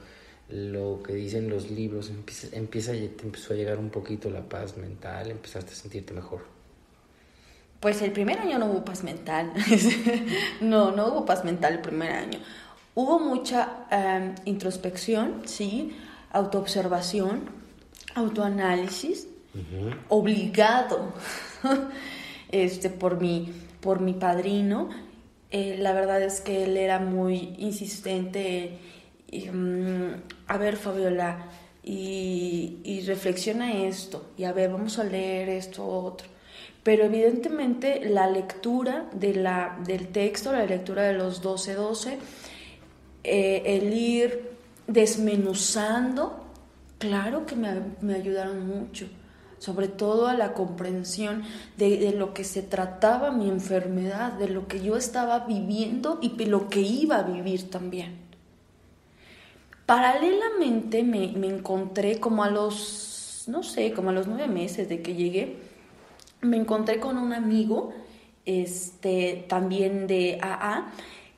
lo 0.49 1.03
que 1.03 1.15
dicen 1.15 1.49
los 1.49 1.71
libros, 1.71 2.11
empieza, 2.11 2.55
empieza, 2.55 2.93
te 2.93 3.23
empezó 3.23 3.55
a 3.55 3.57
llegar 3.57 3.79
un 3.79 3.91
poquito 3.91 4.31
la 4.31 4.43
paz 4.43 4.77
mental, 4.77 5.31
empezaste 5.31 5.73
a 5.73 5.75
sentirte 5.75 6.13
mejor. 6.13 6.43
Pues 7.81 8.01
el 8.03 8.13
primer 8.13 8.39
año 8.39 8.59
no 8.59 8.67
hubo 8.67 8.85
paz 8.85 9.03
mental, 9.03 9.53
no, 10.61 10.93
no 10.93 11.09
hubo 11.09 11.27
paz 11.27 11.45
mental 11.45 11.75
el 11.75 11.81
primer 11.81 12.13
año. 12.13 12.39
Hubo 12.95 13.19
mucha 13.19 13.87
em, 13.91 14.35
introspección, 14.45 15.43
sí, 15.47 15.97
autoobservación, 16.31 17.51
autoanálisis, 18.15 19.27
obligado. 20.09 21.13
este, 22.55 22.89
por, 22.89 23.21
mi, 23.21 23.53
por 23.81 24.01
mi 24.01 24.13
padrino. 24.15 24.89
Eh, 25.51 25.77
la 25.79 25.93
verdad 25.93 26.23
es 26.23 26.41
que 26.41 26.65
él 26.65 26.77
era 26.77 27.01
muy 27.01 27.55
insistente. 27.59 28.79
Mm, 29.33 30.11
a 30.47 30.57
ver, 30.57 30.77
Fabiola, 30.77 31.51
y, 31.83 33.03
reflexiona 33.07 33.85
esto, 33.85 34.31
y 34.39 34.45
a 34.45 34.53
ver, 34.53 34.71
vamos 34.71 34.99
a 34.99 35.05
leer 35.05 35.49
esto 35.49 35.85
otro. 35.85 36.29
Pero 36.83 37.05
evidentemente 37.05 38.09
la 38.09 38.29
lectura 38.29 39.11
de 39.13 39.35
la, 39.35 39.79
del 39.85 40.09
texto, 40.09 40.53
la 40.53 40.65
lectura 40.65 41.03
de 41.03 41.15
los 41.15 41.43
12-12, 41.43 42.19
eh, 43.25 43.63
el 43.67 43.93
ir 43.93 44.51
desmenuzando, 44.87 46.45
claro 46.99 47.47
que 47.47 47.57
me, 47.57 47.81
me 48.01 48.15
ayudaron 48.15 48.67
mucho 48.67 49.09
sobre 49.65 49.89
todo 49.89 50.27
a 50.27 50.35
la 50.35 50.53
comprensión 50.53 51.43
de, 51.79 52.13
lo 52.13 52.35
que 52.35 52.45
se 52.45 52.61
trataba 52.61 53.31
mi 53.31 53.49
enfermedad, 53.49 54.33
de 54.35 54.49
lo 54.49 54.69
que 54.69 54.83
yo 54.83 54.95
estaba 54.95 55.41
viviendo 55.41 56.19
y 56.21 56.37
de 56.37 56.47
lo 56.47 56.69
que 56.69 56.81
iba 56.81 57.17
a 57.17 57.23
vivir 57.23 57.71
también. 57.71 58.19
Paralelamente 59.87 61.03
me, 61.03 61.25
encontré 61.49 62.21
como 62.21 62.45
a 62.45 62.51
los, 62.51 63.45
no 63.47 63.63
sé, 63.63 63.93
como 63.95 64.11
a 64.11 64.13
los 64.13 64.27
nueve 64.27 64.49
meses 64.49 64.87
de 64.91 65.01
que 65.01 65.15
llegué, 65.15 65.57
me 66.43 66.59
encontré 66.59 67.01
con 67.01 67.17
un 67.17 67.33
amigo, 67.33 67.95
este, 68.45 69.47
también 69.49 70.07
de 70.07 70.39
AA, 70.43 70.93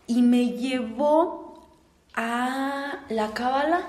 y 0.08 0.22
me 0.22 0.48
llevó 0.48 1.68
a 2.14 3.04
la 3.08 3.32
cábala 3.34 3.86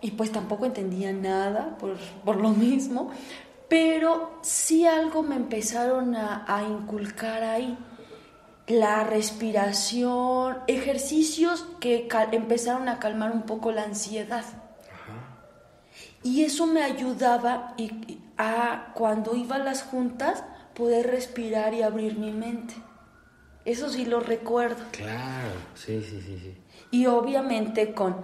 y 0.00 0.12
pues 0.12 0.32
tampoco 0.32 0.66
entendía 0.66 1.12
nada 1.12 1.76
por, 1.78 2.36
lo 2.36 2.50
mismo, 2.50 3.10
pero 3.68 4.38
sí 4.42 4.86
algo 4.86 5.22
me 5.22 5.36
empezaron 5.36 6.16
a, 6.16 6.62
inculcar 6.68 7.42
ahí. 7.42 7.78
La 8.66 9.02
respiración, 9.02 10.58
ejercicios 10.68 11.66
que 11.80 12.08
empezaron 12.30 12.88
a 12.88 13.00
calmar 13.00 13.32
un 13.32 13.42
poco 13.42 13.72
la 13.72 13.82
ansiedad. 13.82 14.44
Y 16.22 16.44
eso 16.44 16.66
me 16.66 16.82
ayudaba 16.82 17.74
a 18.38 18.92
cuando 18.94 19.34
iba 19.34 19.56
a 19.56 19.60
las 19.60 19.82
juntas 19.82 20.44
poder 20.74 21.08
respirar 21.08 21.74
y 21.74 21.82
abrir 21.82 22.18
mi 22.18 22.30
mente. 22.30 22.74
Eso 23.64 23.90
sí 23.90 24.04
lo 24.04 24.20
recuerdo. 24.20 24.84
Claro, 24.92 25.52
sí, 25.74 26.02
sí, 26.02 26.20
sí, 26.20 26.38
sí. 26.38 26.56
Y 26.92 27.06
obviamente 27.06 27.94
con, 27.94 28.16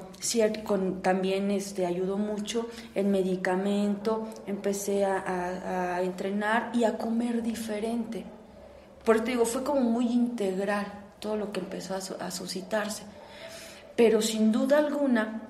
con 0.65 1.01
también 1.01 1.53
este, 1.53 1.87
ayudó 1.87 2.19
mucho 2.19 2.67
el 2.97 3.07
medicamento, 3.07 4.27
empecé 4.47 5.05
a, 5.05 6.01
entrenar 6.03 6.71
y 6.75 6.85
a 6.85 6.99
comer 6.99 7.43
diferente. 7.43 8.25
Por 9.05 9.17
eso 9.17 9.25
digo, 9.25 9.45
fue 9.45 9.63
como 9.63 9.83
muy 9.83 10.09
integral 10.09 10.87
todo 11.21 11.37
lo 11.37 11.53
que 11.53 11.61
empezó 11.61 11.95
a, 11.95 12.31
suscitarse. 12.33 13.05
Pero 13.95 14.21
sin 14.21 14.51
duda 14.51 14.79
alguna, 14.79 15.43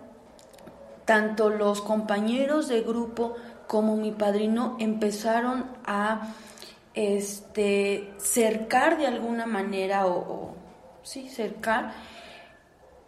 tanto 1.06 1.48
los 1.48 1.80
compañeros 1.80 2.68
de 2.68 2.82
grupo 2.82 3.34
como 3.66 3.96
mi 3.96 4.12
padrino 4.12 4.76
empezaron 4.78 5.64
a 5.86 6.34
este, 6.92 8.12
cercar 8.18 8.98
de 8.98 9.06
alguna 9.06 9.46
manera, 9.46 10.06
o 10.06 10.54
sí, 11.02 11.30
cercar 11.30 11.94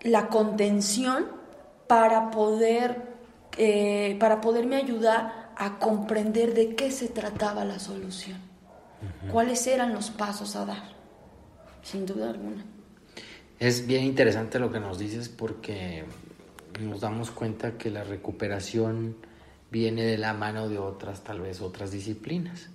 la 0.03 0.28
contención 0.28 1.26
para 1.86 2.30
poder 2.30 3.09
eh, 3.61 4.16
para 4.20 4.40
poderme 4.40 4.76
ayudar 4.76 5.51
a 5.57 5.80
comprender 5.80 6.55
de 6.55 6.76
qué 6.76 6.92
se 6.92 7.09
trataba 7.09 7.64
la 7.64 7.80
solución, 7.80 8.38
cuáles 9.32 9.66
eran 9.66 9.92
los 9.92 10.11
pasos 10.11 10.55
a 10.55 10.64
dar, 10.64 10.84
sin 11.82 12.07
duda 12.07 12.30
alguna. 12.30 12.64
Es 13.59 13.84
bien 13.84 14.05
interesante 14.05 14.61
lo 14.61 14.70
que 14.70 14.78
nos 14.78 15.01
dices 15.01 15.28
porque 15.28 16.05
nos 16.80 17.01
damos 17.01 17.32
cuenta 17.32 17.76
que 17.76 17.90
la 17.90 18.05
recuperación 18.05 19.16
viene 19.72 20.05
de 20.05 20.18
la 20.18 20.34
mano 20.34 20.68
de 20.68 20.78
otras, 20.78 21.24
tal 21.24 21.40
vez 21.40 21.61
otras 21.61 21.90
disciplinas. 21.90 22.68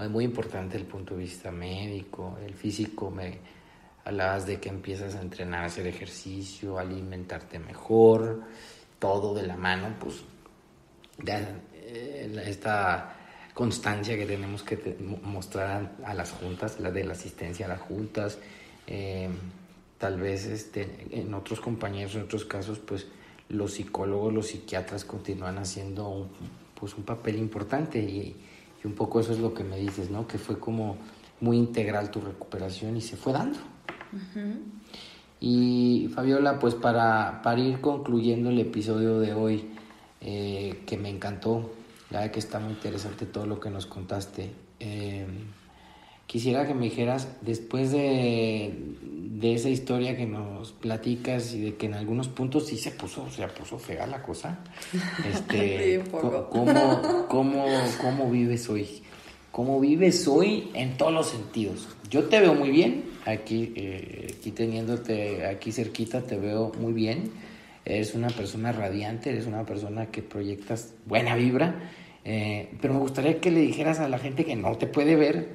Es 0.00 0.10
muy 0.10 0.22
importante 0.22 0.76
el 0.76 0.84
punto 0.84 1.14
de 1.14 1.22
vista 1.24 1.50
médico, 1.50 2.38
el 2.46 2.54
físico 2.54 3.10
me 3.10 3.40
Hablabas 4.04 4.46
de 4.46 4.58
que 4.58 4.68
empiezas 4.68 5.14
a 5.14 5.20
entrenar, 5.20 5.62
a 5.62 5.66
hacer 5.66 5.86
ejercicio, 5.86 6.78
a 6.78 6.82
alimentarte 6.82 7.58
mejor, 7.58 8.42
todo 8.98 9.34
de 9.34 9.46
la 9.46 9.56
mano, 9.56 9.94
pues 9.98 10.22
eh, 11.26 12.42
esta 12.46 13.16
constancia 13.54 14.16
que 14.16 14.26
tenemos 14.26 14.62
que 14.62 14.96
mostrar 15.22 15.96
a, 16.04 16.14
las 16.14 16.30
juntas, 16.32 16.80
la 16.80 16.90
de 16.90 17.04
la 17.04 17.12
asistencia 17.12 17.66
a 17.66 17.68
las 17.68 17.80
juntas, 17.80 18.38
eh, 18.86 19.28
tal 19.98 20.18
vez 20.18 20.46
este, 20.46 21.06
en 21.10 21.34
otros 21.34 21.60
compañeros, 21.60 22.14
en 22.14 22.22
otros 22.22 22.44
casos, 22.44 22.78
pues 22.78 23.06
los 23.48 23.74
psicólogos, 23.74 24.32
los 24.32 24.46
psiquiatras 24.46 25.04
continúan 25.04 25.58
haciendo 25.58 26.08
un, 26.08 26.30
pues 26.78 26.94
un 26.96 27.04
papel 27.04 27.36
importante 27.36 27.98
y, 27.98 28.36
y 28.82 28.86
un 28.86 28.94
poco 28.94 29.20
eso 29.20 29.32
es 29.32 29.40
lo 29.40 29.52
que 29.52 29.64
me 29.64 29.76
dices, 29.76 30.10
¿no? 30.10 30.26
Que 30.26 30.38
fue 30.38 30.58
como 30.58 30.96
muy 31.40 31.58
integral 31.58 32.10
tu 32.10 32.20
recuperación 32.20 32.96
y 32.96 33.00
se 33.00 33.16
fue 33.16 33.32
dando. 33.32 33.58
Y 35.40 36.10
Fabiola, 36.14 36.58
pues 36.58 36.74
para, 36.74 37.40
para, 37.42 37.60
ir 37.60 37.80
concluyendo 37.80 38.50
el 38.50 38.58
episodio 38.58 39.18
de 39.20 39.32
hoy, 39.32 39.70
eh, 40.20 40.82
que 40.86 40.98
me 40.98 41.08
encantó, 41.08 41.72
ya 42.10 42.30
que 42.30 42.38
está 42.38 42.58
muy 42.60 42.72
interesante 42.72 43.24
todo 43.24 43.46
lo 43.46 43.58
que 43.58 43.70
nos 43.70 43.86
contaste, 43.86 44.50
eh, 44.80 45.26
quisiera 46.26 46.66
que 46.66 46.74
me 46.74 46.84
dijeras, 46.84 47.28
después 47.40 47.90
de, 47.90 48.74
de, 49.00 49.54
esa 49.54 49.70
historia 49.70 50.14
que 50.14 50.26
nos 50.26 50.72
platicas 50.72 51.54
y 51.54 51.60
de 51.62 51.76
que 51.76 51.86
en 51.86 51.94
algunos 51.94 52.28
puntos 52.28 52.66
sí 52.66 52.76
se 52.76 52.90
puso, 52.90 53.30
se 53.30 53.46
puso 53.48 53.78
fea 53.78 54.06
la 54.06 54.22
cosa, 54.22 54.58
este, 55.26 56.04
¿cómo, 56.10 56.48
cómo, 57.28 57.64
cómo 57.98 58.30
vives 58.30 58.68
hoy? 58.68 59.02
¿Cómo 59.52 59.80
vives 59.80 60.28
hoy 60.28 60.70
en 60.74 60.96
todos 60.96 61.12
los 61.12 61.28
sentidos? 61.28 61.88
Yo 62.08 62.24
te 62.24 62.40
veo 62.40 62.54
muy 62.54 62.70
bien, 62.70 63.04
aquí, 63.26 63.72
eh, 63.74 64.34
aquí 64.38 64.52
teniéndote 64.52 65.44
aquí 65.46 65.72
cerquita, 65.72 66.20
te 66.20 66.38
veo 66.38 66.70
muy 66.78 66.92
bien. 66.92 67.32
Eres 67.84 68.14
una 68.14 68.28
persona 68.28 68.70
radiante, 68.70 69.30
eres 69.30 69.46
una 69.46 69.64
persona 69.64 70.06
que 70.06 70.22
proyectas 70.22 70.94
buena 71.04 71.34
vibra. 71.34 71.90
Eh, 72.24 72.68
pero 72.80 72.94
me 72.94 73.00
gustaría 73.00 73.40
que 73.40 73.50
le 73.50 73.60
dijeras 73.60 73.98
a 73.98 74.08
la 74.08 74.18
gente 74.18 74.44
que 74.44 74.54
no 74.54 74.76
te 74.76 74.86
puede 74.86 75.16
ver 75.16 75.48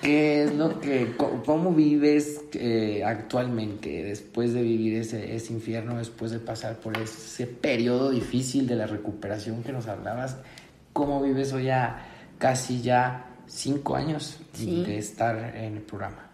qué 0.00 0.44
es 0.44 0.54
lo 0.54 0.80
que, 0.80 1.14
cómo 1.44 1.72
vives 1.72 2.42
eh, 2.54 3.02
actualmente 3.04 4.04
después 4.04 4.54
de 4.54 4.62
vivir 4.62 4.94
ese, 4.98 5.52
infierno, 5.52 5.98
después 5.98 6.30
de 6.30 6.38
pasar 6.38 6.76
por 6.76 6.96
ese 6.96 7.46
periodo 7.46 8.10
difícil 8.12 8.66
de 8.66 8.76
la 8.76 8.86
recuperación 8.86 9.62
que 9.62 9.72
nos 9.72 9.88
hablabas. 9.88 10.38
¿Cómo 10.92 11.20
vives 11.20 11.52
hoy 11.52 11.64
ya 11.64 12.15
casi 12.38 12.82
ya 12.82 13.26
cinco 13.46 13.96
años 13.96 14.38
de 14.58 14.98
estar 14.98 15.36
en 15.56 15.76
el 15.76 15.82
programa? 15.82 16.26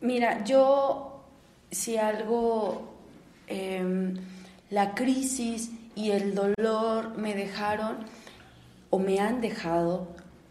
Mira, 0.00 0.44
yo 0.44 1.24
si 1.70 1.96
algo, 1.96 2.92
em, 3.46 4.14
la 4.70 4.94
crisis 4.94 5.70
y 5.94 6.10
el 6.10 6.34
dolor 6.34 7.16
me 7.16 7.34
dejaron 7.34 7.98
o 8.90 8.98
me 8.98 9.20
han 9.20 9.40
dejado, 9.40 10.08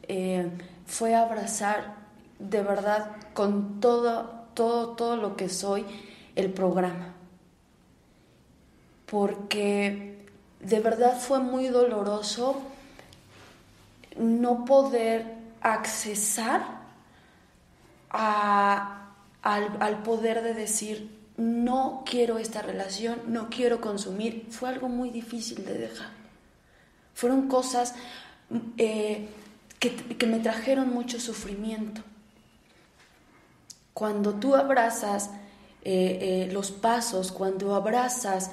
eh, 0.08 0.50
fue 0.86 1.16
abrazar 1.16 1.96
de 2.40 2.64
verdad 2.64 3.12
con 3.34 3.80
todo, 3.80 4.46
todo, 4.54 4.90
todo 4.96 5.16
lo 5.16 5.36
que 5.36 5.48
soy 5.50 5.86
el 6.36 6.52
programa. 6.52 7.14
Porque 9.06 10.26
de 10.60 10.80
verdad 10.80 11.20
fue 11.20 11.40
muy 11.40 11.68
doloroso 11.68 12.71
no 14.18 14.66
poder 14.66 15.42
accesar 15.62 16.82
al, 18.10 20.04
poder 20.04 20.42
de 20.42 20.54
decir, 20.54 21.10
no 21.38 22.04
quiero 22.06 22.38
esta 22.38 22.62
relación, 22.62 23.22
no 23.28 23.50
quiero 23.50 23.82
consumir, 23.82 24.48
fue 24.50 24.70
algo 24.70 24.90
muy 24.90 25.10
difícil 25.10 25.64
de 25.66 25.74
dejar. 25.78 26.10
Fueron 27.14 27.48
cosas 27.48 27.96
eh, 28.78 29.28
que, 29.80 30.26
me 30.26 30.40
trajeron 30.40 30.94
mucho 30.94 31.20
sufrimiento. 31.20 32.02
Cuando 33.94 34.36
tú 34.36 34.56
abrazas 34.56 35.30
eh, 35.84 36.48
eh, 36.48 36.50
los 36.52 36.72
pasos, 36.72 37.32
cuando 37.32 37.76
abrazas, 37.76 38.52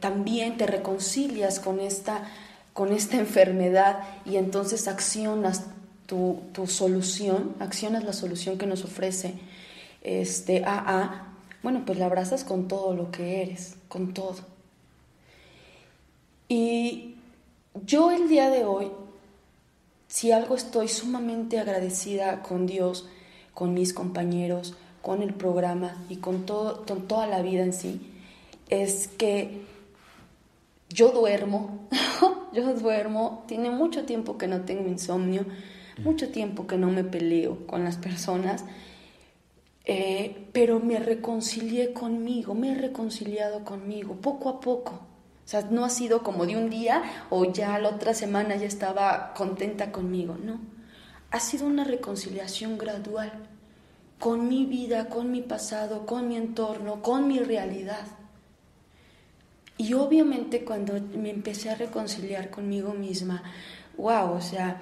también 0.00 0.58
te 0.58 0.66
reconcilias 0.66 1.58
con 1.58 1.80
esta 1.80 2.28
con 2.74 2.92
esta 2.92 3.16
enfermedad 3.16 4.00
y 4.26 4.36
entonces 4.36 4.88
accionas 4.88 5.64
tu, 6.06 6.42
solución, 6.66 7.54
accionas 7.60 8.04
la 8.04 8.12
solución 8.12 8.58
que 8.58 8.66
nos 8.66 8.84
ofrece 8.84 9.34
este 10.02 10.64
AA, 10.64 11.32
bueno, 11.62 11.84
pues 11.86 11.98
la 11.98 12.06
abrazas 12.06 12.44
con 12.44 12.68
todo 12.68 12.94
lo 12.94 13.10
que 13.10 13.42
eres, 13.42 13.76
con 13.88 14.12
todo. 14.12 14.36
Y 16.48 17.14
yo 17.86 18.10
el 18.10 18.28
día 18.28 18.50
de 18.50 18.64
hoy, 18.64 18.90
si 20.08 20.30
algo 20.30 20.54
estoy 20.54 20.88
sumamente 20.88 21.58
agradecida 21.58 22.42
con 22.42 22.66
Dios, 22.66 23.08
con 23.54 23.72
mis 23.72 23.94
compañeros, 23.94 24.74
con 25.00 25.22
el 25.22 25.32
programa 25.32 26.04
y 26.08 26.16
con, 26.16 26.44
todo, 26.44 26.84
con 26.84 27.08
toda 27.08 27.26
la 27.26 27.40
vida 27.40 27.62
en 27.62 27.72
sí, 27.72 28.12
es 28.68 29.08
que 29.08 29.62
yo 30.88 31.12
duermo, 31.12 31.88
yo 32.52 32.74
duermo, 32.74 33.44
tiene 33.46 33.70
mucho 33.70 34.04
tiempo 34.04 34.38
que 34.38 34.46
no 34.46 34.62
tengo 34.62 34.88
insomnio, 34.88 35.46
mucho 35.98 36.30
tiempo 36.30 36.66
que 36.66 36.76
no 36.76 36.88
me 36.90 37.04
peleo 37.04 37.66
con 37.66 37.84
las 37.84 37.96
personas, 37.96 38.64
eh, 39.84 40.48
pero 40.52 40.80
me 40.80 40.98
reconcilié 40.98 41.92
conmigo, 41.92 42.54
me 42.54 42.72
he 42.72 42.74
reconciliado 42.74 43.64
conmigo, 43.64 44.16
poco 44.16 44.48
a 44.48 44.60
poco. 44.60 44.92
O 45.44 45.46
sea, 45.48 45.60
no 45.70 45.84
ha 45.84 45.90
sido 45.90 46.22
como 46.22 46.46
de 46.46 46.56
un 46.56 46.70
día 46.70 47.02
o 47.28 47.44
ya 47.52 47.78
la 47.78 47.90
otra 47.90 48.14
semana 48.14 48.56
ya 48.56 48.66
estaba 48.66 49.34
contenta 49.34 49.92
conmigo, 49.92 50.36
no. 50.42 50.58
Ha 51.30 51.40
sido 51.40 51.66
una 51.66 51.84
reconciliación 51.84 52.78
gradual 52.78 53.30
con 54.18 54.48
mi 54.48 54.64
vida, 54.64 55.10
con 55.10 55.30
mi 55.30 55.42
pasado, 55.42 56.06
con 56.06 56.28
mi 56.28 56.36
entorno, 56.36 57.02
con 57.02 57.28
mi 57.28 57.40
realidad. 57.40 58.06
Y 59.76 59.94
obviamente 59.94 60.64
cuando 60.64 60.94
me 61.16 61.30
empecé 61.30 61.70
a 61.70 61.74
reconciliar 61.74 62.50
conmigo 62.50 62.94
misma, 62.94 63.42
wow, 63.96 64.32
o 64.32 64.40
sea, 64.40 64.80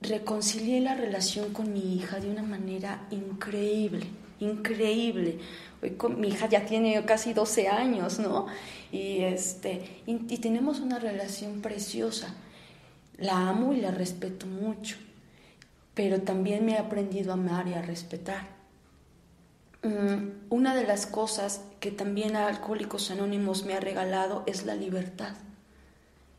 reconcilié 0.00 0.80
la 0.80 0.94
relación 0.94 1.52
con 1.52 1.72
mi 1.72 1.96
hija 1.96 2.20
de 2.20 2.30
una 2.30 2.42
manera 2.42 3.06
increíble, 3.10 4.06
increíble. 4.38 5.38
Hoy 5.82 5.90
con, 5.92 6.20
mi 6.20 6.28
hija 6.28 6.48
ya 6.48 6.64
tiene 6.64 7.04
casi 7.04 7.32
12 7.32 7.68
años, 7.68 8.18
¿no? 8.20 8.46
Y, 8.92 9.20
este, 9.22 10.02
y 10.06 10.38
tenemos 10.38 10.78
una 10.78 10.98
relación 11.00 11.60
preciosa. 11.60 12.34
La 13.18 13.48
amo 13.48 13.72
y 13.72 13.80
la 13.80 13.90
respeto 13.90 14.46
mucho, 14.46 14.96
pero 15.94 16.22
también 16.22 16.64
me 16.64 16.72
he 16.72 16.78
aprendido 16.78 17.30
a 17.30 17.34
amar 17.34 17.66
y 17.68 17.74
a 17.74 17.82
respetar. 17.82 18.63
Mm, 19.84 20.46
una 20.48 20.74
de 20.74 20.86
las 20.86 21.06
cosas 21.06 21.60
que 21.78 21.90
también 21.90 22.36
Alcohólicos 22.36 23.10
Anónimos 23.10 23.66
me 23.66 23.74
ha 23.74 23.80
regalado 23.80 24.42
es 24.46 24.64
la 24.64 24.74
libertad. 24.74 25.36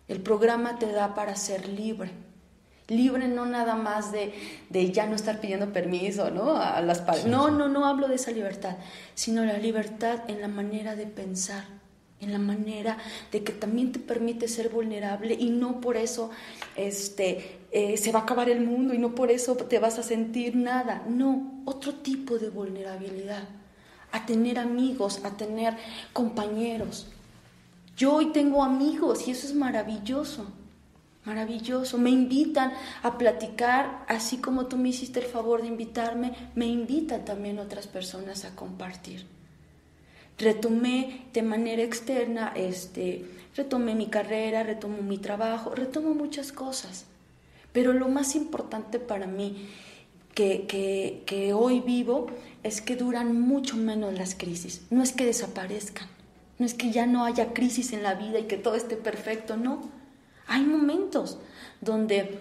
El 0.08 0.20
programa 0.22 0.80
te 0.80 0.92
da 0.92 1.14
para 1.14 1.36
ser 1.36 1.68
libre. 1.68 2.12
Libre 2.88 3.28
no 3.28 3.46
nada 3.46 3.76
más 3.76 4.12
de, 4.12 4.34
de 4.70 4.92
ya 4.92 5.06
no 5.06 5.16
estar 5.16 5.42
pidiendo 5.42 5.72
permiso, 5.72 6.32
¿no? 6.32 6.58
A 6.58 6.82
las 6.82 7.04
no, 7.26 7.50
no, 7.50 7.68
no 7.68 7.86
hablo 7.86 8.08
de 8.08 8.16
esa 8.16 8.32
libertad, 8.32 8.78
sino 9.14 9.46
la 9.46 9.58
libertad 9.58 10.20
en 10.28 10.42
la 10.42 10.48
manera 10.48 10.96
de 10.96 11.08
pensar, 11.08 11.66
en 12.20 12.32
la 12.32 12.38
manera 12.40 12.98
de 13.32 13.44
que 13.44 13.54
también 13.54 13.92
te 13.92 14.00
permite 14.00 14.48
ser 14.48 14.70
vulnerable 14.70 15.34
y 15.34 15.50
no 15.50 15.82
por 15.82 15.98
eso 15.98 16.30
este, 16.76 17.60
eh, 17.78 17.98
se 17.98 18.14
va 18.14 18.20
a 18.20 18.24
acabar 18.24 18.48
el 18.48 18.62
mundo 18.62 18.94
y 18.94 18.98
no 18.98 19.14
por 19.14 19.32
eso 19.32 19.58
te 19.58 19.80
vas 19.80 20.00
a 20.00 20.04
sentir 20.04 20.56
nada. 20.56 21.04
No, 21.10 21.62
otro 21.66 21.96
tipo 21.96 22.38
de 22.38 22.50
vulnerabilidad. 22.50 23.44
A 24.14 24.26
tener 24.26 24.60
amigos, 24.60 25.20
a 25.26 25.32
tener 25.32 25.76
compañeros. 26.14 27.08
Yo 27.98 28.14
hoy 28.14 28.28
tengo 28.28 28.64
amigos 28.64 29.28
y 29.28 29.32
eso 29.32 29.46
es 29.46 29.54
maravilloso. 29.54 30.46
Maravilloso. 31.26 31.98
Me 31.98 32.12
invitan 32.12 32.72
a 33.04 33.18
platicar, 33.18 34.06
así 34.08 34.38
como 34.38 34.68
tú 34.68 34.78
me 34.78 34.88
hiciste 34.88 35.20
el 35.20 35.26
favor 35.26 35.62
de 35.62 35.68
invitarme, 35.68 36.32
me 36.56 36.68
invitan 36.68 37.26
también 37.26 37.60
otras 37.60 37.88
personas 37.88 38.46
a 38.46 38.56
compartir 38.56 39.26
retomé 40.38 41.28
de 41.32 41.42
manera 41.42 41.82
externa, 41.82 42.52
este, 42.56 43.26
retomé 43.56 43.96
mi 43.96 44.08
carrera, 44.08 44.64
retomo 44.64 45.02
mi 45.02 45.18
trabajo, 45.18 45.74
retomo 45.74 46.14
muchas 46.14 46.52
cosas. 46.52 47.06
Pero 47.76 47.94
lo 47.94 48.08
más 48.08 48.36
importante 48.36 48.98
para 48.98 49.28
mí 49.28 49.70
que, 50.34 50.66
que, 51.28 51.54
hoy 51.54 51.82
vivo 51.82 52.26
es 52.64 52.82
que 52.82 52.96
duran 52.96 53.40
mucho 53.40 53.78
menos 53.78 54.18
las 54.18 54.34
crisis. 54.34 54.82
No 54.90 55.04
es 55.04 55.12
que 55.12 55.28
desaparezcan, 55.28 56.08
no 56.58 56.66
es 56.66 56.74
que 56.74 56.90
ya 56.90 57.06
no 57.06 57.24
haya 57.24 57.54
crisis 57.54 57.94
en 57.94 58.02
la 58.02 58.16
vida 58.16 58.40
y 58.40 58.46
que 58.46 58.58
todo 58.58 58.74
esté 58.74 58.96
perfecto, 58.96 59.58
no. 59.58 59.82
Hay 60.48 60.64
momentos 60.64 61.38
donde 61.82 62.40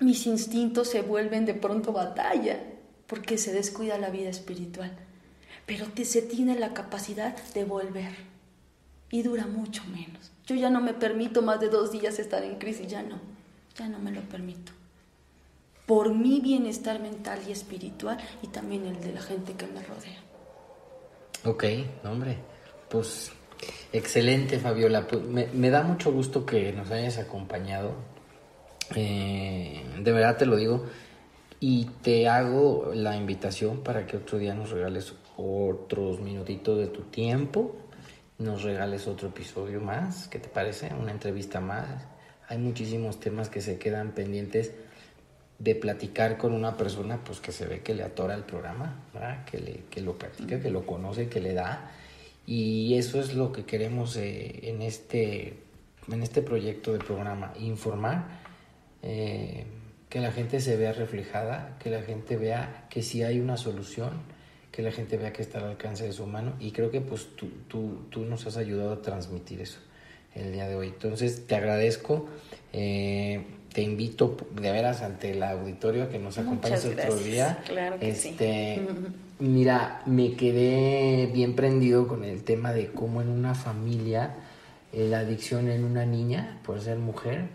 mis 0.00 0.26
instintos 0.26 0.88
se 0.88 1.02
vuelven 1.02 1.44
de 1.44 1.54
pronto 1.54 1.92
batalla 1.92 2.58
porque 3.06 3.36
se 3.36 3.52
descuida 3.52 3.98
la 3.98 4.08
vida 4.08 4.30
espiritual 4.30 4.96
pero 5.68 5.84
se 6.02 6.22
tiene 6.22 6.58
la 6.58 6.72
capacidad 6.72 7.36
de 7.52 7.64
volver 7.64 8.12
y 9.10 9.20
dura 9.20 9.46
mucho 9.46 9.84
menos. 9.84 10.32
Yo 10.46 10.56
ya 10.56 10.70
no 10.70 10.80
me 10.80 10.94
permito 10.94 11.42
más 11.42 11.60
de 11.60 11.68
dos 11.68 11.92
días 11.92 12.18
estar 12.18 12.42
en 12.42 12.56
crisis, 12.56 12.88
ya 12.88 13.02
no, 13.02 13.20
ya 13.78 13.88
no 13.88 13.98
me 13.98 14.10
lo 14.10 14.22
permito. 14.22 14.72
Por 15.86 16.14
mi 16.14 16.40
bienestar 16.40 17.00
mental 17.00 17.40
y 17.48 17.52
espiritual 17.52 18.18
y 18.42 18.48
también 18.48 18.86
el 18.86 19.00
de 19.00 19.12
la 19.12 19.22
gente 19.22 19.54
que 19.54 19.66
me 19.66 19.82
rodea. 19.82 20.22
Ok, 21.44 21.64
hombre, 22.04 22.36
pues 22.88 23.32
excelente 23.92 24.58
Fabiola, 24.58 25.06
pues 25.06 25.22
me, 25.22 25.70
da 25.70 25.82
mucho 25.82 26.12
gusto 26.12 26.44
que 26.44 26.72
nos 26.72 26.90
hayas 26.90 27.18
acompañado. 27.18 27.94
Eh, 28.94 29.84
de 30.00 30.12
verdad 30.12 30.36
te 30.36 30.46
lo 30.46 30.56
digo 30.56 30.86
y 31.60 31.84
te 32.02 32.28
hago 32.28 32.90
la 32.94 33.16
invitación 33.16 33.82
para 33.82 34.06
que 34.06 34.16
otro 34.16 34.38
día 34.38 34.54
nos 34.54 34.70
regales 34.70 35.14
otros 35.36 36.20
minutitos 36.20 36.78
de 36.78 36.86
tu 36.88 37.02
tiempo, 37.02 37.76
nos 38.38 38.62
regales 38.62 39.06
otro 39.06 39.28
episodio 39.28 39.80
más, 39.80 40.28
¿qué 40.28 40.38
te 40.38 40.48
parece? 40.48 40.92
Una 40.94 41.12
entrevista 41.12 41.60
más. 41.60 42.17
Hay 42.48 42.56
muchísimos 42.56 43.20
temas 43.20 43.50
que 43.50 43.60
se 43.60 43.78
quedan 43.78 44.12
pendientes 44.12 44.72
de 45.58 45.74
platicar 45.74 46.38
con 46.38 46.54
una 46.54 46.78
persona 46.78 47.22
pues 47.22 47.40
que 47.40 47.52
se 47.52 47.66
ve 47.66 47.80
que 47.80 47.94
le 47.94 48.02
atora 48.02 48.34
el 48.34 48.44
programa, 48.44 49.04
Que, 49.50 50.00
lo 50.00 50.16
practica, 50.16 50.58
que 50.58 50.70
lo 50.70 50.86
conoce, 50.86 51.28
que 51.28 51.40
le 51.40 51.52
da. 51.52 51.90
Y 52.46 52.94
eso 52.94 53.20
es 53.20 53.34
lo 53.34 53.52
que 53.52 53.64
queremos 53.64 54.16
eh, 54.16 54.60
en, 54.62 54.80
este, 54.80 55.58
en 56.10 56.22
este 56.22 56.40
proyecto 56.40 56.94
de 56.94 57.00
programa, 57.00 57.52
informar, 57.58 58.40
eh, 59.02 59.66
que 60.08 60.20
la 60.20 60.32
gente 60.32 60.60
se 60.60 60.78
vea 60.78 60.94
reflejada, 60.94 61.76
que 61.78 61.90
la 61.90 62.00
gente 62.00 62.36
vea 62.36 62.86
que 62.88 63.02
sí 63.02 63.22
hay 63.22 63.40
una 63.40 63.58
solución, 63.58 64.12
que 64.72 64.80
la 64.80 64.90
gente 64.90 65.18
vea 65.18 65.34
que 65.34 65.42
está 65.42 65.58
al 65.58 65.64
alcance 65.64 66.04
de 66.04 66.12
su 66.12 66.26
mano. 66.26 66.54
Y 66.60 66.70
creo 66.70 66.90
que 66.90 67.02
pues 67.02 67.36
tú, 67.36 67.50
tú, 67.68 68.06
tú 68.08 68.24
nos 68.24 68.46
has 68.46 68.56
ayudado 68.56 68.92
a 68.94 69.02
transmitir 69.02 69.60
eso 69.60 69.80
el 70.34 70.52
día 70.52 70.68
de 70.68 70.74
hoy. 70.74 70.88
Entonces 70.88 71.46
te 71.46 71.54
agradezco. 71.54 72.28
Eh, 72.72 73.44
te 73.72 73.82
invito 73.82 74.36
de 74.60 74.72
veras 74.72 75.02
ante 75.02 75.32
el 75.32 75.42
auditorio 75.42 76.04
a 76.04 76.08
que 76.08 76.18
nos 76.18 76.38
acompañes 76.38 76.84
otro 76.84 77.16
día. 77.16 77.62
Claro 77.66 77.98
que 77.98 78.10
este, 78.10 78.80
Mira, 79.40 80.02
me 80.04 80.32
quedé 80.32 81.30
bien 81.32 81.54
prendido 81.54 82.08
con 82.08 82.24
el 82.24 82.42
tema 82.42 82.72
de 82.72 82.88
cómo 82.88 83.22
en 83.22 83.28
una 83.28 83.54
familia 83.54 84.34
eh, 84.92 85.06
la 85.08 85.20
adicción 85.20 85.68
en 85.68 85.84
una 85.84 86.04
niña, 86.04 86.58
por 86.64 86.80
ser 86.80 86.98
mujer, 86.98 87.46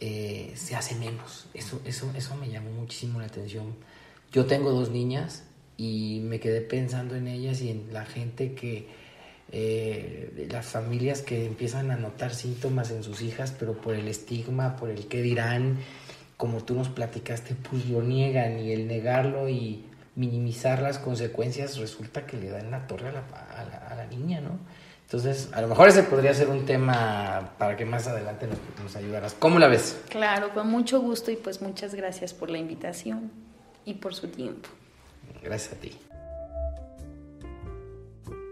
eh, 0.00 0.52
se 0.56 0.76
hace 0.76 0.94
menos. 0.96 1.46
Eso, 1.54 1.80
eso, 1.86 2.12
eso 2.14 2.36
me 2.36 2.50
llamó 2.50 2.70
muchísimo 2.70 3.18
la 3.18 3.26
atención. 3.26 3.74
Yo 4.30 4.44
tengo 4.44 4.72
dos 4.72 4.90
niñas 4.90 5.44
y 5.78 6.20
me 6.24 6.38
quedé 6.38 6.60
pensando 6.60 7.14
en 7.16 7.28
ellas 7.28 7.62
y 7.62 7.70
en 7.70 7.94
la 7.94 8.04
gente 8.04 8.52
que 8.52 8.86
eh, 9.52 10.48
las 10.50 10.66
familias 10.66 11.22
que 11.22 11.46
empiezan 11.46 11.90
a 11.90 11.96
notar 11.96 12.34
síntomas 12.34 12.90
en 12.90 13.02
sus 13.02 13.22
hijas, 13.22 13.54
pero 13.58 13.74
por 13.74 13.94
el 13.94 14.08
estigma, 14.08 14.76
por 14.76 14.90
el 14.90 15.06
qué 15.06 15.22
dirán, 15.22 15.78
como 16.36 16.64
tú 16.64 16.74
nos 16.74 16.88
platicaste, 16.88 17.54
pues 17.54 17.86
lo 17.88 18.02
niegan 18.02 18.58
y 18.58 18.72
el 18.72 18.86
negarlo 18.86 19.48
y 19.48 19.86
minimizar 20.16 20.82
las 20.82 20.98
consecuencias 20.98 21.78
resulta 21.78 22.26
que 22.26 22.36
le 22.36 22.50
dan 22.50 22.70
la 22.70 22.86
torre 22.86 23.08
a 23.08 23.12
la, 23.12 23.20
a 23.90 23.94
la, 23.94 24.06
niña, 24.06 24.40
¿no? 24.40 24.58
Entonces, 25.04 25.50
a 25.52 25.60
lo 25.60 25.68
mejor 25.68 25.88
ese 25.88 26.02
podría 26.02 26.34
ser 26.34 26.48
un 26.48 26.66
tema 26.66 27.52
para 27.58 27.76
que 27.76 27.84
más 27.84 28.08
adelante 28.08 28.48
nos, 28.48 28.58
nos 28.82 28.96
ayudaras. 28.96 29.36
¿Cómo 29.38 29.58
la 29.58 29.68
ves? 29.68 30.00
Claro, 30.08 30.52
con 30.52 30.68
mucho 30.68 31.00
gusto 31.00 31.30
y 31.30 31.36
pues 31.36 31.62
muchas 31.62 31.94
gracias 31.94 32.34
por 32.34 32.50
la 32.50 32.58
invitación 32.58 33.30
y 33.84 33.94
por 33.94 34.14
su 34.14 34.28
tiempo. 34.28 34.68
Gracias 35.42 35.74
a 35.74 35.76
ti. 35.76 35.92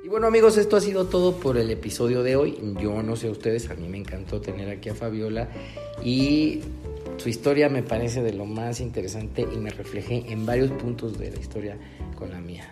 Y 0.05 0.09
bueno 0.09 0.27
amigos, 0.27 0.59
esto 0.59 0.77
ha 0.77 0.83
sido 0.83 1.07
todo 1.07 1.37
por 1.37 1.57
el 1.57 1.71
episodio 1.71 2.23
de 2.23 2.37
hoy. 2.37 2.59
Yo 2.79 3.03
no 3.03 3.17
sé 3.17 3.31
ustedes, 3.31 3.71
a 3.71 3.75
mí 3.75 3.89
me 3.89 3.97
encantó 3.97 4.39
tener 4.39 4.69
aquí 4.69 4.91
a 4.91 4.95
Fabiola 4.95 5.49
y 6.05 6.61
su 7.17 7.31
historia 7.31 7.71
me 7.71 7.83
parece 7.83 8.23
de 8.23 8.35
lo 8.35 8.45
más 8.45 8.81
interesante 8.81 9.49
y 9.51 9.57
me 9.57 9.71
reflejé 9.71 10.31
en 10.31 10.45
varios 10.45 10.73
puntos 10.73 11.19
de 11.19 11.31
la 11.31 11.41
historia 11.41 11.79
con 12.17 12.29
la 12.29 12.39
mía. 12.39 12.69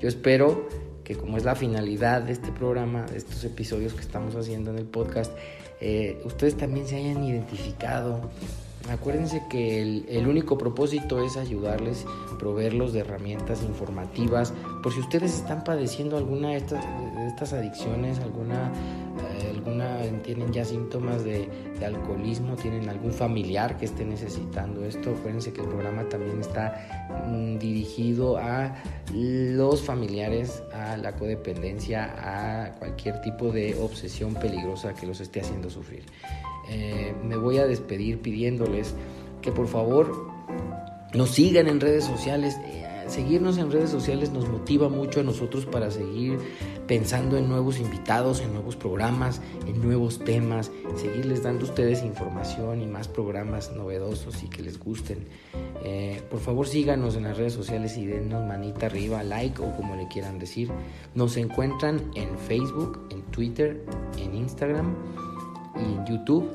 Yo 0.00 0.08
espero 0.08 0.68
que 1.04 1.14
como 1.14 1.36
es 1.36 1.44
la 1.44 1.54
finalidad 1.54 2.22
de 2.22 2.32
este 2.32 2.50
programa, 2.50 3.06
de 3.06 3.18
estos 3.18 3.44
episodios 3.44 3.92
que 3.92 4.00
estamos 4.00 4.34
haciendo 4.34 4.72
en 4.72 4.78
el 4.78 4.86
podcast, 4.86 5.32
eh, 5.80 6.20
ustedes 6.24 6.56
también 6.56 6.88
se 6.88 6.96
hayan 6.96 7.22
identificado 7.22 8.28
Acuérdense 8.90 9.44
que 9.48 9.80
el, 10.08 10.26
único 10.26 10.58
propósito 10.58 11.24
es 11.24 11.36
ayudarles, 11.36 12.04
proveerlos 12.38 12.92
de 12.92 13.00
herramientas 13.00 13.62
informativas. 13.62 14.52
Por 14.82 14.92
si 14.92 15.00
ustedes 15.00 15.34
están 15.34 15.62
padeciendo 15.64 16.16
alguna 16.16 16.50
de 16.50 16.56
estas, 16.56 16.84
de 17.14 17.26
estas 17.26 17.52
adicciones, 17.52 18.18
alguna, 18.18 18.72
eh, 19.40 19.52
alguna 19.54 19.98
tienen 20.22 20.52
ya 20.52 20.64
síntomas 20.64 21.24
de, 21.24 21.48
alcoholismo, 21.84 22.54
tienen 22.54 22.88
algún 22.88 23.12
familiar 23.12 23.76
que 23.76 23.86
esté 23.86 24.04
necesitando 24.04 24.84
esto, 24.84 25.10
acuérdense 25.10 25.52
que 25.52 25.62
el 25.62 25.68
programa 25.68 26.08
también 26.08 26.40
está 26.40 27.26
mm, 27.26 27.58
dirigido 27.58 28.36
a 28.38 28.76
los 29.12 29.82
familiares, 29.82 30.62
a 30.72 30.96
la 30.96 31.16
codependencia, 31.16 32.14
a 32.18 32.72
cualquier 32.78 33.20
tipo 33.20 33.50
de 33.50 33.74
obsesión 33.80 34.34
peligrosa 34.34 34.94
que 34.94 35.06
los 35.06 35.20
esté 35.20 35.40
haciendo 35.40 35.70
sufrir. 35.70 36.04
Eh, 36.72 37.14
me 37.22 37.36
voy 37.36 37.58
a 37.58 37.66
despedir 37.66 38.20
pidiéndoles 38.20 38.94
que 39.42 39.52
por 39.52 39.68
favor 39.68 40.32
nos 41.12 41.30
sigan 41.30 41.68
en 41.68 41.80
redes 41.80 42.04
sociales. 42.04 42.56
Eh, 42.64 43.04
seguirnos 43.08 43.58
en 43.58 43.70
redes 43.70 43.90
sociales 43.90 44.30
nos 44.32 44.48
motiva 44.48 44.88
mucho 44.88 45.20
a 45.20 45.22
nosotros 45.22 45.66
para 45.66 45.90
seguir 45.90 46.38
pensando 46.86 47.36
en 47.36 47.48
nuevos 47.48 47.78
invitados, 47.78 48.40
en 48.40 48.54
nuevos 48.54 48.76
programas, 48.76 49.42
en 49.66 49.82
nuevos 49.82 50.20
temas, 50.20 50.70
seguirles 50.96 51.42
dando 51.42 51.66
a 51.66 51.68
ustedes 51.68 52.02
información 52.02 52.80
y 52.80 52.86
más 52.86 53.08
programas 53.08 53.72
novedosos 53.72 54.42
y 54.42 54.48
que 54.48 54.62
les 54.62 54.78
gusten. 54.78 55.26
Eh, 55.84 56.22
por 56.30 56.40
favor 56.40 56.66
síganos 56.66 57.16
en 57.16 57.24
las 57.24 57.36
redes 57.36 57.52
sociales 57.52 57.98
y 57.98 58.06
denos 58.06 58.46
manita 58.46 58.86
arriba, 58.86 59.22
like 59.22 59.60
o 59.60 59.76
como 59.76 59.94
le 59.96 60.08
quieran 60.08 60.38
decir. 60.38 60.70
Nos 61.14 61.36
encuentran 61.36 62.00
en 62.14 62.38
Facebook, 62.38 63.06
en 63.10 63.22
Twitter, 63.24 63.84
en 64.16 64.34
Instagram 64.34 64.94
y 65.76 66.10
YouTube 66.10 66.48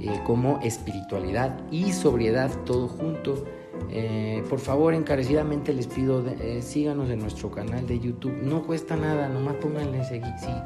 eh, 0.00 0.20
como 0.24 0.58
espiritualidad 0.62 1.60
y 1.70 1.92
sobriedad 1.92 2.50
todo 2.64 2.88
junto. 2.88 3.44
Eh, 3.90 4.42
por 4.48 4.58
favor, 4.58 4.94
encarecidamente 4.94 5.72
les 5.72 5.86
pido, 5.86 6.26
eh, 6.26 6.60
síganos 6.62 7.10
en 7.10 7.18
nuestro 7.20 7.50
canal 7.50 7.86
de 7.86 8.00
YouTube. 8.00 8.32
No 8.42 8.64
cuesta 8.64 8.96
nada, 8.96 9.28
nomás 9.28 9.56
pónganle 9.56 10.02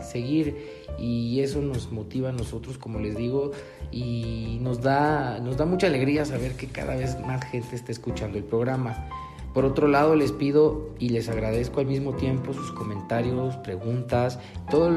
seguir 0.02 0.56
y 0.98 1.40
eso 1.40 1.60
nos 1.60 1.92
motiva 1.92 2.30
a 2.30 2.32
nosotros, 2.32 2.78
como 2.78 2.98
les 3.00 3.16
digo, 3.16 3.50
y 3.90 4.58
nos 4.62 4.80
da, 4.80 5.38
nos 5.40 5.56
da 5.56 5.66
mucha 5.66 5.88
alegría 5.88 6.24
saber 6.24 6.56
que 6.56 6.68
cada 6.68 6.96
vez 6.96 7.18
más 7.20 7.44
gente 7.44 7.76
está 7.76 7.92
escuchando 7.92 8.38
el 8.38 8.44
programa. 8.44 9.08
Por 9.52 9.64
otro 9.64 9.88
lado, 9.88 10.14
les 10.14 10.32
pido 10.32 10.90
y 10.98 11.08
les 11.08 11.28
agradezco 11.28 11.80
al 11.80 11.86
mismo 11.86 12.12
tiempo 12.12 12.52
sus 12.52 12.72
comentarios, 12.72 13.56
preguntas, 13.56 14.38
todas 14.70 14.92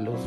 los, 0.00 0.20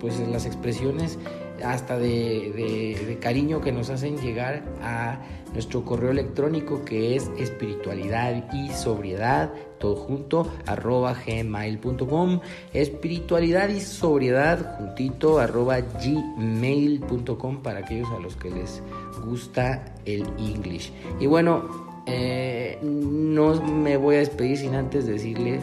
pues, 0.00 0.18
las 0.28 0.44
expresiones 0.44 1.18
hasta 1.64 1.98
de, 1.98 3.18
cariño 3.20 3.60
que 3.60 3.72
nos 3.72 3.90
hacen 3.90 4.18
llegar 4.18 4.64
a 4.82 5.18
nuestro 5.52 5.84
correo 5.84 6.10
electrónico 6.10 6.84
que 6.84 7.14
es 7.16 7.30
espiritualidad 7.38 8.52
y 8.52 8.70
sobriedad, 8.70 9.52
todo 9.78 9.96
junto, 9.96 10.50
arroba 10.66 11.14
gmail.com, 11.14 12.40
espiritualidad 12.72 13.68
y 13.68 13.80
sobriedad 13.80 14.78
juntito, 14.78 15.38
arroba 15.38 15.80
gmail.com 15.80 17.62
para 17.62 17.80
aquellos 17.80 18.08
a 18.10 18.18
los 18.18 18.36
que 18.36 18.50
les 18.50 18.82
gusta 19.24 19.94
el 20.04 20.22
English. 20.38 20.92
Y 21.20 21.26
bueno, 21.26 21.92
eh, 22.06 22.78
no 22.82 23.62
me 23.62 23.96
voy 23.96 24.16
a 24.16 24.18
despedir 24.18 24.58
sin 24.58 24.74
antes 24.74 25.06
decirles, 25.06 25.62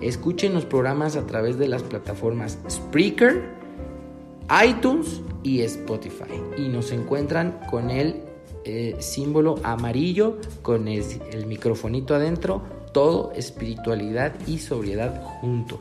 escuchen 0.00 0.52
los 0.54 0.64
programas 0.64 1.16
a 1.16 1.26
través 1.26 1.58
de 1.58 1.68
las 1.68 1.82
plataformas 1.82 2.58
Spreaker, 2.68 3.57
iTunes 4.64 5.20
y 5.42 5.60
Spotify. 5.62 6.42
Y 6.56 6.68
nos 6.68 6.92
encuentran 6.92 7.60
con 7.70 7.90
el 7.90 8.22
eh, 8.64 8.96
símbolo 8.98 9.56
amarillo, 9.62 10.38
con 10.62 10.88
el, 10.88 11.04
microfonito 11.46 12.14
adentro, 12.14 12.62
todo 12.92 13.32
espiritualidad 13.32 14.34
y 14.46 14.58
sobriedad 14.58 15.22
junto. 15.22 15.80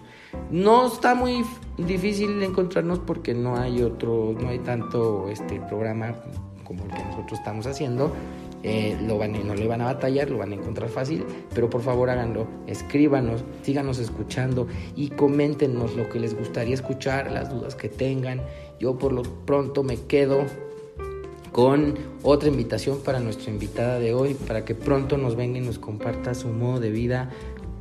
No 0.51 0.88
está 0.88 1.15
muy 1.15 1.43
difícil 1.78 2.41
encontrarnos 2.43 2.99
porque 2.99 3.34
no 3.34 3.57
hay 3.57 3.82
otro, 3.82 4.36
no 4.39 4.49
hay 4.49 4.59
tanto 4.59 5.28
este 5.30 5.59
programa 5.61 6.15
como 6.63 6.86
el 6.86 6.91
que 6.91 7.03
nosotros 7.03 7.39
estamos 7.39 7.65
haciendo. 7.65 8.11
Eh, 8.63 8.97
lo 9.05 9.17
van, 9.17 9.47
no 9.47 9.53
le 9.53 9.67
van 9.67 9.81
a 9.81 9.85
batallar, 9.85 10.29
lo 10.29 10.39
van 10.39 10.51
a 10.51 10.55
encontrar 10.55 10.89
fácil, 10.89 11.23
pero 11.53 11.69
por 11.69 11.81
favor 11.81 12.09
háganlo, 12.09 12.47
escríbanos, 12.65 13.43
síganos 13.61 13.99
escuchando 13.99 14.67
y 14.95 15.09
coméntenos 15.09 15.95
lo 15.95 16.09
que 16.09 16.19
les 16.19 16.35
gustaría 16.35 16.73
escuchar, 16.73 17.31
las 17.31 17.49
dudas 17.51 17.75
que 17.75 17.87
tengan. 17.87 18.41
Yo 18.79 18.97
por 18.97 19.13
lo 19.13 19.23
pronto 19.23 19.83
me 19.83 19.97
quedo 19.97 20.45
con 21.51 21.95
otra 22.23 22.49
invitación 22.49 22.99
para 22.99 23.19
nuestra 23.19 23.51
invitada 23.51 23.99
de 23.99 24.13
hoy, 24.13 24.33
para 24.33 24.65
que 24.65 24.75
pronto 24.75 25.17
nos 25.17 25.35
venga 25.35 25.59
y 25.59 25.61
nos 25.61 25.79
comparta 25.79 26.33
su 26.33 26.49
modo 26.49 26.79
de 26.79 26.89
vida, 26.89 27.29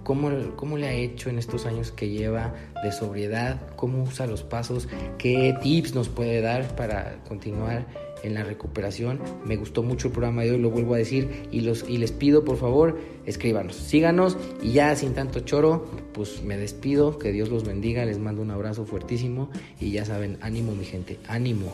cómo, 0.02 0.30
cómo 0.56 0.78
le 0.78 0.86
ha 0.86 0.92
hecho 0.92 1.30
en 1.30 1.38
estos 1.38 1.66
años 1.66 1.90
que 1.90 2.08
lleva 2.08 2.54
de 2.82 2.92
sobriedad, 2.92 3.60
cómo 3.76 4.02
usa 4.02 4.26
los 4.26 4.42
pasos, 4.42 4.88
qué 5.18 5.54
tips 5.62 5.94
nos 5.94 6.08
puede 6.08 6.40
dar 6.40 6.76
para 6.76 7.18
continuar 7.28 7.86
en 8.22 8.34
la 8.34 8.44
recuperación. 8.44 9.20
Me 9.44 9.56
gustó 9.56 9.82
mucho 9.82 10.08
el 10.08 10.12
programa 10.12 10.42
de 10.42 10.52
hoy, 10.52 10.58
lo 10.58 10.70
vuelvo 10.70 10.94
a 10.94 10.98
decir, 10.98 11.48
y, 11.50 11.60
los, 11.60 11.88
y 11.88 11.98
les 11.98 12.12
pido 12.12 12.44
por 12.44 12.56
favor, 12.56 12.98
escríbanos, 13.24 13.76
síganos 13.76 14.36
y 14.62 14.72
ya 14.72 14.94
sin 14.96 15.14
tanto 15.14 15.40
choro, 15.40 15.86
pues 16.12 16.42
me 16.42 16.56
despido, 16.56 17.18
que 17.18 17.32
Dios 17.32 17.48
los 17.48 17.64
bendiga, 17.64 18.04
les 18.04 18.18
mando 18.18 18.42
un 18.42 18.50
abrazo 18.50 18.84
fuertísimo 18.84 19.50
y 19.80 19.90
ya 19.92 20.04
saben, 20.04 20.38
ánimo 20.40 20.74
mi 20.74 20.84
gente, 20.84 21.18
ánimo. 21.28 21.72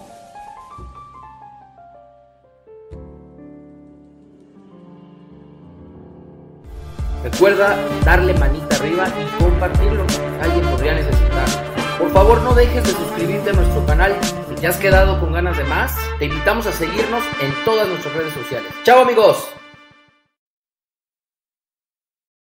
Recuerda 7.22 7.78
darle 8.04 8.34
manita 8.34 8.74
arriba 8.76 9.06
y 9.06 9.42
compartirlo. 9.42 10.04
Alguien 10.40 10.66
podría 10.68 10.94
necesitar. 10.94 11.46
Por 11.98 12.10
favor 12.10 12.42
no 12.42 12.52
dejes 12.52 12.82
de 12.82 12.90
suscribirte 12.90 13.50
a 13.50 13.52
nuestro 13.52 13.86
canal. 13.86 14.16
Te 14.62 14.68
has 14.68 14.76
quedado 14.76 15.18
con 15.18 15.32
ganas 15.32 15.58
de 15.58 15.64
más, 15.64 15.92
te 16.20 16.26
invitamos 16.26 16.68
a 16.68 16.72
seguirnos 16.72 17.24
en 17.40 17.52
todas 17.64 17.88
nuestras 17.88 18.14
redes 18.14 18.32
sociales. 18.32 18.72
¡Chao 18.84 19.02
amigos! 19.02 19.52